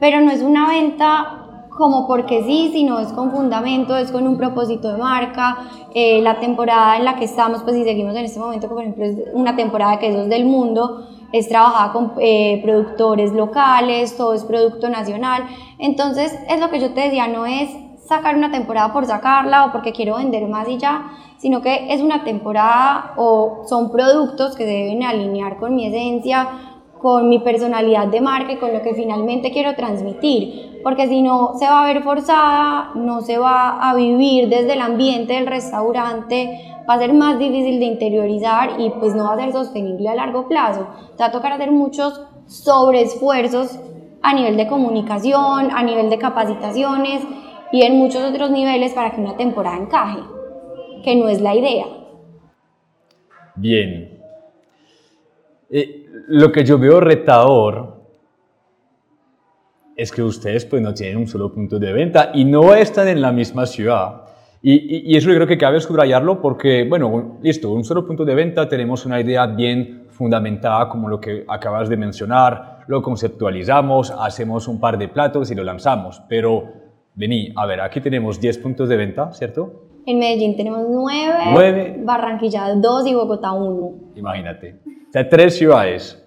pero 0.00 0.20
no 0.20 0.32
es 0.32 0.42
una 0.42 0.68
venta 0.68 1.68
como 1.70 2.08
porque 2.08 2.42
sí, 2.42 2.70
sino 2.72 2.98
es 2.98 3.12
con 3.12 3.30
fundamento, 3.30 3.96
es 3.96 4.10
con 4.10 4.26
un 4.26 4.36
propósito 4.36 4.90
de 4.90 4.98
marca. 4.98 5.56
Eh, 5.94 6.20
la 6.20 6.40
temporada 6.40 6.96
en 6.96 7.04
la 7.04 7.14
que 7.14 7.26
estamos, 7.26 7.62
pues 7.62 7.76
si 7.76 7.84
seguimos 7.84 8.16
en 8.16 8.24
este 8.24 8.40
momento, 8.40 8.68
por 8.68 8.80
ejemplo, 8.82 9.04
es 9.04 9.18
una 9.32 9.54
temporada 9.54 10.00
que 10.00 10.08
es 10.08 10.28
del 10.28 10.46
mundo, 10.46 11.06
es 11.34 11.48
trabajar 11.48 11.90
con 11.90 12.12
eh, 12.20 12.60
productores 12.62 13.32
locales, 13.32 14.16
todo 14.16 14.34
es 14.34 14.44
producto 14.44 14.88
nacional. 14.88 15.42
Entonces, 15.80 16.32
es 16.48 16.60
lo 16.60 16.70
que 16.70 16.78
yo 16.78 16.94
te 16.94 17.00
decía, 17.00 17.26
no 17.26 17.44
es 17.44 17.70
sacar 18.06 18.36
una 18.36 18.52
temporada 18.52 18.92
por 18.92 19.04
sacarla 19.04 19.64
o 19.64 19.72
porque 19.72 19.90
quiero 19.90 20.16
vender 20.16 20.46
más 20.46 20.68
y 20.68 20.78
ya, 20.78 21.10
sino 21.38 21.60
que 21.60 21.92
es 21.92 22.00
una 22.00 22.22
temporada 22.22 23.14
o 23.16 23.64
son 23.66 23.90
productos 23.90 24.54
que 24.54 24.64
deben 24.64 25.02
alinear 25.02 25.56
con 25.56 25.74
mi 25.74 25.86
esencia, 25.86 26.48
con 27.02 27.28
mi 27.28 27.40
personalidad 27.40 28.06
de 28.06 28.20
marca 28.20 28.52
y 28.52 28.58
con 28.58 28.72
lo 28.72 28.80
que 28.82 28.94
finalmente 28.94 29.50
quiero 29.50 29.74
transmitir, 29.74 30.80
porque 30.84 31.08
si 31.08 31.20
no 31.20 31.54
se 31.58 31.66
va 31.66 31.82
a 31.82 31.86
ver 31.86 32.04
forzada, 32.04 32.92
no 32.94 33.22
se 33.22 33.38
va 33.38 33.90
a 33.90 33.92
vivir 33.96 34.48
desde 34.48 34.74
el 34.74 34.80
ambiente 34.80 35.32
del 35.32 35.48
restaurante, 35.48 36.73
va 36.88 36.94
a 36.94 36.98
ser 36.98 37.12
más 37.12 37.38
difícil 37.38 37.78
de 37.78 37.86
interiorizar 37.86 38.80
y 38.80 38.90
pues 38.90 39.14
no 39.14 39.24
va 39.24 39.34
a 39.34 39.40
ser 39.40 39.52
sostenible 39.52 40.08
a 40.08 40.14
largo 40.14 40.48
plazo. 40.48 40.86
Te 41.16 41.22
va 41.22 41.26
a 41.26 41.32
tocar 41.32 41.52
hacer 41.52 41.70
muchos 41.70 42.20
sobreesfuerzos 42.46 43.78
a 44.22 44.34
nivel 44.34 44.56
de 44.56 44.66
comunicación, 44.66 45.70
a 45.70 45.82
nivel 45.82 46.10
de 46.10 46.18
capacitaciones 46.18 47.22
y 47.72 47.82
en 47.82 47.96
muchos 47.96 48.22
otros 48.22 48.50
niveles 48.50 48.92
para 48.92 49.12
que 49.12 49.20
una 49.20 49.36
temporada 49.36 49.76
encaje, 49.76 50.20
que 51.02 51.16
no 51.16 51.28
es 51.28 51.40
la 51.40 51.54
idea. 51.54 51.86
Bien. 53.56 54.22
Eh, 55.70 56.06
lo 56.28 56.52
que 56.52 56.64
yo 56.64 56.78
veo 56.78 57.00
retador 57.00 57.94
es 59.96 60.10
que 60.10 60.22
ustedes 60.22 60.64
pues 60.64 60.82
no 60.82 60.92
tienen 60.92 61.18
un 61.18 61.26
solo 61.26 61.52
punto 61.52 61.78
de 61.78 61.92
venta 61.92 62.30
y 62.34 62.44
no 62.44 62.74
están 62.74 63.08
en 63.08 63.20
la 63.20 63.32
misma 63.32 63.66
ciudad. 63.66 64.23
Y, 64.66 65.12
y, 65.12 65.16
eso 65.18 65.28
yo 65.28 65.34
creo 65.34 65.46
que 65.46 65.58
cabe 65.58 65.78
subrayarlo 65.78 66.40
porque, 66.40 66.86
bueno, 66.88 67.36
listo, 67.42 67.70
un 67.70 67.84
solo 67.84 68.06
punto 68.06 68.24
de 68.24 68.34
venta, 68.34 68.66
tenemos 68.66 69.04
una 69.04 69.20
idea 69.20 69.44
bien 69.44 70.06
fundamentada 70.08 70.88
como 70.88 71.06
lo 71.06 71.20
que 71.20 71.44
acabas 71.46 71.90
de 71.90 71.98
mencionar, 71.98 72.78
lo 72.86 73.02
conceptualizamos, 73.02 74.10
hacemos 74.10 74.66
un 74.66 74.80
par 74.80 74.96
de 74.96 75.08
platos 75.08 75.50
y 75.50 75.54
lo 75.54 75.64
lanzamos, 75.64 76.22
pero 76.30 76.64
vení, 77.14 77.52
a 77.54 77.66
ver, 77.66 77.82
aquí 77.82 78.00
tenemos 78.00 78.40
10 78.40 78.56
puntos 78.56 78.88
de 78.88 78.96
venta, 78.96 79.30
¿cierto? 79.34 79.82
En 80.06 80.18
Medellín 80.18 80.56
tenemos 80.56 80.86
9, 80.88 81.34
9. 81.52 82.00
Barranquilla 82.02 82.74
2 82.74 83.06
y 83.06 83.12
Bogotá 83.12 83.52
1. 83.52 83.92
Imagínate, 84.16 84.80
o 84.86 85.12
sea, 85.12 85.28
tres 85.28 85.58
ciudades 85.58 86.23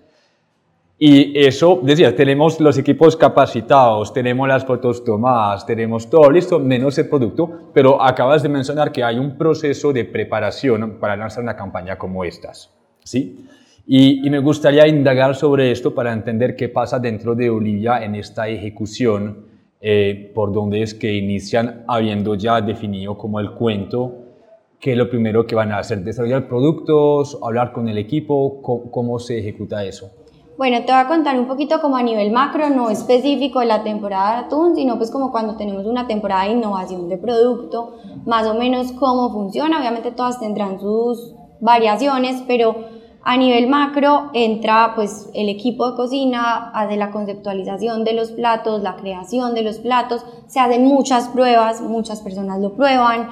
y 0.99 1.37
eso, 1.37 1.79
decía, 1.83 2.15
tenemos 2.15 2.59
los 2.59 2.75
equipos 2.79 3.15
capacitados, 3.15 4.11
tenemos 4.11 4.47
las 4.47 4.65
fotos 4.65 5.03
tomadas, 5.03 5.63
tenemos 5.63 6.09
todo 6.09 6.31
listo, 6.31 6.57
menos 6.57 6.97
el 6.97 7.07
producto, 7.07 7.69
pero 7.71 8.01
acabas 8.01 8.41
de 8.41 8.49
mencionar 8.49 8.91
que 8.91 9.03
hay 9.03 9.19
un 9.19 9.37
proceso 9.37 9.93
de 9.93 10.05
preparación 10.05 10.97
para 10.99 11.15
lanzar 11.15 11.43
una 11.43 11.55
campaña 11.55 11.99
como 11.99 12.23
estas, 12.23 12.73
¿sí? 13.03 13.45
Y, 13.85 14.27
me 14.27 14.39
gustaría 14.39 14.87
indagar 14.87 15.35
sobre 15.35 15.71
esto 15.71 15.93
para 15.93 16.11
entender 16.11 16.55
qué 16.55 16.67
pasa 16.67 16.97
dentro 16.97 17.35
de 17.35 17.51
Olivia 17.51 18.03
en 18.03 18.15
esta 18.15 18.47
ejecución, 18.47 19.45
eh, 19.79 20.31
por 20.33 20.51
donde 20.51 20.81
es 20.81 20.95
que 20.95 21.13
inician 21.13 21.85
habiendo 21.87 22.33
ya 22.33 22.59
definido 22.59 23.15
como 23.19 23.39
el 23.39 23.51
cuento, 23.51 24.15
qué 24.79 24.93
es 24.93 24.97
lo 24.97 25.07
primero 25.09 25.45
que 25.45 25.53
van 25.53 25.71
a 25.71 25.77
hacer, 25.77 25.99
desarrollar 25.99 26.47
productos, 26.47 27.37
hablar 27.41 27.71
con 27.71 27.87
el 27.87 27.99
equipo, 27.99 28.61
cómo 28.91 29.19
se 29.19 29.37
ejecuta 29.37 29.85
eso. 29.85 30.11
Bueno, 30.57 30.79
te 30.79 30.91
voy 30.91 31.01
a 31.01 31.07
contar 31.07 31.39
un 31.39 31.45
poquito 31.45 31.79
como 31.81 31.97
a 31.97 32.01
nivel 32.01 32.31
macro, 32.31 32.71
no 32.71 32.89
específico 32.89 33.59
de 33.59 33.67
la 33.67 33.83
temporada 33.83 34.31
de 34.31 34.45
atún, 34.47 34.75
sino 34.75 34.97
pues 34.97 35.11
como 35.11 35.31
cuando 35.31 35.55
tenemos 35.55 35.85
una 35.85 36.07
temporada 36.07 36.45
de 36.45 36.53
innovación 36.53 37.09
de 37.09 37.17
producto, 37.19 37.93
más 38.25 38.47
o 38.47 38.55
menos 38.55 38.91
cómo 38.93 39.31
funciona. 39.31 39.77
Obviamente 39.77 40.09
todas 40.09 40.39
tendrán 40.39 40.79
sus 40.79 41.35
variaciones, 41.61 42.41
pero 42.47 42.75
a 43.23 43.37
nivel 43.37 43.67
macro 43.67 44.31
entra 44.33 44.93
pues 44.95 45.29
el 45.35 45.47
equipo 45.47 45.91
de 45.91 45.95
cocina, 45.95 46.71
hace 46.73 46.97
la 46.97 47.11
conceptualización 47.11 48.03
de 48.03 48.13
los 48.13 48.31
platos, 48.31 48.81
la 48.81 48.95
creación 48.95 49.53
de 49.53 49.61
los 49.61 49.77
platos, 49.77 50.25
se 50.47 50.59
hacen 50.59 50.85
muchas 50.85 51.27
pruebas, 51.27 51.81
muchas 51.81 52.21
personas 52.21 52.59
lo 52.61 52.73
prueban. 52.73 53.29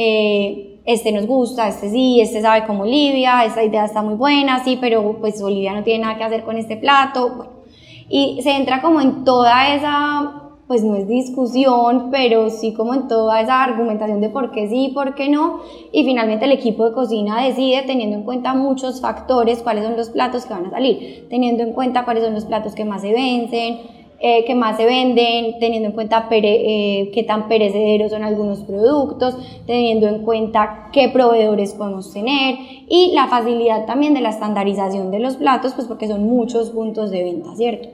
Eh, 0.00 0.80
este 0.84 1.10
nos 1.10 1.26
gusta, 1.26 1.68
este 1.68 1.90
sí, 1.90 2.20
este 2.20 2.40
sabe 2.40 2.64
como 2.66 2.84
Olivia, 2.84 3.44
esta 3.44 3.62
idea 3.62 3.84
está 3.84 4.00
muy 4.00 4.14
buena, 4.14 4.64
sí, 4.64 4.78
pero 4.80 5.18
pues 5.20 5.42
Olivia 5.42 5.74
no 5.74 5.82
tiene 5.82 6.04
nada 6.04 6.16
que 6.16 6.24
hacer 6.24 6.44
con 6.44 6.56
este 6.56 6.76
plato. 6.76 7.64
Y 8.08 8.40
se 8.42 8.52
entra 8.52 8.80
como 8.80 9.00
en 9.00 9.24
toda 9.24 9.74
esa, 9.74 10.52
pues 10.66 10.84
no 10.84 10.94
es 10.94 11.08
discusión, 11.08 12.10
pero 12.10 12.48
sí 12.48 12.72
como 12.72 12.94
en 12.94 13.08
toda 13.08 13.40
esa 13.40 13.62
argumentación 13.62 14.20
de 14.20 14.30
por 14.30 14.52
qué 14.52 14.68
sí 14.68 14.92
por 14.94 15.14
qué 15.16 15.28
no. 15.28 15.60
Y 15.92 16.04
finalmente 16.04 16.44
el 16.44 16.52
equipo 16.52 16.88
de 16.88 16.94
cocina 16.94 17.42
decide, 17.42 17.82
teniendo 17.82 18.16
en 18.16 18.22
cuenta 18.22 18.54
muchos 18.54 19.00
factores, 19.00 19.62
cuáles 19.62 19.84
son 19.84 19.96
los 19.96 20.10
platos 20.10 20.46
que 20.46 20.54
van 20.54 20.66
a 20.66 20.70
salir, 20.70 21.26
teniendo 21.28 21.64
en 21.64 21.72
cuenta 21.72 22.04
cuáles 22.04 22.22
son 22.22 22.34
los 22.34 22.44
platos 22.44 22.74
que 22.74 22.84
más 22.84 23.02
se 23.02 23.12
vencen, 23.12 23.80
eh, 24.20 24.44
que 24.44 24.56
más 24.56 24.76
se 24.76 24.84
venden, 24.84 25.60
teniendo 25.60 25.90
en 25.90 25.94
cuenta 25.94 26.26
eh, 26.32 27.08
qué 27.14 27.22
tan 27.22 27.46
perecederos 27.46 28.10
son 28.10 28.24
algunos 28.24 28.64
productos, 28.64 29.36
teniendo 29.64 30.08
en 30.08 30.24
cuenta 30.24 30.88
qué 30.92 31.08
proveedores 31.08 31.74
podemos 31.74 32.12
tener 32.12 32.56
y 32.88 33.12
la 33.14 33.28
facilidad 33.28 33.86
también 33.86 34.14
de 34.14 34.20
la 34.20 34.30
estandarización 34.30 35.12
de 35.12 35.20
los 35.20 35.36
platos, 35.36 35.74
pues 35.74 35.86
porque 35.86 36.08
son 36.08 36.26
muchos 36.26 36.70
puntos 36.70 37.12
de 37.12 37.22
venta, 37.22 37.54
¿cierto? 37.54 37.90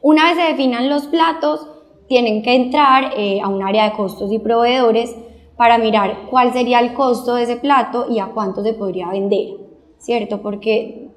Una 0.00 0.30
vez 0.30 0.42
se 0.42 0.50
definan 0.50 0.88
los 0.88 1.06
platos, 1.08 1.68
tienen 2.08 2.42
que 2.42 2.54
entrar 2.54 3.12
eh, 3.14 3.42
a 3.42 3.48
un 3.48 3.62
área 3.62 3.90
de 3.90 3.92
costos 3.92 4.32
y 4.32 4.38
proveedores 4.38 5.14
para 5.58 5.76
mirar 5.76 6.26
cuál 6.30 6.54
sería 6.54 6.80
el 6.80 6.94
costo 6.94 7.34
de 7.34 7.42
ese 7.42 7.56
plato 7.56 8.06
y 8.08 8.18
a 8.18 8.28
cuánto 8.28 8.62
se 8.62 8.72
podría 8.72 9.10
vender, 9.10 9.58
¿cierto? 9.98 10.40
Porque 10.40 11.10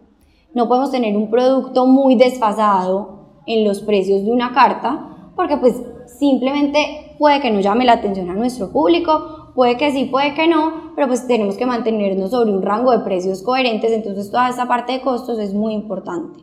no 0.53 0.67
podemos 0.67 0.91
tener 0.91 1.15
un 1.15 1.29
producto 1.29 1.85
muy 1.85 2.15
desfasado 2.15 3.24
en 3.45 3.67
los 3.67 3.81
precios 3.81 4.25
de 4.25 4.31
una 4.31 4.53
carta, 4.53 5.31
porque 5.35 5.57
pues 5.57 5.81
simplemente 6.19 7.15
puede 7.19 7.41
que 7.41 7.51
no 7.51 7.59
llame 7.59 7.85
la 7.85 7.93
atención 7.93 8.29
a 8.29 8.33
nuestro 8.33 8.71
público, 8.71 9.51
puede 9.55 9.77
que 9.77 9.91
sí, 9.91 10.05
puede 10.05 10.33
que 10.33 10.47
no, 10.47 10.91
pero 10.95 11.07
pues 11.07 11.27
tenemos 11.27 11.55
que 11.57 11.65
mantenernos 11.65 12.31
sobre 12.31 12.51
un 12.51 12.61
rango 12.61 12.91
de 12.91 12.99
precios 12.99 13.41
coherentes, 13.41 13.91
entonces 13.91 14.31
toda 14.31 14.49
esta 14.49 14.67
parte 14.67 14.93
de 14.93 15.01
costos 15.01 15.39
es 15.39 15.53
muy 15.53 15.73
importante. 15.73 16.39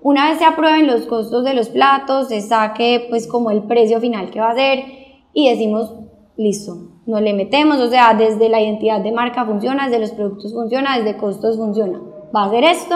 Una 0.00 0.28
vez 0.28 0.38
se 0.38 0.44
aprueben 0.44 0.86
los 0.86 1.06
costos 1.06 1.44
de 1.44 1.54
los 1.54 1.68
platos, 1.68 2.28
se 2.28 2.40
saque 2.40 3.06
pues 3.08 3.26
como 3.26 3.50
el 3.50 3.62
precio 3.64 4.00
final 4.00 4.30
que 4.30 4.40
va 4.40 4.50
a 4.50 4.54
ser 4.54 4.84
y 5.32 5.48
decimos, 5.50 5.92
listo, 6.36 6.76
no 7.06 7.20
le 7.20 7.32
metemos, 7.32 7.78
o 7.78 7.88
sea, 7.88 8.14
desde 8.14 8.48
la 8.48 8.60
identidad 8.60 9.00
de 9.00 9.12
marca 9.12 9.44
funciona, 9.44 9.84
desde 9.84 10.00
los 10.00 10.12
productos 10.12 10.52
funciona, 10.52 10.98
desde 10.98 11.16
costos 11.16 11.56
funciona. 11.56 12.00
Va 12.34 12.44
a 12.44 12.50
ser 12.50 12.64
esto. 12.64 12.94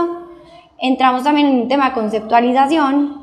Entramos 0.78 1.24
también 1.24 1.46
en 1.48 1.60
un 1.62 1.68
tema 1.68 1.88
de 1.88 1.94
conceptualización, 1.94 3.19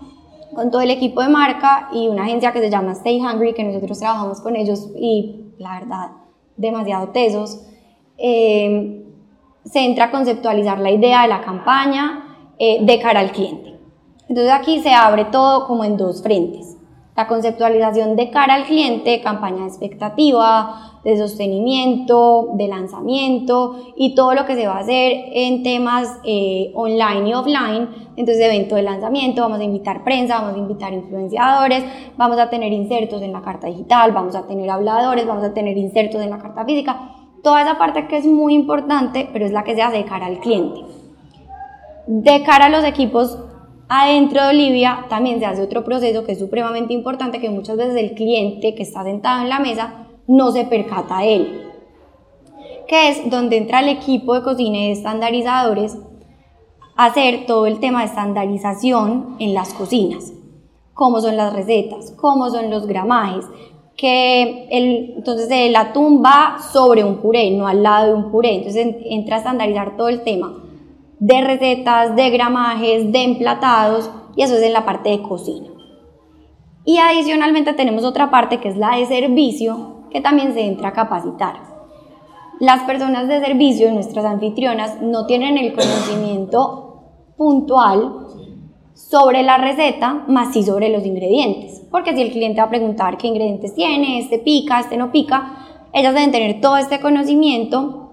con 0.58 0.72
todo 0.72 0.82
el 0.82 0.90
equipo 0.90 1.22
de 1.22 1.30
marca 1.30 1.88
y 1.94 2.08
una 2.08 2.24
agencia 2.24 2.52
que 2.52 2.60
se 2.60 2.72
llama 2.72 2.94
Stay 2.94 3.22
Hungry, 3.22 3.54
que 3.54 3.64
nosotros 3.64 4.00
trabajamos 4.00 4.42
con 4.42 4.56
ellos 4.56 4.90
y 4.96 5.54
la 5.60 5.80
verdad, 5.80 6.08
demasiado 6.56 7.10
tesos. 7.10 7.62
Eh, 8.18 9.06
se 9.66 9.86
entra 9.86 10.06
a 10.06 10.12
conceptualizar 10.12 10.80
la 10.80 10.90
idea 10.90 11.22
de 11.22 11.28
la 11.28 11.42
campaña 11.42 12.54
eh, 12.58 12.80
de 12.82 13.00
cara 13.00 13.20
al 13.20 13.34
cliente. 13.34 13.80
Entonces 14.28 14.52
aquí 14.52 14.82
se 14.82 14.96
abre 14.96 15.26
todo 15.26 15.68
como 15.68 15.84
en 15.84 15.96
dos 15.96 16.24
frentes 16.24 16.77
la 17.18 17.26
conceptualización 17.26 18.16
de 18.16 18.30
cara 18.30 18.54
al 18.54 18.66
cliente, 18.66 19.22
campaña 19.22 19.64
de 19.64 19.70
expectativa, 19.70 21.00
de 21.04 21.18
sostenimiento, 21.18 22.50
de 22.54 22.68
lanzamiento 22.68 23.76
y 23.96 24.14
todo 24.14 24.36
lo 24.36 24.46
que 24.46 24.54
se 24.54 24.68
va 24.68 24.76
a 24.76 24.80
hacer 24.82 25.24
en 25.34 25.64
temas 25.64 26.20
eh, 26.24 26.72
online 26.76 27.28
y 27.28 27.34
offline. 27.34 27.90
Entonces, 28.18 28.46
evento 28.46 28.76
de 28.76 28.84
lanzamiento, 28.84 29.42
vamos 29.42 29.60
a 29.60 29.64
invitar 29.64 30.04
prensa, 30.04 30.42
vamos 30.42 30.54
a 30.54 30.60
invitar 30.60 30.94
influenciadores, 30.94 31.84
vamos 32.18 32.38
a 32.38 32.52
tener 32.52 32.72
insertos 32.72 33.24
en 33.24 33.34
la 33.34 33.42
carta 33.42 33.66
digital, 33.66 34.12
vamos 34.12 34.36
a 34.36 34.46
tener 34.46 34.70
habladores, 34.70 35.26
vamos 35.26 35.44
a 35.44 35.56
tener 35.56 35.76
insertos 35.76 36.22
en 36.22 36.30
la 36.30 36.38
carta 36.38 36.66
física. 36.66 37.16
Toda 37.42 37.64
esa 37.64 37.80
parte 37.80 38.08
que 38.08 38.18
es 38.18 38.28
muy 38.28 38.54
importante, 38.54 39.28
pero 39.34 39.44
es 39.44 39.52
la 39.52 39.64
que 39.64 39.74
se 39.74 39.82
hace 39.82 39.98
de 39.98 40.06
cara 40.06 40.28
al 40.28 40.38
cliente. 40.38 40.82
De 42.06 42.44
cara 42.44 42.68
a 42.68 42.70
los 42.70 42.84
equipos 42.84 43.40
Adentro 43.90 44.44
de 44.44 44.50
Olivia 44.50 45.06
también 45.08 45.40
se 45.40 45.46
hace 45.46 45.62
otro 45.62 45.84
proceso 45.86 46.26
que 46.26 46.34
es 46.34 46.40
supremamente 46.40 46.94
importante, 46.94 47.40
que 47.40 47.50
muchas 47.50 47.78
veces 47.78 47.96
el 47.96 48.16
cliente 48.16 48.76
que 48.76 48.84
está 48.84 49.04
sentado 49.04 49.42
en 49.42 49.50
la 49.50 49.60
mesa 49.60 50.08
no 50.28 50.52
se 50.52 50.66
percata 50.66 51.20
de 51.20 51.36
él, 51.36 51.72
que 52.86 53.10
es 53.10 53.30
donde 53.30 53.56
entra 53.56 53.80
el 53.80 53.88
equipo 53.88 54.34
de 54.34 54.44
cocina 54.44 54.78
y 54.78 54.88
de 54.88 54.92
estandarizadores 54.92 55.98
a 56.98 57.06
hacer 57.06 57.46
todo 57.46 57.66
el 57.66 57.80
tema 57.80 58.00
de 58.00 58.08
estandarización 58.08 59.38
en 59.40 59.54
las 59.54 59.74
cocinas, 59.74 60.34
cómo 60.94 61.22
son 61.22 61.38
las 61.38 61.54
recetas, 61.54 62.12
cómo 62.18 62.50
son 62.50 62.70
los 62.70 62.88
gramajes, 62.88 63.46
que 63.96 64.68
el, 64.70 65.14
entonces 65.16 65.48
el 65.50 65.76
atún 65.78 66.22
va 66.22 66.58
sobre 66.74 67.06
un 67.06 67.18
puré, 67.18 67.52
no 67.52 67.68
al 67.68 67.84
lado 67.84 68.08
de 68.08 68.14
un 68.16 68.32
puré, 68.32 68.56
entonces 68.56 68.98
entra 69.06 69.38
a 69.38 69.40
estandarizar 69.40 69.96
todo 69.96 70.10
el 70.10 70.24
tema 70.24 70.67
de 71.20 71.42
recetas, 71.42 72.16
de 72.16 72.30
gramajes, 72.30 73.12
de 73.12 73.24
emplatados, 73.24 74.10
y 74.36 74.44
eso 74.44 74.56
es 74.56 74.64
en 74.64 74.74
la 74.74 74.86
parte 74.86 75.10
de 75.10 75.22
cocina. 75.22 75.68
Y 76.86 77.00
adicionalmente 77.00 77.74
tenemos 77.74 78.04
otra 78.04 78.30
parte 78.30 78.60
que 78.60 78.70
es 78.70 78.78
la 78.78 78.96
de 78.96 79.06
servicio, 79.06 80.06
que 80.10 80.22
también 80.22 80.54
se 80.54 80.62
entra 80.62 80.90
a 80.90 80.94
capacitar. 80.94 81.56
Las 82.60 82.84
personas 82.84 83.28
de 83.28 83.40
servicio, 83.40 83.92
nuestras 83.92 84.26
anfitrionas, 84.26 85.02
no 85.02 85.26
tienen 85.26 85.58
el 85.58 85.74
conocimiento 85.74 87.34
puntual 87.36 88.28
sobre 88.94 89.44
la 89.44 89.58
receta, 89.58 90.24
más 90.28 90.54
sí 90.54 90.64
sobre 90.64 90.90
los 90.90 91.06
ingredientes. 91.06 91.84
Porque 91.92 92.16
si 92.16 92.22
el 92.22 92.32
cliente 92.32 92.62
va 92.62 92.68
a 92.68 92.70
preguntar 92.70 93.18
qué 93.18 93.28
ingredientes 93.28 93.76
tiene, 93.76 94.20
este 94.20 94.40
pica, 94.40 94.80
este 94.80 94.98
no 94.98 95.12
pica, 95.12 95.58
ellas 95.94 96.14
deben 96.14 96.32
tener 96.32 96.62
todo 96.62 96.78
este 96.78 97.00
conocimiento 97.00 98.07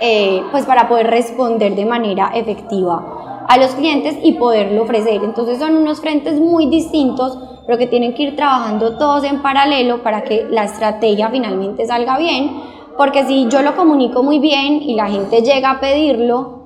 eh, 0.00 0.42
pues 0.50 0.64
para 0.66 0.88
poder 0.88 1.08
responder 1.08 1.74
de 1.74 1.84
manera 1.84 2.32
efectiva 2.34 3.44
a 3.48 3.56
los 3.58 3.70
clientes 3.72 4.16
y 4.22 4.32
poderlo 4.32 4.82
ofrecer. 4.82 5.22
Entonces 5.22 5.58
son 5.58 5.76
unos 5.76 6.00
frentes 6.00 6.40
muy 6.40 6.66
distintos, 6.66 7.38
pero 7.66 7.78
que 7.78 7.86
tienen 7.86 8.14
que 8.14 8.24
ir 8.24 8.36
trabajando 8.36 8.96
todos 8.98 9.24
en 9.24 9.42
paralelo 9.42 10.02
para 10.02 10.22
que 10.22 10.46
la 10.50 10.64
estrategia 10.64 11.28
finalmente 11.30 11.86
salga 11.86 12.18
bien, 12.18 12.50
porque 12.96 13.24
si 13.24 13.48
yo 13.48 13.62
lo 13.62 13.76
comunico 13.76 14.22
muy 14.22 14.38
bien 14.38 14.82
y 14.82 14.94
la 14.94 15.08
gente 15.08 15.42
llega 15.42 15.70
a 15.70 15.80
pedirlo, 15.80 16.62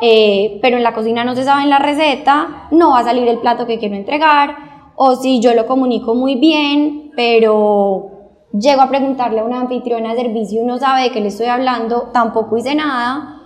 eh, 0.00 0.58
pero 0.62 0.76
en 0.76 0.82
la 0.82 0.94
cocina 0.94 1.24
no 1.24 1.34
se 1.34 1.44
sabe 1.44 1.66
la 1.66 1.78
receta, 1.78 2.68
no 2.70 2.90
va 2.90 3.00
a 3.00 3.04
salir 3.04 3.28
el 3.28 3.38
plato 3.38 3.66
que 3.66 3.78
quiero 3.78 3.94
entregar, 3.94 4.56
o 4.96 5.14
si 5.16 5.40
yo 5.40 5.54
lo 5.54 5.66
comunico 5.66 6.14
muy 6.14 6.34
bien, 6.36 7.12
pero 7.16 8.19
Llego 8.52 8.82
a 8.82 8.88
preguntarle 8.88 9.40
a 9.40 9.44
una 9.44 9.60
anfitriona 9.60 10.10
de 10.10 10.22
servicio 10.22 10.62
y 10.62 10.66
no 10.66 10.78
sabe 10.78 11.02
de 11.02 11.10
qué 11.12 11.20
le 11.20 11.28
estoy 11.28 11.46
hablando, 11.46 12.10
tampoco 12.12 12.56
hice 12.56 12.74
nada, 12.74 13.40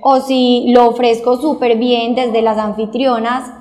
o 0.00 0.18
si 0.20 0.72
lo 0.72 0.88
ofrezco 0.88 1.36
súper 1.36 1.78
bien 1.78 2.16
desde 2.16 2.42
las 2.42 2.58
anfitrionas, 2.58 3.52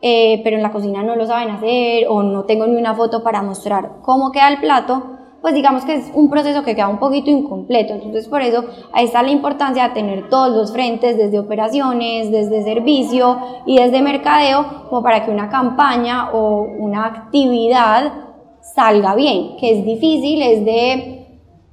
eh, 0.00 0.40
pero 0.44 0.56
en 0.56 0.62
la 0.62 0.72
cocina 0.72 1.02
no 1.02 1.14
lo 1.14 1.26
saben 1.26 1.50
hacer 1.50 2.06
o 2.08 2.22
no 2.22 2.44
tengo 2.44 2.66
ni 2.66 2.76
una 2.76 2.94
foto 2.94 3.22
para 3.22 3.42
mostrar 3.42 3.96
cómo 4.00 4.32
queda 4.32 4.48
el 4.48 4.60
plato, 4.60 5.02
pues 5.42 5.54
digamos 5.54 5.84
que 5.84 5.94
es 5.94 6.10
un 6.14 6.30
proceso 6.30 6.64
que 6.64 6.74
queda 6.74 6.88
un 6.88 6.98
poquito 6.98 7.30
incompleto. 7.30 7.92
Entonces 7.92 8.26
por 8.26 8.40
eso 8.40 8.64
ahí 8.94 9.04
está 9.04 9.22
la 9.22 9.30
importancia 9.30 9.88
de 9.88 9.94
tener 9.94 10.30
todos 10.30 10.56
los 10.56 10.72
frentes, 10.72 11.18
desde 11.18 11.38
operaciones, 11.38 12.30
desde 12.30 12.64
servicio 12.64 13.38
y 13.66 13.78
desde 13.78 14.00
mercadeo, 14.00 14.88
como 14.88 15.02
para 15.02 15.24
que 15.24 15.30
una 15.30 15.50
campaña 15.50 16.30
o 16.32 16.62
una 16.78 17.04
actividad 17.04 18.25
salga 18.74 19.14
bien, 19.14 19.56
que 19.58 19.78
es 19.78 19.84
difícil, 19.84 20.42
es 20.42 20.64
de 20.64 21.26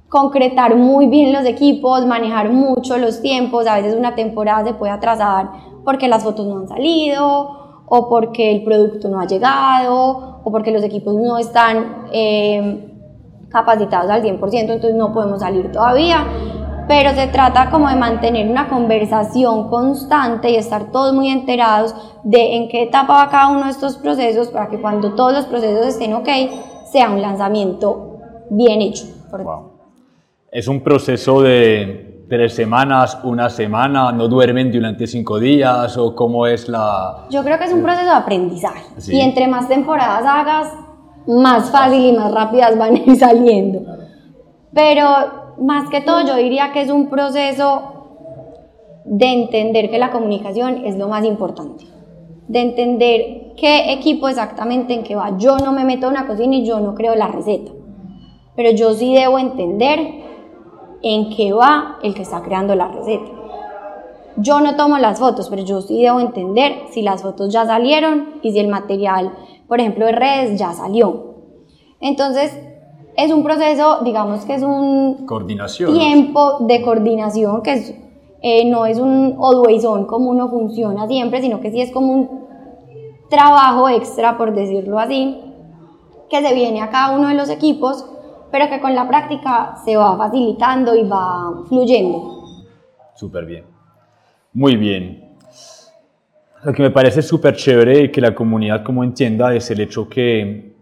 concretar 0.08 0.76
muy 0.76 1.06
bien 1.06 1.32
los 1.32 1.44
equipos, 1.44 2.06
manejar 2.06 2.50
mucho 2.50 2.98
los 2.98 3.20
tiempos, 3.20 3.66
a 3.66 3.76
veces 3.76 3.96
una 3.96 4.14
temporada 4.14 4.64
se 4.64 4.74
puede 4.74 4.92
atrasar 4.92 5.50
porque 5.84 6.08
las 6.08 6.22
fotos 6.22 6.46
no 6.46 6.58
han 6.58 6.68
salido 6.68 7.82
o 7.86 8.08
porque 8.08 8.52
el 8.52 8.62
producto 8.62 9.08
no 9.08 9.20
ha 9.20 9.26
llegado 9.26 10.40
o 10.44 10.50
porque 10.52 10.70
los 10.70 10.82
equipos 10.82 11.14
no 11.14 11.38
están 11.38 12.06
eh, 12.12 12.90
capacitados 13.50 14.10
al 14.10 14.22
100%, 14.22 14.38
entonces 14.52 14.94
no 14.94 15.12
podemos 15.12 15.40
salir 15.40 15.70
todavía. 15.72 16.24
Pero 16.86 17.10
se 17.14 17.28
trata 17.28 17.70
como 17.70 17.88
de 17.88 17.96
mantener 17.96 18.46
una 18.48 18.68
conversación 18.68 19.70
constante 19.70 20.50
y 20.50 20.56
estar 20.56 20.92
todos 20.92 21.14
muy 21.14 21.28
enterados 21.28 21.94
de 22.24 22.56
en 22.56 22.68
qué 22.68 22.82
etapa 22.82 23.14
va 23.14 23.30
cada 23.30 23.48
uno 23.48 23.64
de 23.64 23.70
estos 23.70 23.96
procesos 23.96 24.48
para 24.48 24.68
que 24.68 24.80
cuando 24.80 25.14
todos 25.14 25.32
los 25.32 25.46
procesos 25.46 25.86
estén 25.86 26.12
ok, 26.12 26.28
sea 26.94 27.10
un 27.10 27.20
lanzamiento 27.20 28.20
bien 28.50 28.80
hecho. 28.80 29.04
Es 30.52 30.68
un 30.68 30.80
proceso 30.80 31.42
de 31.42 32.24
tres 32.28 32.54
semanas, 32.54 33.18
una 33.24 33.50
semana, 33.50 34.12
no 34.12 34.28
duermen 34.28 34.70
durante 34.70 35.08
cinco 35.08 35.40
días 35.40 35.96
o 35.96 36.14
cómo 36.14 36.46
es 36.46 36.68
la... 36.68 37.26
Yo 37.30 37.42
creo 37.42 37.58
que 37.58 37.64
es 37.64 37.72
un 37.72 37.82
proceso 37.82 38.06
de 38.06 38.12
aprendizaje 38.12 38.84
y 39.08 39.20
entre 39.20 39.48
más 39.48 39.66
temporadas 39.66 40.24
hagas, 40.24 40.72
más 41.26 41.68
fácil 41.72 42.00
y 42.00 42.12
más 42.12 42.32
rápidas 42.32 42.78
van 42.78 42.94
a 42.94 42.98
ir 42.98 43.16
saliendo. 43.18 43.80
Pero 44.72 45.08
más 45.58 45.90
que 45.90 46.00
todo 46.00 46.24
yo 46.24 46.36
diría 46.36 46.70
que 46.72 46.82
es 46.82 46.90
un 46.90 47.10
proceso 47.10 47.90
de 49.04 49.32
entender 49.32 49.90
que 49.90 49.98
la 49.98 50.12
comunicación 50.12 50.86
es 50.86 50.96
lo 50.96 51.08
más 51.08 51.24
importante, 51.24 51.86
de 52.46 52.60
entender 52.60 53.43
qué 53.56 53.92
equipo 53.92 54.28
exactamente 54.28 54.94
en 54.94 55.02
qué 55.02 55.14
va. 55.14 55.36
Yo 55.38 55.58
no 55.58 55.72
me 55.72 55.84
meto 55.84 56.06
en 56.06 56.12
una 56.12 56.26
cocina 56.26 56.56
y 56.56 56.64
yo 56.64 56.80
no 56.80 56.94
creo 56.94 57.14
la 57.14 57.28
receta, 57.28 57.72
pero 58.56 58.70
yo 58.72 58.94
sí 58.94 59.14
debo 59.14 59.38
entender 59.38 59.98
en 61.02 61.30
qué 61.30 61.52
va 61.52 61.98
el 62.02 62.14
que 62.14 62.22
está 62.22 62.42
creando 62.42 62.74
la 62.74 62.88
receta. 62.88 63.30
Yo 64.36 64.60
no 64.60 64.74
tomo 64.74 64.98
las 64.98 65.20
fotos, 65.20 65.48
pero 65.48 65.62
yo 65.62 65.80
sí 65.80 66.02
debo 66.02 66.18
entender 66.18 66.86
si 66.90 67.02
las 67.02 67.22
fotos 67.22 67.52
ya 67.52 67.66
salieron 67.66 68.40
y 68.42 68.52
si 68.52 68.58
el 68.58 68.68
material, 68.68 69.32
por 69.68 69.80
ejemplo, 69.80 70.06
de 70.06 70.12
redes 70.12 70.58
ya 70.58 70.72
salió. 70.72 71.34
Entonces, 72.00 72.58
es 73.16 73.32
un 73.32 73.44
proceso, 73.44 74.00
digamos 74.02 74.44
que 74.44 74.54
es 74.54 74.62
un 74.62 75.24
coordinación. 75.26 75.92
tiempo 75.92 76.58
de 76.60 76.82
coordinación 76.82 77.62
que 77.62 77.96
eh, 78.42 78.64
no 78.64 78.86
es 78.86 78.98
un 78.98 79.38
always 79.40 79.84
on 79.84 80.06
como 80.06 80.30
uno 80.30 80.48
funciona 80.48 81.06
siempre, 81.06 81.40
sino 81.40 81.60
que 81.60 81.70
sí 81.70 81.80
es 81.80 81.92
como 81.92 82.12
un 82.12 82.44
trabajo 83.34 83.88
extra, 83.88 84.36
por 84.36 84.54
decirlo 84.54 84.98
así, 84.98 85.40
que 86.30 86.40
se 86.40 86.54
viene 86.54 86.80
a 86.80 86.90
cada 86.90 87.16
uno 87.16 87.28
de 87.28 87.34
los 87.34 87.50
equipos 87.50 88.06
pero 88.54 88.68
que 88.68 88.78
con 88.78 88.94
la 88.94 89.08
práctica 89.08 89.74
se 89.84 89.96
va 89.96 90.16
facilitando 90.16 90.94
y 90.94 91.02
va 91.02 91.64
fluyendo. 91.66 92.44
Súper 93.16 93.46
bien. 93.46 93.64
Muy 94.52 94.76
bien. 94.76 95.34
Lo 96.62 96.72
que 96.72 96.80
me 96.80 96.92
parece 96.92 97.20
súper 97.20 97.56
chévere 97.56 98.02
y 98.02 98.12
que 98.12 98.20
la 98.20 98.32
comunidad 98.32 98.84
como 98.84 99.02
entienda 99.02 99.52
es 99.52 99.68
el 99.72 99.80
hecho 99.80 100.08
que 100.08 100.72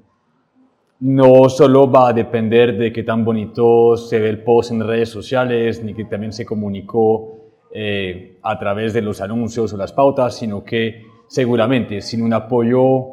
no 1.01 1.49
solo 1.49 1.91
va 1.91 2.09
a 2.09 2.13
depender 2.13 2.77
de 2.77 2.93
qué 2.93 3.05
tan 3.05 3.25
bonito 3.25 3.97
se 3.97 4.19
ve 4.19 4.29
el 4.29 4.43
post 4.43 4.73
en 4.73 4.87
redes 4.87 5.09
sociales, 5.09 5.83
ni 5.83 5.95
que 5.95 6.05
también 6.05 6.35
se 6.35 6.45
comunicó 6.45 7.39
eh, 7.73 8.39
a 8.43 8.59
través 8.59 8.93
de 8.93 9.01
los 9.01 9.23
anuncios 9.23 9.73
o 9.73 9.79
las 9.79 9.95
pautas, 9.95 10.37
sino 10.37 10.63
que 10.63 11.07
seguramente 11.33 12.03
sin 12.03 12.21
un 12.21 12.35
apoyo 12.35 13.07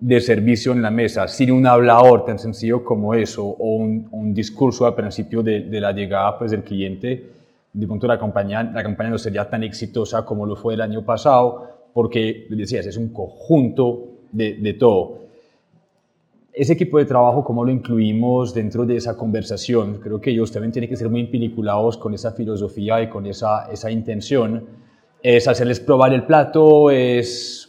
de 0.00 0.20
servicio 0.20 0.72
en 0.72 0.82
la 0.82 0.90
mesa, 0.90 1.28
sin 1.28 1.52
un 1.52 1.64
hablador 1.68 2.24
tan 2.24 2.36
sencillo 2.36 2.82
como 2.82 3.14
eso, 3.14 3.44
o 3.44 3.76
un, 3.76 4.34
discurso 4.34 4.86
al 4.86 4.96
principio 4.96 5.40
de, 5.40 5.80
la 5.80 5.92
llegada 5.92 6.36
pues, 6.36 6.50
del 6.50 6.64
cliente, 6.64 7.30
de 7.72 7.86
pronto 7.86 8.08
la 8.08 8.18
campaña, 8.18 8.64
la 8.64 8.82
campaña 8.82 9.10
no 9.10 9.18
sería 9.18 9.48
tan 9.48 9.62
exitosa 9.62 10.24
como 10.24 10.44
lo 10.46 10.56
fue 10.56 10.74
el 10.74 10.80
año 10.80 11.04
pasado, 11.04 11.90
porque, 11.92 12.48
decías, 12.50 12.86
es 12.86 12.96
un 12.96 13.10
conjunto 13.10 14.08
de, 14.32 14.54
de 14.54 14.74
todo. 14.74 15.20
Ese 16.52 16.72
equipo 16.72 16.98
de 16.98 17.04
trabajo, 17.04 17.44
¿cómo 17.44 17.64
lo 17.64 17.70
incluimos 17.70 18.52
dentro 18.52 18.84
de 18.84 18.96
esa 18.96 19.16
conversación? 19.16 20.00
Creo 20.00 20.20
que 20.20 20.30
ellos 20.30 20.50
también 20.50 20.72
tienen 20.72 20.90
que 20.90 20.96
ser 20.96 21.08
muy 21.08 21.20
impeliculados 21.20 21.98
con 21.98 22.14
esa 22.14 22.32
filosofía 22.32 23.00
y 23.00 23.08
con 23.08 23.26
esa, 23.26 23.70
esa 23.70 23.92
intención. 23.92 24.83
Es 25.24 25.48
hacerles 25.48 25.80
probar 25.80 26.12
el 26.12 26.24
plato, 26.24 26.90
es 26.90 27.64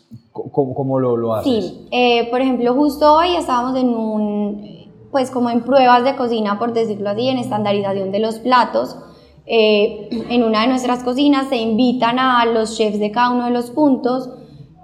¿Cómo, 0.52 1.00
lo, 1.00 1.16
lo, 1.16 1.34
haces? 1.34 1.66
Sí, 1.66 1.88
eh, 1.92 2.28
por 2.30 2.42
ejemplo, 2.42 2.74
justo 2.74 3.16
hoy 3.16 3.38
estábamos 3.38 3.80
en 3.80 3.88
un, 3.88 5.08
pues 5.10 5.32
como 5.32 5.50
en 5.50 5.62
pruebas 5.62 6.04
de 6.04 6.18
cocina, 6.18 6.60
por 6.60 6.74
decirlo 6.74 7.10
así, 7.10 7.30
en 7.30 7.38
estandarización 7.38 8.12
de 8.12 8.20
los 8.20 8.40
platos. 8.40 8.98
Eh, 9.46 10.10
en 10.30 10.44
una 10.44 10.64
de 10.64 10.68
nuestras 10.68 11.04
cocinas 11.04 11.48
se 11.48 11.56
invitan 11.56 12.20
a 12.20 12.46
los 12.46 12.76
chefs 12.76 13.00
de 13.00 13.12
cada 13.12 13.32
uno 13.32 13.46
de 13.46 13.52
los 13.52 13.72
puntos, 13.72 14.30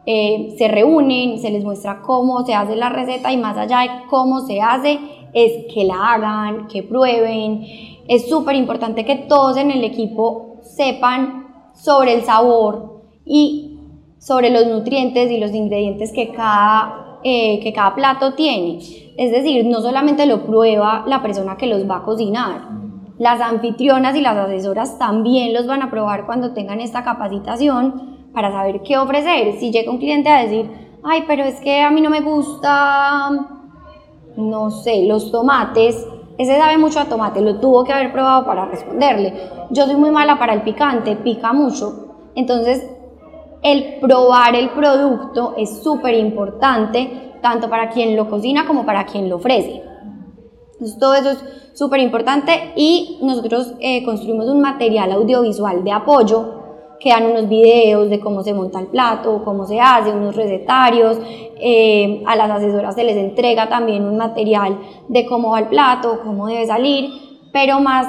eh, 0.05 0.55
se 0.57 0.69
reúnen, 0.69 1.39
se 1.39 1.51
les 1.51 1.65
muestra 1.65 2.01
cómo 2.01 2.45
se 2.45 2.53
hace 2.53 2.77
la 2.77 2.87
receta 2.87 3.33
y 3.33 3.37
más 3.37 3.57
allá 3.57 3.81
de 3.81 3.89
cómo 4.09 4.39
se 4.47 4.61
hace, 4.61 4.99
es 5.33 5.73
que 5.73 5.83
la 5.83 6.13
hagan, 6.13 6.67
que 6.67 6.81
prueben. 6.81 7.65
Es 8.07 8.29
súper 8.29 8.55
importante 8.55 9.03
que 9.03 9.17
todos 9.17 9.57
en 9.57 9.69
el 9.69 9.83
equipo 9.83 10.61
sepan 10.63 11.40
sobre 11.83 12.13
el 12.13 12.23
sabor 12.23 13.01
y 13.25 13.79
sobre 14.19 14.51
los 14.51 14.67
nutrientes 14.67 15.31
y 15.31 15.39
los 15.39 15.51
ingredientes 15.51 16.11
que 16.13 16.31
cada, 16.31 17.17
eh, 17.23 17.59
que 17.61 17.73
cada 17.73 17.95
plato 17.95 18.33
tiene. 18.35 18.77
Es 19.17 19.31
decir, 19.31 19.65
no 19.65 19.81
solamente 19.81 20.25
lo 20.27 20.45
prueba 20.45 21.03
la 21.07 21.21
persona 21.21 21.57
que 21.57 21.67
los 21.67 21.89
va 21.89 21.97
a 21.97 22.03
cocinar, 22.03 22.69
las 23.17 23.41
anfitrionas 23.41 24.15
y 24.15 24.21
las 24.21 24.37
asesoras 24.37 24.97
también 24.99 25.53
los 25.53 25.67
van 25.67 25.81
a 25.81 25.91
probar 25.91 26.25
cuando 26.25 26.53
tengan 26.53 26.81
esta 26.81 27.03
capacitación 27.03 28.29
para 28.33 28.51
saber 28.51 28.81
qué 28.83 28.97
ofrecer. 28.97 29.59
Si 29.59 29.71
llega 29.71 29.91
un 29.91 29.97
cliente 29.97 30.29
a 30.29 30.43
decir, 30.43 30.69
ay, 31.03 31.23
pero 31.27 31.43
es 31.43 31.59
que 31.61 31.81
a 31.81 31.91
mí 31.91 32.01
no 32.01 32.09
me 32.09 32.21
gusta, 32.21 33.29
no 34.37 34.71
sé, 34.71 35.05
los 35.05 35.31
tomates, 35.31 36.07
ese 36.41 36.57
sabe 36.57 36.77
mucho 36.77 36.99
a 36.99 37.05
tomate, 37.05 37.41
lo 37.41 37.59
tuvo 37.59 37.83
que 37.83 37.93
haber 37.93 38.11
probado 38.11 38.45
para 38.45 38.65
responderle. 38.65 39.33
Yo 39.69 39.85
soy 39.85 39.95
muy 39.95 40.11
mala 40.11 40.39
para 40.39 40.53
el 40.53 40.63
picante, 40.63 41.15
pica 41.15 41.53
mucho. 41.53 42.15
Entonces, 42.35 42.87
el 43.61 43.99
probar 43.99 44.55
el 44.55 44.71
producto 44.71 45.53
es 45.57 45.83
súper 45.83 46.15
importante, 46.15 47.33
tanto 47.41 47.69
para 47.69 47.89
quien 47.89 48.15
lo 48.15 48.27
cocina 48.29 48.65
como 48.65 48.85
para 48.85 49.05
quien 49.05 49.29
lo 49.29 49.35
ofrece. 49.35 49.83
Entonces, 50.73 50.97
todo 50.99 51.13
eso 51.13 51.29
es 51.29 51.43
súper 51.73 51.99
importante 51.99 52.73
y 52.75 53.19
nosotros 53.21 53.75
eh, 53.79 54.03
construimos 54.03 54.47
un 54.47 54.61
material 54.61 55.11
audiovisual 55.11 55.83
de 55.83 55.91
apoyo 55.91 56.60
que 57.01 57.09
dan 57.09 57.25
unos 57.25 57.49
videos 57.49 58.09
de 58.11 58.19
cómo 58.19 58.43
se 58.43 58.53
monta 58.53 58.79
el 58.79 58.87
plato, 58.87 59.41
cómo 59.43 59.65
se 59.65 59.79
hace, 59.79 60.11
unos 60.11 60.35
recetarios. 60.35 61.17
Eh, 61.59 62.21
a 62.27 62.35
las 62.35 62.51
asesoras 62.51 62.93
se 62.93 63.03
les 63.03 63.17
entrega 63.17 63.67
también 63.67 64.03
un 64.03 64.17
material 64.17 64.77
de 65.07 65.25
cómo 65.25 65.51
va 65.51 65.59
el 65.59 65.67
plato, 65.67 66.19
cómo 66.23 66.47
debe 66.47 66.67
salir, 66.67 67.09
pero 67.51 67.79
más 67.79 68.07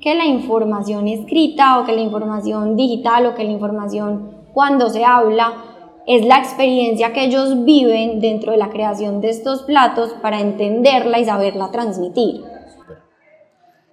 que 0.00 0.14
la 0.14 0.24
información 0.24 1.08
escrita 1.08 1.80
o 1.80 1.84
que 1.84 1.92
la 1.92 2.00
información 2.00 2.76
digital 2.76 3.26
o 3.26 3.34
que 3.34 3.42
la 3.42 3.50
información 3.50 4.30
cuando 4.52 4.88
se 4.88 5.04
habla 5.04 5.54
es 6.06 6.24
la 6.24 6.38
experiencia 6.38 7.12
que 7.12 7.24
ellos 7.24 7.64
viven 7.64 8.20
dentro 8.20 8.52
de 8.52 8.58
la 8.58 8.70
creación 8.70 9.20
de 9.20 9.30
estos 9.30 9.64
platos 9.64 10.14
para 10.22 10.40
entenderla 10.40 11.18
y 11.18 11.24
saberla 11.24 11.70
transmitir. 11.72 12.42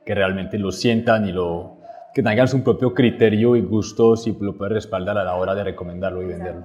Que 0.06 0.14
realmente 0.14 0.60
lo 0.60 0.72
sientan 0.72 1.28
y 1.28 1.32
lo 1.32 1.75
que 2.16 2.24
tengan 2.24 2.48
su 2.48 2.64
propio 2.64 2.94
criterio 2.94 3.58
y 3.58 3.62
gusto 3.62 4.16
si 4.16 4.32
lo 4.40 4.54
pueden 4.54 4.74
respaldar 4.74 5.18
a 5.18 5.26
la 5.26 5.36
hora 5.36 5.54
de 5.54 5.66
recomendarlo 5.66 6.22
y 6.22 6.28
venderlo. 6.28 6.62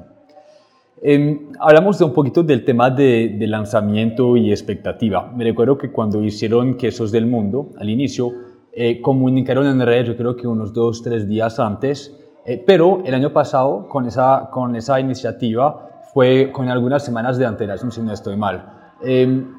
Eh, 1.02 1.48
hablamos 1.58 1.98
de 1.98 2.04
un 2.04 2.12
poquito 2.12 2.44
del 2.44 2.64
tema 2.64 2.88
de, 2.88 3.36
lanzamiento 3.48 4.36
y 4.36 4.52
expectativa. 4.52 5.28
Me 5.34 5.42
recuerdo 5.42 5.76
que 5.76 5.90
cuando 5.90 6.22
hicieron 6.22 6.76
Quesos 6.76 7.10
del 7.10 7.26
Mundo, 7.26 7.70
al 7.80 7.90
inicio, 7.90 8.30
eh, 8.72 9.00
comunicaron 9.00 9.66
en 9.66 9.84
redes, 9.84 10.06
yo 10.06 10.16
creo 10.16 10.36
que 10.36 10.46
unos 10.46 10.72
dos, 10.72 11.02
tres 11.02 11.26
días 11.26 11.58
antes, 11.58 12.16
eh, 12.46 12.62
pero 12.64 13.02
el 13.04 13.12
año 13.12 13.32
pasado, 13.32 13.88
con 13.88 14.06
esa, 14.06 14.50
con 14.52 14.76
esa 14.76 15.00
iniciativa, 15.00 15.88
fue 16.14 16.52
con 16.52 16.68
algunas 16.68 17.04
semanas 17.04 17.38
de 17.38 17.46
antelación, 17.46 17.90
si 17.90 18.00
no 18.02 18.12
estoy 18.12 18.36
mal. 18.36 18.92
Em, 19.02 19.52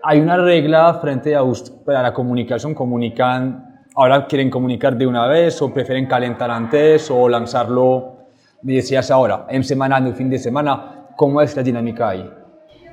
hay 0.00 0.20
una 0.20 0.36
regla 0.36 0.94
frente 1.00 1.34
a, 1.34 1.42
para 1.84 2.02
la 2.02 2.14
comunicación, 2.14 2.72
comunican 2.72 3.65
ahora 3.96 4.26
quieren 4.26 4.50
comunicar 4.50 4.96
de 4.96 5.06
una 5.06 5.26
vez 5.26 5.60
o 5.62 5.72
prefieren 5.72 6.06
calentar 6.06 6.50
antes 6.50 7.10
o 7.10 7.28
lanzarlo, 7.28 8.16
me 8.62 8.74
decías 8.74 9.10
ahora, 9.10 9.46
en 9.48 9.64
semana, 9.64 9.96
en 9.98 10.06
el 10.08 10.14
fin 10.14 10.28
de 10.28 10.38
semana, 10.38 11.08
¿cómo 11.16 11.40
es 11.40 11.56
la 11.56 11.62
dinámica 11.62 12.10
ahí? 12.10 12.30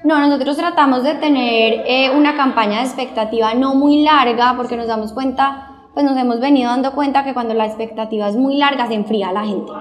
No, 0.06 0.20
nosotros 0.20 0.58
tratamos 0.58 1.04
de 1.04 1.16
tener 1.16 1.84
eh, 1.86 2.10
una 2.16 2.36
campaña 2.36 2.80
de 2.80 2.86
expectativa 2.86 3.54
no 3.54 3.76
muy 3.76 4.04
larga 4.04 4.54
porque 4.56 4.78
nos 4.78 4.88
damos 4.88 5.14
cuenta, 5.14 5.88
pues 5.94 6.06
nos 6.06 6.18
hemos 6.18 6.40
venido 6.40 6.70
dando 6.70 6.94
cuenta 6.94 7.24
que 7.24 7.34
cuando 7.34 7.54
la 7.54 7.66
expectativa 7.66 8.28
es 8.28 8.36
muy 8.36 8.58
larga 8.58 8.88
se 8.88 8.94
enfría 8.94 9.32
la 9.32 9.46
gente. 9.46 9.72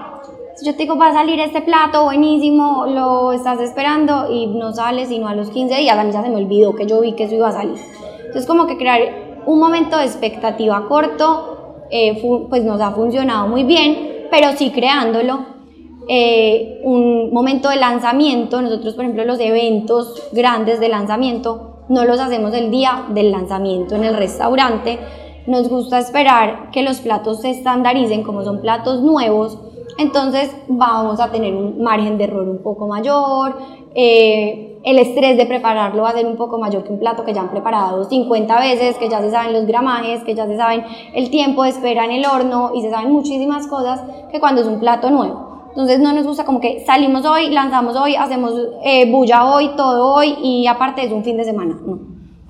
Si 0.56 0.66
yo 0.66 0.72
te 0.72 0.82
digo, 0.82 0.96
va 0.96 1.08
a 1.08 1.12
salir 1.12 1.40
este 1.40 1.62
plato 1.62 2.04
buenísimo, 2.04 2.86
lo 2.86 3.32
estás 3.32 3.60
esperando 3.60 4.30
y 4.30 4.46
no 4.46 4.72
sale 4.72 5.06
sino 5.06 5.28
a 5.28 5.34
los 5.34 5.50
15 5.50 5.74
días, 5.76 5.96
a 5.96 6.04
mí 6.04 6.12
ya 6.12 6.22
se 6.22 6.28
me 6.28 6.36
olvidó 6.36 6.74
que 6.74 6.86
yo 6.86 7.00
vi 7.00 7.14
que 7.14 7.24
eso 7.24 7.34
iba 7.34 7.48
a 7.48 7.52
salir. 7.52 7.78
Entonces 8.18 8.46
como 8.46 8.66
que 8.66 8.76
crear 8.76 9.00
un 9.46 9.58
momento 9.58 9.96
de 9.96 10.04
expectativa 10.04 10.86
corto, 10.88 11.86
eh, 11.90 12.20
pues 12.48 12.64
nos 12.64 12.80
ha 12.80 12.92
funcionado 12.92 13.48
muy 13.48 13.64
bien, 13.64 14.26
pero 14.30 14.52
sí 14.52 14.70
creándolo 14.70 15.52
eh, 16.08 16.80
un 16.84 17.32
momento 17.32 17.68
de 17.68 17.76
lanzamiento. 17.76 18.60
Nosotros, 18.60 18.94
por 18.94 19.04
ejemplo, 19.04 19.24
los 19.24 19.40
eventos 19.40 20.30
grandes 20.32 20.80
de 20.80 20.88
lanzamiento 20.88 21.84
no 21.88 22.04
los 22.04 22.18
hacemos 22.18 22.54
el 22.54 22.70
día 22.70 23.06
del 23.10 23.30
lanzamiento 23.30 23.94
en 23.94 24.04
el 24.04 24.14
restaurante. 24.14 24.98
Nos 25.46 25.68
gusta 25.68 25.98
esperar 25.98 26.70
que 26.70 26.82
los 26.82 27.00
platos 27.00 27.42
se 27.42 27.50
estandaricen 27.50 28.22
como 28.22 28.42
son 28.42 28.60
platos 28.60 29.02
nuevos. 29.02 29.58
Entonces 29.98 30.54
vamos 30.68 31.20
a 31.20 31.30
tener 31.30 31.54
un 31.54 31.82
margen 31.82 32.16
de 32.16 32.24
error 32.24 32.48
un 32.48 32.62
poco 32.62 32.86
mayor. 32.86 33.56
Eh, 33.94 34.80
el 34.84 34.98
estrés 34.98 35.36
de 35.36 35.46
prepararlo 35.46 36.02
va 36.02 36.10
a 36.10 36.12
ser 36.12 36.26
un 36.26 36.36
poco 36.36 36.58
mayor 36.58 36.82
que 36.82 36.92
un 36.92 36.98
plato 36.98 37.24
que 37.24 37.32
ya 37.32 37.40
han 37.40 37.50
preparado 37.50 38.04
50 38.04 38.58
veces, 38.58 38.98
que 38.98 39.08
ya 39.08 39.20
se 39.20 39.30
saben 39.30 39.52
los 39.52 39.66
gramajes, 39.66 40.24
que 40.24 40.34
ya 40.34 40.46
se 40.46 40.56
saben 40.56 40.84
el 41.14 41.30
tiempo 41.30 41.62
de 41.62 41.70
espera 41.70 42.04
en 42.04 42.10
el 42.10 42.26
horno 42.26 42.72
y 42.74 42.82
se 42.82 42.90
saben 42.90 43.12
muchísimas 43.12 43.68
cosas 43.68 44.02
que 44.30 44.40
cuando 44.40 44.60
es 44.60 44.66
un 44.66 44.80
plato 44.80 45.10
nuevo. 45.10 45.52
Entonces 45.68 46.00
no 46.00 46.12
nos 46.12 46.26
gusta 46.26 46.44
como 46.44 46.60
que 46.60 46.84
salimos 46.84 47.24
hoy, 47.24 47.50
lanzamos 47.50 47.96
hoy, 47.96 48.16
hacemos 48.16 48.52
eh, 48.84 49.10
bulla 49.10 49.46
hoy, 49.46 49.70
todo 49.76 50.14
hoy 50.14 50.36
y 50.42 50.66
aparte 50.66 51.04
es 51.04 51.12
un 51.12 51.24
fin 51.24 51.36
de 51.36 51.44
semana. 51.44 51.78
No. 51.86 51.98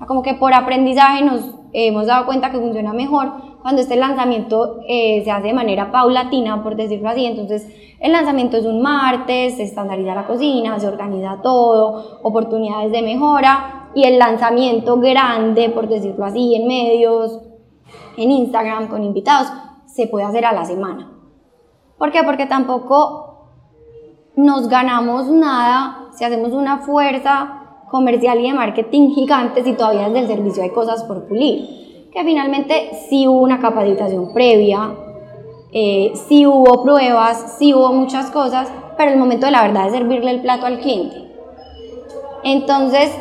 como 0.07 0.23
que 0.23 0.33
por 0.33 0.53
aprendizaje 0.53 1.23
nos 1.23 1.55
hemos 1.71 2.07
dado 2.07 2.25
cuenta 2.25 2.51
que 2.51 2.57
funciona 2.57 2.93
mejor 2.93 3.31
cuando 3.63 3.81
este 3.81 3.95
lanzamiento 3.95 4.81
eh, 4.87 5.23
se 5.23 5.31
hace 5.31 5.47
de 5.47 5.53
manera 5.53 5.91
paulatina, 5.91 6.61
por 6.61 6.75
decirlo 6.75 7.09
así. 7.09 7.25
Entonces 7.25 7.67
el 7.99 8.11
lanzamiento 8.11 8.57
es 8.57 8.65
un 8.65 8.81
martes, 8.81 9.55
se 9.55 9.63
estandariza 9.63 10.13
la 10.13 10.27
cocina, 10.27 10.77
se 10.79 10.87
organiza 10.87 11.39
todo, 11.41 12.19
oportunidades 12.21 12.91
de 12.91 13.01
mejora 13.01 13.89
y 13.95 14.03
el 14.03 14.19
lanzamiento 14.19 14.99
grande, 14.99 15.69
por 15.69 15.87
decirlo 15.87 16.25
así, 16.25 16.55
en 16.55 16.67
medios, 16.67 17.39
en 18.17 18.29
Instagram, 18.29 18.89
con 18.89 19.03
invitados, 19.03 19.47
se 19.85 20.07
puede 20.07 20.25
hacer 20.25 20.45
a 20.45 20.53
la 20.53 20.65
semana. 20.65 21.11
¿Por 21.97 22.11
qué? 22.11 22.23
Porque 22.23 22.45
tampoco 22.45 23.47
nos 24.35 24.67
ganamos 24.67 25.27
nada 25.29 26.09
si 26.13 26.25
hacemos 26.25 26.51
una 26.51 26.79
fuerza 26.79 27.85
comercial 27.89 28.39
y 28.39 28.47
de 28.47 28.53
marketing 28.53 29.11
gigante 29.11 29.63
si 29.63 29.73
todavía 29.73 30.09
desde 30.09 30.21
el 30.21 30.27
servicio 30.27 30.63
hay 30.63 30.71
cosas 30.71 31.03
por 31.03 31.27
pulir. 31.27 31.83
Que 32.13 32.23
finalmente 32.23 32.91
sí 33.09 33.27
hubo 33.27 33.39
una 33.41 33.59
capacitación 33.59 34.33
previa, 34.33 34.91
eh, 35.71 36.13
sí 36.27 36.45
hubo 36.45 36.83
pruebas, 36.83 37.55
sí 37.57 37.73
hubo 37.73 37.91
muchas 37.91 38.29
cosas, 38.29 38.71
pero 38.95 39.11
el 39.11 39.17
momento 39.17 39.47
de 39.47 39.51
la 39.51 39.63
verdad 39.63 39.87
es 39.87 39.93
servirle 39.93 40.29
el 40.29 40.41
plato 40.41 40.67
al 40.67 40.79
cliente. 40.79 41.15
Entonces, 42.43 43.11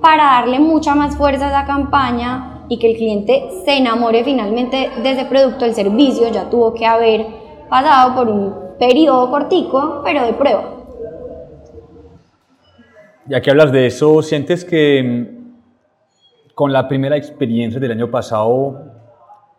para 0.00 0.24
darle 0.24 0.60
mucha 0.60 0.94
más 0.94 1.16
fuerza 1.16 1.46
a 1.46 1.48
esa 1.48 1.64
campaña 1.66 2.64
y 2.68 2.78
que 2.78 2.92
el 2.92 2.96
cliente 2.96 3.48
se 3.64 3.78
enamore 3.78 4.22
finalmente 4.22 4.90
de 5.02 5.10
ese 5.10 5.24
producto, 5.24 5.64
el 5.64 5.74
servicio 5.74 6.28
ya 6.30 6.48
tuvo 6.48 6.74
que 6.74 6.86
haber 6.86 7.26
pasado 7.68 8.14
por 8.14 8.28
un 8.28 8.54
periodo 8.78 9.30
cortico, 9.30 10.02
pero 10.04 10.24
de 10.24 10.32
prueba. 10.34 10.72
Ya 13.26 13.40
que 13.40 13.50
hablas 13.50 13.72
de 13.72 13.86
eso, 13.86 14.22
¿sientes 14.22 14.64
que 14.64 15.02
mm, 15.02 15.35
con 16.56 16.72
la 16.72 16.88
primera 16.88 17.18
experiencia 17.18 17.78
del 17.78 17.90
año 17.90 18.10
pasado 18.10 18.80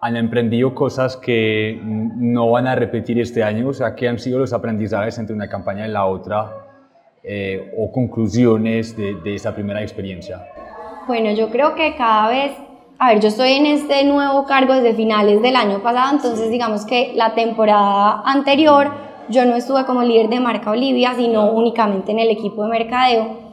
han 0.01 0.15
emprendido 0.15 0.73
cosas 0.73 1.15
que 1.15 1.79
no 1.83 2.49
van 2.49 2.65
a 2.65 2.73
repetir 2.73 3.19
este 3.19 3.43
año? 3.43 3.67
O 3.67 3.73
sea, 3.73 3.93
¿qué 3.93 4.07
han 4.07 4.17
sido 4.17 4.39
los 4.39 4.51
aprendizajes 4.51 5.19
entre 5.19 5.35
una 5.35 5.47
campaña 5.47 5.87
y 5.87 5.91
la 5.91 6.07
otra? 6.07 6.51
Eh, 7.21 7.71
o 7.77 7.91
conclusiones 7.91 8.97
de, 8.97 9.13
de 9.13 9.35
esa 9.35 9.53
primera 9.53 9.83
experiencia? 9.83 10.43
Bueno, 11.05 11.29
yo 11.33 11.51
creo 11.51 11.75
que 11.75 11.95
cada 11.95 12.29
vez 12.29 12.53
a 12.97 13.09
ver, 13.09 13.19
yo 13.19 13.27
estoy 13.27 13.51
en 13.51 13.67
este 13.67 14.03
nuevo 14.03 14.45
cargo 14.45 14.73
desde 14.73 14.95
finales 14.95 15.39
del 15.43 15.55
año 15.55 15.83
pasado, 15.83 16.15
entonces 16.15 16.49
digamos 16.49 16.83
que 16.83 17.11
la 17.13 17.35
temporada 17.35 18.23
anterior 18.25 18.89
yo 19.29 19.45
no 19.45 19.55
estuve 19.55 19.85
como 19.85 20.01
líder 20.01 20.29
de 20.29 20.39
marca 20.39 20.71
Olivia, 20.71 21.13
sino 21.15 21.51
únicamente 21.51 22.11
en 22.11 22.17
el 22.17 22.31
equipo 22.31 22.63
de 22.63 22.69
mercadeo. 22.69 23.46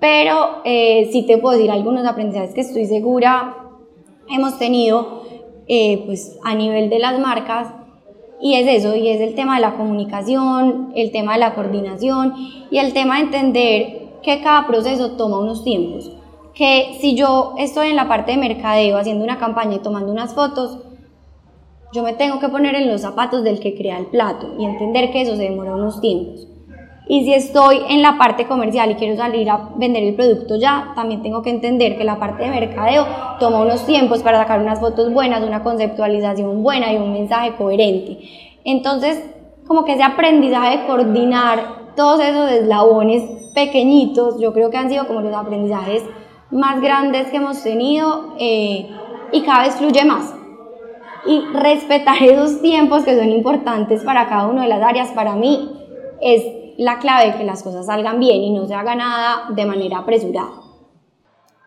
Pero 0.00 0.62
eh, 0.64 1.08
sí 1.12 1.26
te 1.26 1.38
puedo 1.38 1.56
decir 1.56 1.70
algunos 1.70 2.06
aprendizajes 2.06 2.54
que 2.54 2.62
estoy 2.62 2.86
segura 2.86 3.56
hemos 4.28 4.58
tenido 4.58 5.22
eh, 5.66 6.02
pues 6.06 6.38
a 6.44 6.54
nivel 6.54 6.88
de 6.88 6.98
las 6.98 7.18
marcas 7.18 7.68
y 8.40 8.54
es 8.54 8.66
eso, 8.66 8.96
y 8.96 9.08
es 9.08 9.20
el 9.20 9.34
tema 9.34 9.56
de 9.56 9.60
la 9.60 9.76
comunicación, 9.76 10.92
el 10.94 11.12
tema 11.12 11.34
de 11.34 11.40
la 11.40 11.54
coordinación 11.54 12.34
y 12.70 12.78
el 12.78 12.94
tema 12.94 13.16
de 13.16 13.24
entender 13.24 14.00
que 14.22 14.40
cada 14.40 14.66
proceso 14.66 15.16
toma 15.16 15.38
unos 15.38 15.62
tiempos 15.62 16.10
que 16.60 16.98
si 17.00 17.14
yo 17.14 17.54
estoy 17.56 17.88
en 17.88 17.96
la 17.96 18.06
parte 18.06 18.32
de 18.32 18.36
mercadeo 18.36 18.98
haciendo 18.98 19.24
una 19.24 19.38
campaña 19.38 19.76
y 19.76 19.78
tomando 19.78 20.12
unas 20.12 20.34
fotos, 20.34 20.78
yo 21.92 22.02
me 22.02 22.12
tengo 22.12 22.38
que 22.38 22.50
poner 22.50 22.74
en 22.74 22.86
los 22.86 23.00
zapatos 23.00 23.42
del 23.44 23.60
que 23.60 23.74
crea 23.74 23.98
el 23.98 24.06
plato 24.06 24.54
y 24.58 24.66
entender 24.66 25.10
que 25.10 25.22
eso 25.22 25.36
se 25.36 25.44
demora 25.44 25.74
unos 25.74 26.02
tiempos. 26.02 26.49
Y 27.12 27.24
si 27.24 27.34
estoy 27.34 27.80
en 27.88 28.02
la 28.02 28.16
parte 28.18 28.46
comercial 28.46 28.92
y 28.92 28.94
quiero 28.94 29.16
salir 29.16 29.50
a 29.50 29.70
vender 29.74 30.04
el 30.04 30.14
producto 30.14 30.54
ya, 30.54 30.92
también 30.94 31.22
tengo 31.22 31.42
que 31.42 31.50
entender 31.50 31.98
que 31.98 32.04
la 32.04 32.20
parte 32.20 32.44
de 32.44 32.50
mercadeo 32.50 33.04
toma 33.40 33.62
unos 33.62 33.84
tiempos 33.84 34.22
para 34.22 34.38
sacar 34.38 34.60
unas 34.60 34.78
fotos 34.78 35.12
buenas, 35.12 35.42
una 35.42 35.64
conceptualización 35.64 36.62
buena 36.62 36.92
y 36.92 36.98
un 36.98 37.12
mensaje 37.12 37.56
coherente. 37.56 38.20
Entonces, 38.62 39.28
como 39.66 39.84
que 39.84 39.94
ese 39.94 40.04
aprendizaje 40.04 40.78
de 40.78 40.86
coordinar 40.86 41.94
todos 41.96 42.20
esos 42.20 42.48
eslabones 42.48 43.24
pequeñitos, 43.56 44.40
yo 44.40 44.52
creo 44.52 44.70
que 44.70 44.76
han 44.76 44.88
sido 44.88 45.08
como 45.08 45.20
los 45.20 45.34
aprendizajes 45.34 46.04
más 46.52 46.80
grandes 46.80 47.26
que 47.32 47.38
hemos 47.38 47.60
tenido 47.60 48.36
eh, 48.38 48.88
y 49.32 49.40
cada 49.40 49.64
vez 49.64 49.74
fluye 49.74 50.04
más. 50.04 50.32
Y 51.26 51.40
respetar 51.54 52.22
esos 52.22 52.62
tiempos 52.62 53.02
que 53.02 53.18
son 53.18 53.30
importantes 53.30 54.04
para 54.04 54.28
cada 54.28 54.46
una 54.46 54.62
de 54.62 54.68
las 54.68 54.80
áreas, 54.80 55.08
para 55.10 55.34
mí, 55.34 55.72
es 56.20 56.59
la 56.80 56.98
clave 56.98 57.32
de 57.32 57.36
que 57.36 57.44
las 57.44 57.62
cosas 57.62 57.84
salgan 57.84 58.18
bien 58.18 58.40
y 58.40 58.54
no 58.54 58.66
se 58.66 58.72
haga 58.72 58.94
nada 58.94 59.50
de 59.54 59.66
manera 59.66 59.98
apresurada. 59.98 60.48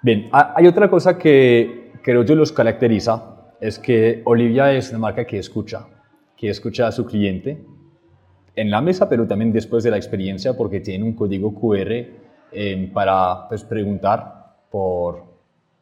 Bien, 0.01 0.27
hay 0.31 0.65
otra 0.65 0.89
cosa 0.89 1.19
que 1.19 1.91
creo 2.01 2.23
yo 2.23 2.33
los 2.33 2.51
caracteriza, 2.51 3.53
es 3.61 3.77
que 3.77 4.23
Olivia 4.25 4.73
es 4.73 4.89
una 4.89 4.97
marca 4.97 5.23
que 5.25 5.37
escucha, 5.37 5.85
que 6.35 6.49
escucha 6.49 6.87
a 6.87 6.91
su 6.91 7.05
cliente 7.05 7.63
en 8.55 8.71
la 8.71 8.81
mesa, 8.81 9.07
pero 9.07 9.27
también 9.27 9.53
después 9.53 9.83
de 9.83 9.91
la 9.91 9.97
experiencia, 9.97 10.57
porque 10.57 10.79
tiene 10.79 11.03
un 11.03 11.13
código 11.13 11.53
QR 11.53 11.91
eh, 12.51 12.91
para 12.91 13.47
pues, 13.47 13.63
preguntar 13.63 14.55
por 14.71 15.25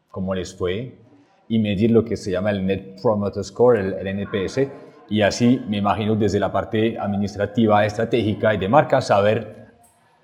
cómo 0.10 0.36
les 0.36 0.54
fue 0.54 0.94
y 1.48 1.58
medir 1.58 1.92
lo 1.92 2.04
que 2.04 2.18
se 2.18 2.32
llama 2.32 2.52
el 2.52 2.66
Net 2.66 3.02
Promoter 3.02 3.46
Score, 3.46 3.80
el, 3.80 4.08
NPS, 4.08 4.68
y 5.10 5.22
así 5.22 5.62
me 5.68 5.78
imagino 5.78 6.16
desde 6.16 6.40
la 6.40 6.52
parte 6.52 6.98
administrativa, 6.98 7.86
estratégica 7.86 8.54
y 8.54 8.58
de 8.58 8.70
marca 8.70 9.02
saber 9.02 9.68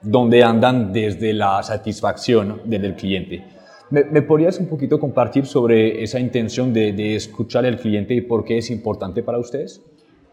dónde 0.02 0.44
andan 0.44 0.94
desde 0.94 1.34
la 1.34 1.62
satisfacción 1.64 2.62
del 2.66 2.96
cliente. 2.96 3.44
¿Me, 3.90 4.04
¿Me, 4.04 4.22
podrías 4.22 4.60
un 4.60 4.68
poquito 4.68 5.00
compartir 5.00 5.46
sobre 5.46 6.04
esa 6.04 6.20
intención 6.20 6.74
de, 6.74 6.92
de 6.92 7.16
escuchar 7.16 7.66
al 7.66 7.78
cliente 7.78 8.14
y 8.14 8.22
por 8.22 8.44
qué 8.44 8.58
es 8.58 8.70
importante 8.70 9.24
para 9.24 9.40
ustedes? 9.40 9.82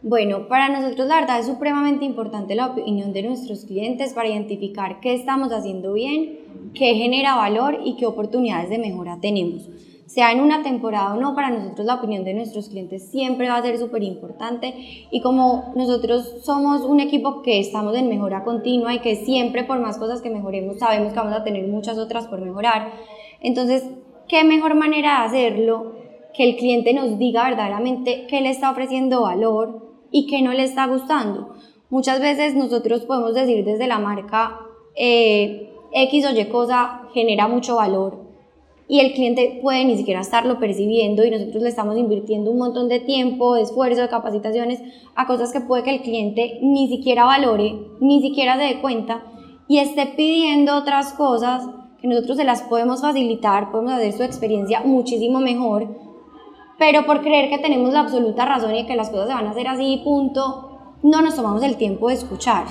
Bueno, 0.06 0.48
para 0.48 0.68
nosotros 0.68 1.08
la 1.08 1.20
verdad 1.20 1.38
es 1.38 1.46
supremamente 1.46 2.04
importante 2.04 2.54
la 2.54 2.66
opinión 2.66 3.14
de 3.14 3.22
nuestros 3.22 3.64
clientes 3.64 4.12
para 4.12 4.28
identificar 4.28 5.00
qué 5.00 5.14
estamos 5.14 5.50
haciendo 5.50 5.94
bien, 5.94 6.40
qué 6.74 6.94
genera 6.94 7.36
valor 7.36 7.78
y 7.82 7.96
qué 7.96 8.04
oportunidades 8.04 8.68
de 8.68 8.78
mejora 8.78 9.18
tenemos. 9.22 9.70
Sea 10.06 10.32
en 10.32 10.40
una 10.40 10.62
temporada 10.62 11.14
o 11.14 11.20
no, 11.20 11.34
para 11.34 11.50
nosotros 11.50 11.86
la 11.86 11.94
opinión 11.94 12.24
de 12.24 12.34
nuestros 12.34 12.68
clientes 12.68 13.10
siempre 13.10 13.48
va 13.48 13.56
a 13.56 13.62
ser 13.62 13.78
súper 13.78 14.02
importante 14.02 14.74
y 15.10 15.20
como 15.20 15.72
nosotros 15.74 16.42
somos 16.42 16.82
un 16.82 17.00
equipo 17.00 17.42
que 17.42 17.58
estamos 17.58 17.96
en 17.96 18.08
mejora 18.08 18.44
continua 18.44 18.94
y 18.94 19.00
que 19.00 19.16
siempre 19.16 19.64
por 19.64 19.80
más 19.80 19.98
cosas 19.98 20.20
que 20.20 20.30
mejoremos 20.30 20.78
sabemos 20.78 21.12
que 21.12 21.18
vamos 21.18 21.34
a 21.34 21.44
tener 21.44 21.66
muchas 21.68 21.98
otras 21.98 22.26
por 22.26 22.40
mejorar, 22.40 22.92
entonces, 23.40 23.84
¿qué 24.28 24.44
mejor 24.44 24.74
manera 24.74 25.20
de 25.20 25.26
hacerlo? 25.26 25.92
Que 26.34 26.44
el 26.44 26.56
cliente 26.56 26.92
nos 26.92 27.18
diga 27.18 27.44
verdaderamente 27.44 28.26
qué 28.28 28.40
le 28.40 28.50
está 28.50 28.70
ofreciendo 28.70 29.22
valor, 29.22 29.94
y 30.14 30.28
que 30.28 30.42
no 30.42 30.52
le 30.52 30.62
está 30.62 30.86
gustando. 30.86 31.56
Muchas 31.90 32.20
veces 32.20 32.54
nosotros 32.54 33.00
podemos 33.00 33.34
decir 33.34 33.64
desde 33.64 33.88
la 33.88 33.98
marca 33.98 34.60
eh, 34.94 35.72
X 35.92 36.26
o 36.26 36.30
Y 36.30 36.44
cosa 36.44 37.02
genera 37.12 37.48
mucho 37.48 37.74
valor, 37.74 38.20
y 38.86 39.00
el 39.00 39.12
cliente 39.12 39.60
puede 39.62 39.84
ni 39.84 39.96
siquiera 39.96 40.20
estarlo 40.20 40.58
percibiendo 40.58 41.24
y 41.24 41.30
nosotros 41.30 41.62
le 41.62 41.68
estamos 41.68 41.96
invirtiendo 41.96 42.50
un 42.50 42.58
montón 42.58 42.88
de 42.88 43.00
tiempo, 43.00 43.54
de 43.54 43.62
esfuerzo, 43.62 44.02
de 44.02 44.08
capacitaciones 44.08 44.82
a 45.14 45.26
cosas 45.26 45.52
que 45.52 45.60
puede 45.60 45.82
que 45.82 45.94
el 45.94 46.02
cliente 46.02 46.58
ni 46.60 46.88
siquiera 46.88 47.24
valore, 47.24 47.74
ni 48.00 48.20
siquiera 48.20 48.56
se 48.58 48.74
dé 48.74 48.80
cuenta 48.80 49.22
y 49.68 49.78
esté 49.78 50.06
pidiendo 50.16 50.76
otras 50.76 51.14
cosas 51.14 51.66
que 52.00 52.08
nosotros 52.08 52.36
se 52.36 52.44
las 52.44 52.62
podemos 52.62 53.00
facilitar, 53.00 53.70
podemos 53.70 53.94
hacer 53.94 54.12
su 54.12 54.22
experiencia 54.22 54.82
muchísimo 54.84 55.40
mejor, 55.40 55.88
pero 56.78 57.06
por 57.06 57.22
creer 57.22 57.48
que 57.48 57.58
tenemos 57.58 57.92
la 57.92 58.00
absoluta 58.00 58.44
razón 58.44 58.74
y 58.74 58.86
que 58.86 58.96
las 58.96 59.08
cosas 59.08 59.28
se 59.28 59.34
van 59.34 59.46
a 59.46 59.52
hacer 59.52 59.68
así, 59.68 60.02
punto, 60.04 60.98
no 61.02 61.22
nos 61.22 61.36
tomamos 61.36 61.62
el 61.62 61.76
tiempo 61.76 62.08
de 62.08 62.14
escuchar. 62.14 62.66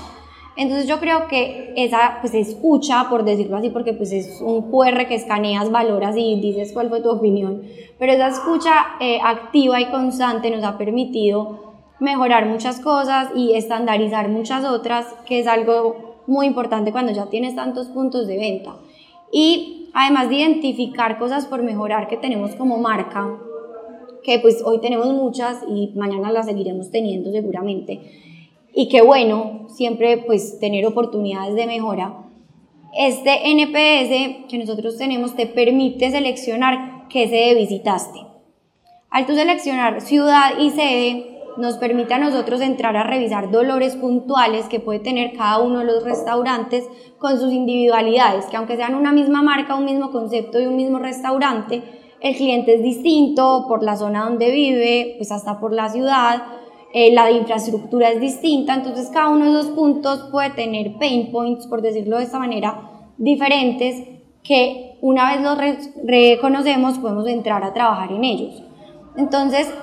Entonces 0.55 0.87
yo 0.87 0.99
creo 0.99 1.27
que 1.27 1.73
esa 1.75 2.19
pues 2.21 2.33
escucha, 2.35 3.07
por 3.09 3.25
decirlo 3.25 3.57
así, 3.57 3.69
porque 3.69 3.93
pues 3.93 4.11
es 4.11 4.39
un 4.39 4.69
QR 4.69 5.07
que 5.07 5.15
escaneas, 5.15 5.71
valoras 5.71 6.15
y 6.15 6.39
dices 6.39 6.71
cuál 6.73 6.89
fue 6.89 7.01
tu 7.01 7.09
opinión, 7.09 7.63
pero 7.97 8.13
esa 8.13 8.27
escucha 8.27 8.71
eh, 8.99 9.19
activa 9.23 9.81
y 9.81 9.89
constante 9.89 10.51
nos 10.51 10.63
ha 10.63 10.77
permitido 10.77 11.73
mejorar 11.99 12.45
muchas 12.45 12.79
cosas 12.79 13.29
y 13.35 13.55
estandarizar 13.55 14.29
muchas 14.29 14.65
otras, 14.65 15.07
que 15.25 15.39
es 15.39 15.47
algo 15.47 16.21
muy 16.27 16.45
importante 16.45 16.91
cuando 16.91 17.11
ya 17.11 17.27
tienes 17.27 17.55
tantos 17.55 17.87
puntos 17.87 18.27
de 18.27 18.37
venta. 18.37 18.75
Y 19.31 19.89
además 19.93 20.29
de 20.29 20.35
identificar 20.35 21.17
cosas 21.17 21.45
por 21.45 21.63
mejorar 21.63 22.07
que 22.07 22.17
tenemos 22.17 22.55
como 22.55 22.77
marca, 22.77 23.39
que 24.23 24.39
pues 24.39 24.61
hoy 24.63 24.79
tenemos 24.79 25.07
muchas 25.07 25.63
y 25.67 25.91
mañana 25.95 26.31
las 26.31 26.45
seguiremos 26.45 26.91
teniendo 26.91 27.31
seguramente 27.31 27.99
y 28.73 28.89
qué 28.89 29.01
bueno 29.01 29.67
siempre 29.69 30.17
pues 30.17 30.59
tener 30.59 30.85
oportunidades 30.85 31.55
de 31.55 31.67
mejora. 31.67 32.17
Este 32.97 33.51
NPS 33.51 34.47
que 34.49 34.57
nosotros 34.57 34.97
tenemos 34.97 35.35
te 35.35 35.47
permite 35.47 36.11
seleccionar 36.11 37.07
qué 37.09 37.27
sede 37.27 37.55
visitaste. 37.55 38.19
Al 39.09 39.25
tú 39.25 39.35
seleccionar 39.35 40.01
ciudad 40.01 40.57
y 40.59 40.71
sede, 40.71 41.29
nos 41.57 41.77
permite 41.77 42.15
a 42.15 42.19
nosotros 42.19 42.61
entrar 42.61 42.97
a 42.97 43.03
revisar 43.03 43.51
dolores 43.51 43.95
puntuales 43.95 44.65
que 44.65 44.79
puede 44.79 44.99
tener 44.99 45.33
cada 45.33 45.59
uno 45.59 45.79
de 45.79 45.85
los 45.85 46.03
restaurantes 46.03 46.85
con 47.19 47.39
sus 47.39 47.53
individualidades, 47.53 48.45
que 48.45 48.57
aunque 48.57 48.75
sean 48.75 48.95
una 48.95 49.11
misma 49.11 49.43
marca, 49.43 49.75
un 49.75 49.85
mismo 49.85 50.11
concepto 50.11 50.59
y 50.59 50.65
un 50.65 50.75
mismo 50.75 50.97
restaurante, 50.97 51.83
el 52.21 52.35
cliente 52.35 52.75
es 52.75 52.81
distinto 52.81 53.65
por 53.67 53.83
la 53.83 53.97
zona 53.97 54.23
donde 54.23 54.49
vive, 54.49 55.15
pues 55.17 55.31
hasta 55.31 55.59
por 55.59 55.73
la 55.73 55.89
ciudad, 55.89 56.41
eh, 56.95 57.11
la 57.11 57.31
infraestructura 57.31 58.11
es 58.11 58.21
distinta, 58.21 58.75
entonces 58.75 59.09
cada 59.09 59.29
uno 59.29 59.45
de 59.45 59.59
esos 59.59 59.71
puntos 59.71 60.29
puede 60.31 60.51
tener 60.51 60.99
pain 60.99 61.31
points, 61.31 61.65
por 61.65 61.81
decirlo 61.81 62.17
de 62.17 62.23
esta 62.25 62.37
manera, 62.37 63.07
diferentes 63.17 64.03
que 64.43 64.99
una 65.01 65.31
vez 65.31 65.41
los 65.41 65.57
reconocemos 66.05 66.99
podemos 66.99 67.27
entrar 67.27 67.63
a 67.63 67.73
trabajar 67.73 68.11
en 68.11 68.23
ellos. 68.23 68.63
Entonces, 69.17 69.73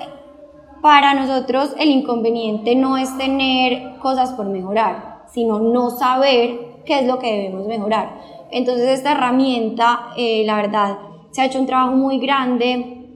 para 0.83 1.15
nosotros 1.15 1.75
el 1.81 1.91
inconveniente 1.91 2.77
no 2.77 2.97
es 2.97 3.19
tener 3.19 3.99
cosas 3.99 4.33
por 4.35 4.47
mejorar, 4.47 5.25
sino 5.33 5.59
no 5.59 5.91
saber 5.91 6.61
qué 6.85 7.01
es 7.01 7.07
lo 7.09 7.19
que 7.19 7.33
debemos 7.33 7.67
mejorar. 7.67 8.21
Entonces, 8.53 8.89
esta 8.89 9.13
herramienta, 9.13 10.13
eh, 10.17 10.45
la 10.47 10.55
verdad, 10.55 10.99
se 11.33 11.43
ha 11.43 11.47
hecho 11.47 11.59
un 11.59 11.67
trabajo 11.67 11.97
muy 11.97 12.21
grande 12.21 13.09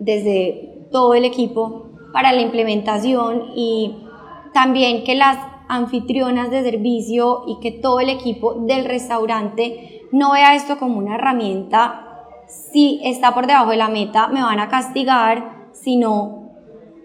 desde 0.00 0.88
todo 0.90 1.14
el 1.14 1.24
equipo 1.24 1.91
para 2.12 2.32
la 2.32 2.40
implementación 2.40 3.52
y 3.54 3.96
también 4.52 5.04
que 5.04 5.14
las 5.14 5.38
anfitrionas 5.68 6.50
de 6.50 6.62
servicio 6.62 7.44
y 7.46 7.58
que 7.60 7.70
todo 7.70 8.00
el 8.00 8.10
equipo 8.10 8.54
del 8.54 8.84
restaurante 8.84 10.02
no 10.12 10.32
vea 10.32 10.54
esto 10.54 10.78
como 10.78 10.98
una 10.98 11.14
herramienta. 11.14 12.24
Si 12.46 13.00
está 13.02 13.32
por 13.32 13.46
debajo 13.46 13.70
de 13.70 13.78
la 13.78 13.88
meta, 13.88 14.28
me 14.28 14.42
van 14.42 14.60
a 14.60 14.68
castigar, 14.68 15.70
sino 15.72 16.50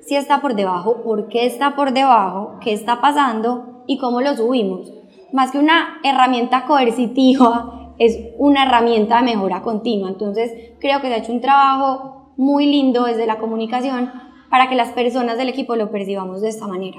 si 0.02 0.16
está 0.16 0.42
por 0.42 0.56
debajo, 0.56 1.02
por 1.04 1.30
qué 1.30 1.46
está 1.46 1.76
por 1.76 1.94
debajo, 1.94 2.58
qué 2.62 2.74
está 2.74 3.00
pasando 3.00 3.84
y 3.88 3.98
cómo 3.98 4.22
lo 4.22 4.36
subimos. 4.36 4.92
Más 5.32 5.52
que 5.52 5.60
una 5.60 6.00
herramienta 6.04 6.66
coercitiva, 6.66 7.94
es 8.00 8.20
una 8.38 8.66
herramienta 8.66 9.18
de 9.18 9.24
mejora 9.24 9.62
continua. 9.62 10.10
Entonces, 10.10 10.52
creo 10.80 11.02
que 11.02 11.08
se 11.08 11.14
ha 11.14 11.18
hecho 11.18 11.32
un 11.32 11.42
trabajo 11.42 12.34
muy 12.38 12.68
lindo 12.68 13.06
desde 13.06 13.26
la 13.26 13.38
comunicación 13.38 14.12
para 14.58 14.70
que 14.70 14.76
las 14.76 14.90
personas 14.90 15.38
del 15.38 15.50
equipo 15.50 15.76
lo 15.76 15.92
percibamos 15.92 16.42
de 16.42 16.50
esta 16.50 16.66
manera. 16.66 16.98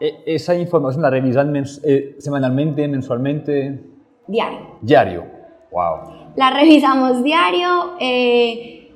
E, 0.00 0.24
¿Esa 0.26 0.56
información 0.56 1.02
la 1.02 1.10
revisan 1.10 1.54
eh, 1.84 2.16
semanalmente, 2.18 2.88
mensualmente? 2.88 3.84
Diario. 4.26 4.58
Diario. 4.82 5.24
Wow. 5.70 6.32
La 6.34 6.50
revisamos 6.50 7.22
diario. 7.22 7.92
Eh, 8.00 8.90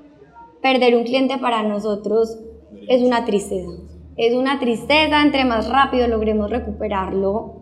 perder 0.61 0.97
un 0.97 1.05
cliente 1.05 1.39
para 1.39 1.63
nosotros 1.63 2.41
es 2.89 3.01
una 3.01 3.25
tristeza. 3.25 3.71
Es 4.17 4.35
una 4.35 4.59
tristeza, 4.59 5.23
entre 5.23 5.45
más 5.45 5.69
rápido 5.69 6.09
logremos 6.09 6.51
recuperarlo, 6.51 7.62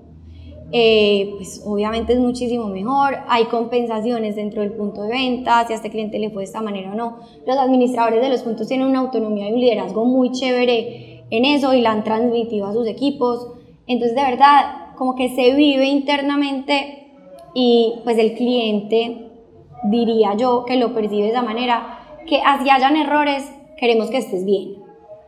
eh, 0.73 1.35
pues 1.37 1.63
obviamente 1.65 2.13
es 2.13 2.21
muchísimo 2.21 2.67
mejor, 2.67 3.19
hay 3.29 3.47
compensaciones 3.47 4.37
dentro 4.37 4.63
del 4.63 4.73
punto 4.73 5.03
de 5.03 5.09
venta, 5.09 5.67
si 5.67 5.73
a 5.73 5.77
este 5.77 5.91
cliente 5.91 6.19
le 6.19 6.31
fue 6.31 6.43
de 6.43 6.45
esta 6.45 6.61
manera 6.61 6.93
o 6.93 6.95
no. 6.95 7.19
Los 7.47 7.57
administradores 7.57 8.21
de 8.21 8.29
los 8.29 8.43
puntos 8.43 8.69
tienen 8.69 8.87
una 8.87 9.01
autonomía 9.01 9.49
y 9.49 9.53
un 9.53 9.61
liderazgo 9.61 10.05
muy 10.05 10.31
chévere 10.31 11.25
en 11.31 11.45
eso 11.45 11.75
y 11.75 11.81
la 11.81 11.91
han 11.91 12.05
transmitido 12.05 12.67
a 12.67 12.73
sus 12.73 12.87
equipos. 12.87 13.49
Entonces, 13.87 14.17
de 14.17 14.23
verdad, 14.23 14.95
como 14.97 15.17
que 15.17 15.31
se 15.31 15.55
vive 15.55 15.87
internamente 15.87 17.09
y 17.53 17.95
pues 18.05 18.17
el 18.19 18.35
cliente, 18.35 19.29
diría 19.91 20.37
yo, 20.37 20.65
que 20.65 20.77
lo 20.77 20.95
percibe 20.95 21.25
de 21.25 21.31
esa 21.31 21.43
manera, 21.43 21.99
que 22.29 22.41
así 22.45 22.71
hayan 22.71 22.97
errores, 22.97 23.51
queremos 23.77 24.11
que 24.11 24.19
estés 24.19 24.45
bien, 24.45 24.77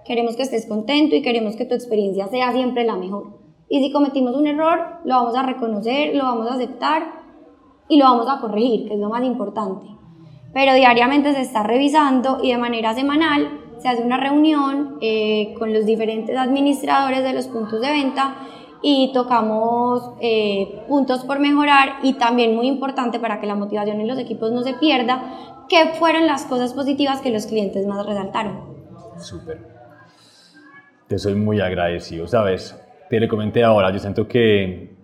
queremos 0.04 0.36
que 0.36 0.42
estés 0.42 0.66
contento 0.66 1.16
y 1.16 1.22
queremos 1.22 1.56
que 1.56 1.64
tu 1.64 1.74
experiencia 1.74 2.28
sea 2.28 2.52
siempre 2.52 2.84
la 2.84 2.94
mejor. 2.94 3.41
Y 3.72 3.80
si 3.80 3.90
cometimos 3.90 4.36
un 4.36 4.46
error, 4.46 5.00
lo 5.06 5.14
vamos 5.14 5.34
a 5.34 5.44
reconocer, 5.44 6.14
lo 6.14 6.24
vamos 6.24 6.46
a 6.46 6.56
aceptar 6.56 7.04
y 7.88 7.96
lo 7.96 8.04
vamos 8.04 8.26
a 8.28 8.38
corregir, 8.38 8.86
que 8.86 8.92
es 8.92 9.00
lo 9.00 9.08
más 9.08 9.24
importante. 9.24 9.86
Pero 10.52 10.74
diariamente 10.74 11.32
se 11.32 11.40
está 11.40 11.62
revisando 11.62 12.40
y 12.42 12.52
de 12.52 12.58
manera 12.58 12.92
semanal 12.92 13.48
se 13.78 13.88
hace 13.88 14.02
una 14.02 14.18
reunión 14.18 14.98
eh, 15.00 15.54
con 15.58 15.72
los 15.72 15.86
diferentes 15.86 16.36
administradores 16.36 17.22
de 17.22 17.32
los 17.32 17.46
puntos 17.46 17.80
de 17.80 17.90
venta 17.90 18.34
y 18.82 19.10
tocamos 19.14 20.16
eh, 20.20 20.84
puntos 20.86 21.24
por 21.24 21.38
mejorar 21.38 21.94
y 22.02 22.18
también 22.18 22.54
muy 22.54 22.66
importante 22.66 23.18
para 23.20 23.40
que 23.40 23.46
la 23.46 23.54
motivación 23.54 24.02
en 24.02 24.06
los 24.06 24.18
equipos 24.18 24.52
no 24.52 24.62
se 24.64 24.74
pierda, 24.74 25.64
qué 25.70 25.94
fueron 25.98 26.26
las 26.26 26.44
cosas 26.44 26.74
positivas 26.74 27.22
que 27.22 27.30
los 27.30 27.46
clientes 27.46 27.86
más 27.86 28.04
resaltaron. 28.04 28.76
Súper. 29.16 29.66
Te 31.08 31.18
soy 31.18 31.36
muy 31.36 31.58
agradecido, 31.62 32.26
¿sabes? 32.26 32.81
Te 33.12 33.20
le 33.20 33.28
comenté 33.28 33.62
ahora, 33.62 33.92
yo 33.92 33.98
siento 33.98 34.26
que 34.26 34.96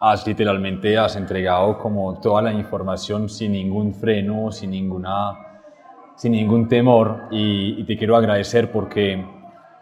has 0.00 0.26
literalmente 0.26 0.98
has 0.98 1.16
entregado 1.16 1.78
como 1.78 2.20
toda 2.20 2.42
la 2.42 2.52
información 2.52 3.30
sin 3.30 3.52
ningún 3.52 3.94
freno, 3.94 4.52
sin, 4.52 4.72
ninguna, 4.72 5.62
sin 6.16 6.32
ningún 6.32 6.68
temor 6.68 7.28
y, 7.30 7.82
te 7.84 7.96
quiero 7.96 8.16
agradecer 8.16 8.70
porque 8.70 9.24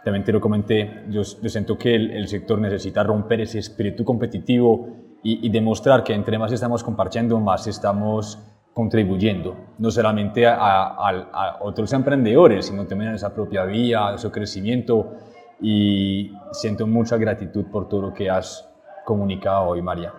también 0.05 0.22
te 0.22 0.30
lo 0.30 0.41
comenté, 0.41 1.03
yo, 1.09 1.22
yo 1.43 1.49
siento 1.49 1.76
que 1.76 1.97
el, 1.97 2.28
sector 2.28 2.61
necesita 2.61 3.03
romper 3.03 3.41
ese 3.41 3.59
espíritu 3.59 4.05
competitivo 4.05 4.91
y, 5.24 5.49
demostrar 5.49 6.05
que 6.05 6.14
entre 6.14 6.39
más 6.39 6.53
estamos 6.53 6.84
compartiendo, 6.84 7.41
más 7.41 7.66
estamos 7.66 8.39
contribuyendo, 8.74 9.57
no 9.78 9.91
solamente 9.91 10.47
a, 10.47 10.55
a, 10.55 11.09
a 11.32 11.59
otros 11.62 11.93
emprendedores, 11.93 12.66
sino 12.66 12.86
también 12.86 13.11
a 13.11 13.16
esa 13.16 13.34
propia 13.34 13.64
vía, 13.64 14.11
a 14.11 14.18
su 14.18 14.30
crecimiento 14.30 15.16
y 15.61 16.32
siento 16.52 16.86
mucha 16.86 17.16
gratitud 17.16 17.66
por 17.66 17.88
todo 17.88 18.02
lo 18.02 18.14
que 18.14 18.30
has 18.30 18.68
comunicado 19.04 19.68
hoy, 19.68 19.82
María. 19.82 20.12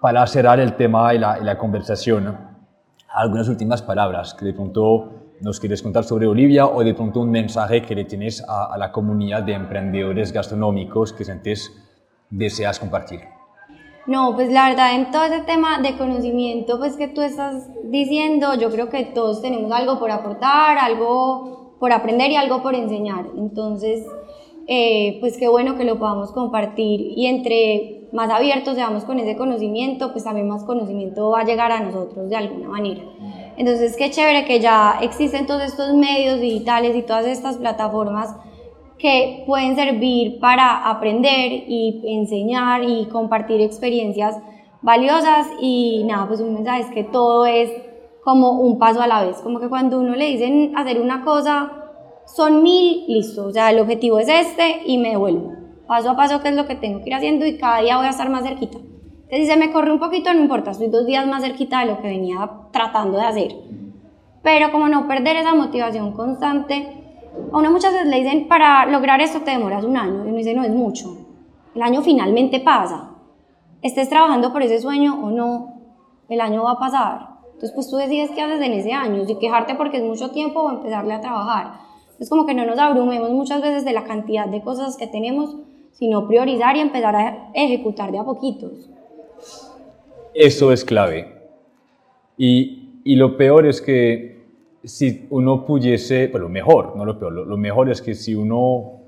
Para 0.00 0.26
cerrar 0.26 0.60
el 0.60 0.74
tema 0.76 1.14
y 1.14 1.18
la, 1.18 1.38
y 1.38 1.44
la 1.44 1.58
conversación, 1.58 2.36
algunas 3.08 3.48
últimas 3.48 3.82
palabras 3.82 4.34
que 4.34 4.44
de 4.44 4.52
pronto 4.52 5.20
nos 5.40 5.58
quieres 5.58 5.82
contar 5.82 6.04
sobre 6.04 6.26
Olivia 6.26 6.66
o 6.66 6.84
de 6.84 6.94
pronto 6.94 7.20
un 7.20 7.30
mensaje 7.30 7.82
que 7.82 7.94
le 7.94 8.04
tienes 8.04 8.44
a, 8.46 8.76
la 8.76 8.92
comunidad 8.92 9.42
de 9.42 9.54
emprendedores 9.54 10.32
gastronómicos 10.32 11.12
que 11.12 11.24
sientes 11.24 11.72
deseas 12.28 12.78
compartir. 12.78 13.20
No, 14.06 14.34
pues 14.34 14.50
la 14.52 14.68
verdad 14.68 14.94
en 14.94 15.10
todo 15.10 15.24
ese 15.24 15.40
tema 15.40 15.80
de 15.80 15.96
conocimiento 15.96 16.78
pues 16.78 16.96
que 16.96 17.08
tú 17.08 17.22
estás 17.22 17.68
diciendo, 17.84 18.54
yo 18.54 18.70
creo 18.70 18.88
que 18.88 19.04
todos 19.06 19.40
tenemos 19.40 19.72
algo 19.72 19.98
por 19.98 20.10
aportar, 20.10 20.78
algo 20.78 21.76
por 21.78 21.92
aprender 21.92 22.30
y 22.30 22.36
algo 22.36 22.62
por 22.62 22.74
enseñar. 22.74 23.26
Entonces, 23.36 24.04
eh, 24.66 25.18
pues 25.20 25.36
qué 25.38 25.48
bueno 25.48 25.76
que 25.76 25.84
lo 25.84 25.98
podamos 25.98 26.32
compartir 26.32 27.00
y 27.16 27.26
entre 27.26 28.08
más 28.12 28.30
abiertos 28.30 28.74
seamos 28.74 29.04
con 29.04 29.18
ese 29.18 29.36
conocimiento, 29.36 30.12
pues 30.12 30.24
también 30.24 30.48
más 30.48 30.64
conocimiento 30.64 31.30
va 31.30 31.40
a 31.40 31.44
llegar 31.44 31.70
a 31.72 31.80
nosotros 31.80 32.28
de 32.28 32.36
alguna 32.36 32.68
manera. 32.68 33.02
Entonces, 33.56 33.96
qué 33.96 34.10
chévere 34.10 34.44
que 34.44 34.60
ya 34.60 34.98
existen 35.00 35.46
todos 35.46 35.62
estos 35.62 35.94
medios 35.94 36.40
digitales 36.40 36.96
y 36.96 37.02
todas 37.02 37.26
estas 37.26 37.58
plataformas 37.58 38.34
que 38.98 39.44
pueden 39.46 39.76
servir 39.76 40.40
para 40.40 40.88
aprender 40.88 41.52
y 41.66 42.02
enseñar 42.04 42.82
y 42.84 43.06
compartir 43.06 43.60
experiencias 43.60 44.36
valiosas 44.82 45.46
y 45.60 46.04
nada, 46.04 46.26
pues 46.28 46.40
un 46.40 46.54
mensaje 46.54 46.80
es 46.80 46.90
que 46.90 47.04
todo 47.04 47.46
es 47.46 47.70
como 48.22 48.60
un 48.60 48.78
paso 48.78 49.00
a 49.00 49.06
la 49.06 49.24
vez, 49.24 49.36
como 49.38 49.60
que 49.60 49.68
cuando 49.68 49.98
uno 49.98 50.14
le 50.14 50.26
dicen 50.26 50.72
hacer 50.76 51.00
una 51.00 51.24
cosa, 51.24 51.79
son 52.34 52.62
mil, 52.62 53.04
listo, 53.08 53.50
sea, 53.52 53.70
el 53.70 53.80
objetivo 53.80 54.18
es 54.18 54.28
este 54.28 54.82
y 54.86 54.98
me 54.98 55.10
devuelvo, 55.10 55.52
paso 55.86 56.10
a 56.10 56.16
paso 56.16 56.40
qué 56.40 56.48
es 56.48 56.54
lo 56.54 56.66
que 56.66 56.76
tengo 56.76 57.00
que 57.00 57.10
ir 57.10 57.14
haciendo 57.14 57.46
y 57.46 57.58
cada 57.58 57.80
día 57.80 57.96
voy 57.96 58.06
a 58.06 58.10
estar 58.10 58.30
más 58.30 58.44
cerquita. 58.44 58.78
Entonces, 58.78 59.40
si 59.40 59.46
se 59.46 59.56
me 59.56 59.72
corre 59.72 59.92
un 59.92 59.98
poquito, 59.98 60.32
no 60.32 60.40
importa, 60.40 60.72
estoy 60.72 60.88
dos 60.88 61.06
días 61.06 61.26
más 61.26 61.42
cerquita 61.42 61.80
de 61.80 61.86
lo 61.86 62.00
que 62.00 62.08
venía 62.08 62.50
tratando 62.72 63.18
de 63.18 63.24
hacer. 63.24 63.56
Pero 64.42 64.72
como 64.72 64.88
no 64.88 65.06
perder 65.06 65.36
esa 65.36 65.54
motivación 65.54 66.12
constante, 66.12 66.96
a 67.52 67.56
uno 67.56 67.70
muchas 67.70 67.92
veces 67.92 68.08
le 68.08 68.22
dicen, 68.22 68.48
para 68.48 68.86
lograr 68.86 69.20
esto 69.20 69.40
te 69.40 69.52
demoras 69.52 69.84
un 69.84 69.96
año, 69.96 70.24
y 70.24 70.28
uno 70.28 70.36
dice, 70.36 70.54
no 70.54 70.64
es 70.64 70.70
mucho, 70.70 71.16
el 71.74 71.82
año 71.82 72.02
finalmente 72.02 72.60
pasa. 72.60 73.10
Estés 73.82 74.08
trabajando 74.08 74.52
por 74.52 74.62
ese 74.62 74.80
sueño 74.80 75.18
o 75.22 75.30
no, 75.30 75.74
el 76.28 76.40
año 76.40 76.64
va 76.64 76.72
a 76.72 76.78
pasar. 76.78 77.28
Entonces, 77.44 77.72
pues 77.72 77.90
tú 77.90 77.96
decides 77.96 78.30
qué 78.30 78.42
haces 78.42 78.60
en 78.60 78.72
ese 78.72 78.92
año, 78.92 79.24
si 79.26 79.36
quejarte 79.36 79.74
porque 79.74 79.98
es 79.98 80.02
mucho 80.02 80.30
tiempo 80.30 80.60
o 80.60 80.70
empezarle 80.70 81.14
a 81.14 81.20
trabajar. 81.20 81.89
Es 82.20 82.28
como 82.28 82.46
que 82.46 82.54
no 82.54 82.66
nos 82.66 82.78
abrumemos 82.78 83.30
muchas 83.30 83.62
veces 83.62 83.84
de 83.84 83.92
la 83.92 84.04
cantidad 84.04 84.46
de 84.46 84.60
cosas 84.60 84.96
que 84.96 85.06
tenemos, 85.06 85.56
sino 85.92 86.28
priorizar 86.28 86.76
y 86.76 86.80
empezar 86.80 87.16
a 87.16 87.50
ejecutar 87.54 88.12
de 88.12 88.18
a 88.18 88.24
poquitos. 88.24 88.90
Eso 90.34 90.70
es 90.70 90.84
clave. 90.84 91.34
Y, 92.36 93.00
y 93.04 93.16
lo 93.16 93.36
peor 93.36 93.66
es 93.66 93.80
que 93.80 94.40
si 94.84 95.26
uno 95.30 95.64
pudiese, 95.66 96.28
pues 96.28 96.40
lo 96.40 96.48
mejor, 96.48 96.96
no 96.96 97.04
lo 97.04 97.18
peor, 97.18 97.32
lo, 97.32 97.56
mejor 97.56 97.90
es 97.90 98.00
que 98.00 98.14
si 98.14 98.34
uno 98.34 99.00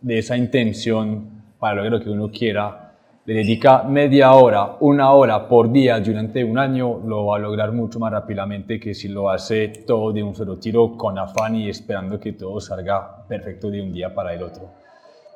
de 0.00 0.18
esa 0.18 0.36
intención 0.36 1.42
para 1.58 1.84
lo 1.84 2.00
que 2.00 2.10
uno 2.10 2.30
quiera, 2.30 2.87
le 3.28 3.34
dedica 3.34 3.82
media 3.82 4.32
hora, 4.32 4.78
una 4.80 5.12
hora 5.12 5.46
por 5.46 5.70
día 5.70 6.00
durante 6.00 6.42
un 6.42 6.56
año, 6.56 6.98
lo 7.04 7.26
va 7.26 7.36
a 7.36 7.38
lograr 7.38 7.72
mucho 7.72 7.98
más 7.98 8.10
rápidamente 8.10 8.80
que 8.80 8.94
si 8.94 9.06
lo 9.08 9.28
hace 9.28 9.68
todo 9.86 10.14
de 10.14 10.22
un 10.22 10.34
solo 10.34 10.58
tiro 10.58 10.96
con 10.96 11.18
afán 11.18 11.54
y 11.54 11.68
esperando 11.68 12.18
que 12.18 12.32
todo 12.32 12.58
salga 12.58 13.26
perfecto 13.28 13.70
de 13.70 13.82
un 13.82 13.92
día 13.92 14.14
para 14.14 14.32
el 14.32 14.42
otro. 14.42 14.70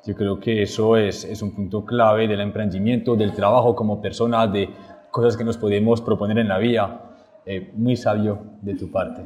Yo 0.06 0.14
creo 0.14 0.40
que 0.40 0.62
eso 0.62 0.96
es, 0.96 1.22
es 1.24 1.42
un 1.42 1.54
punto 1.54 1.84
clave 1.84 2.26
del 2.26 2.40
emprendimiento, 2.40 3.14
del 3.14 3.34
trabajo 3.34 3.76
como 3.76 4.00
persona, 4.00 4.46
de 4.46 4.70
cosas 5.10 5.36
que 5.36 5.44
nos 5.44 5.58
podemos 5.58 6.00
proponer 6.00 6.38
en 6.38 6.48
la 6.48 6.56
vida. 6.56 6.98
Eh, 7.44 7.72
muy 7.74 7.96
sabio 7.96 8.38
de 8.62 8.74
tu 8.74 8.90
parte. 8.90 9.20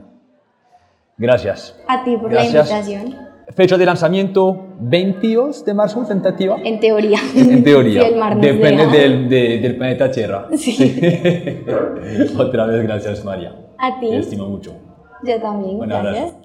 Gracias. 1.16 1.78
A 1.86 2.02
ti 2.02 2.16
por 2.16 2.32
la 2.32 2.44
invitación. 2.44 3.25
Fecha 3.54 3.78
de 3.78 3.86
lanzamiento 3.86 4.74
22 4.80 5.64
de 5.64 5.74
marzo, 5.74 6.04
tentativa. 6.04 6.56
En 6.64 6.80
teoría. 6.80 7.18
En 7.34 7.62
teoría. 7.62 8.02
Depende 8.40 8.86
del, 8.86 9.28
del, 9.28 9.76
planeta 9.76 10.10
Tierra. 10.10 10.48
Sí. 10.56 10.76
Otra 12.38 12.66
vez, 12.66 12.82
gracias 12.82 13.24
María. 13.24 13.54
A 13.78 14.00
ti. 14.00 14.10
Te 14.10 14.18
estimo 14.18 14.48
mucho. 14.48 14.74
Yo 15.22 15.40
también. 15.40 15.78
gracias. 15.78 16.36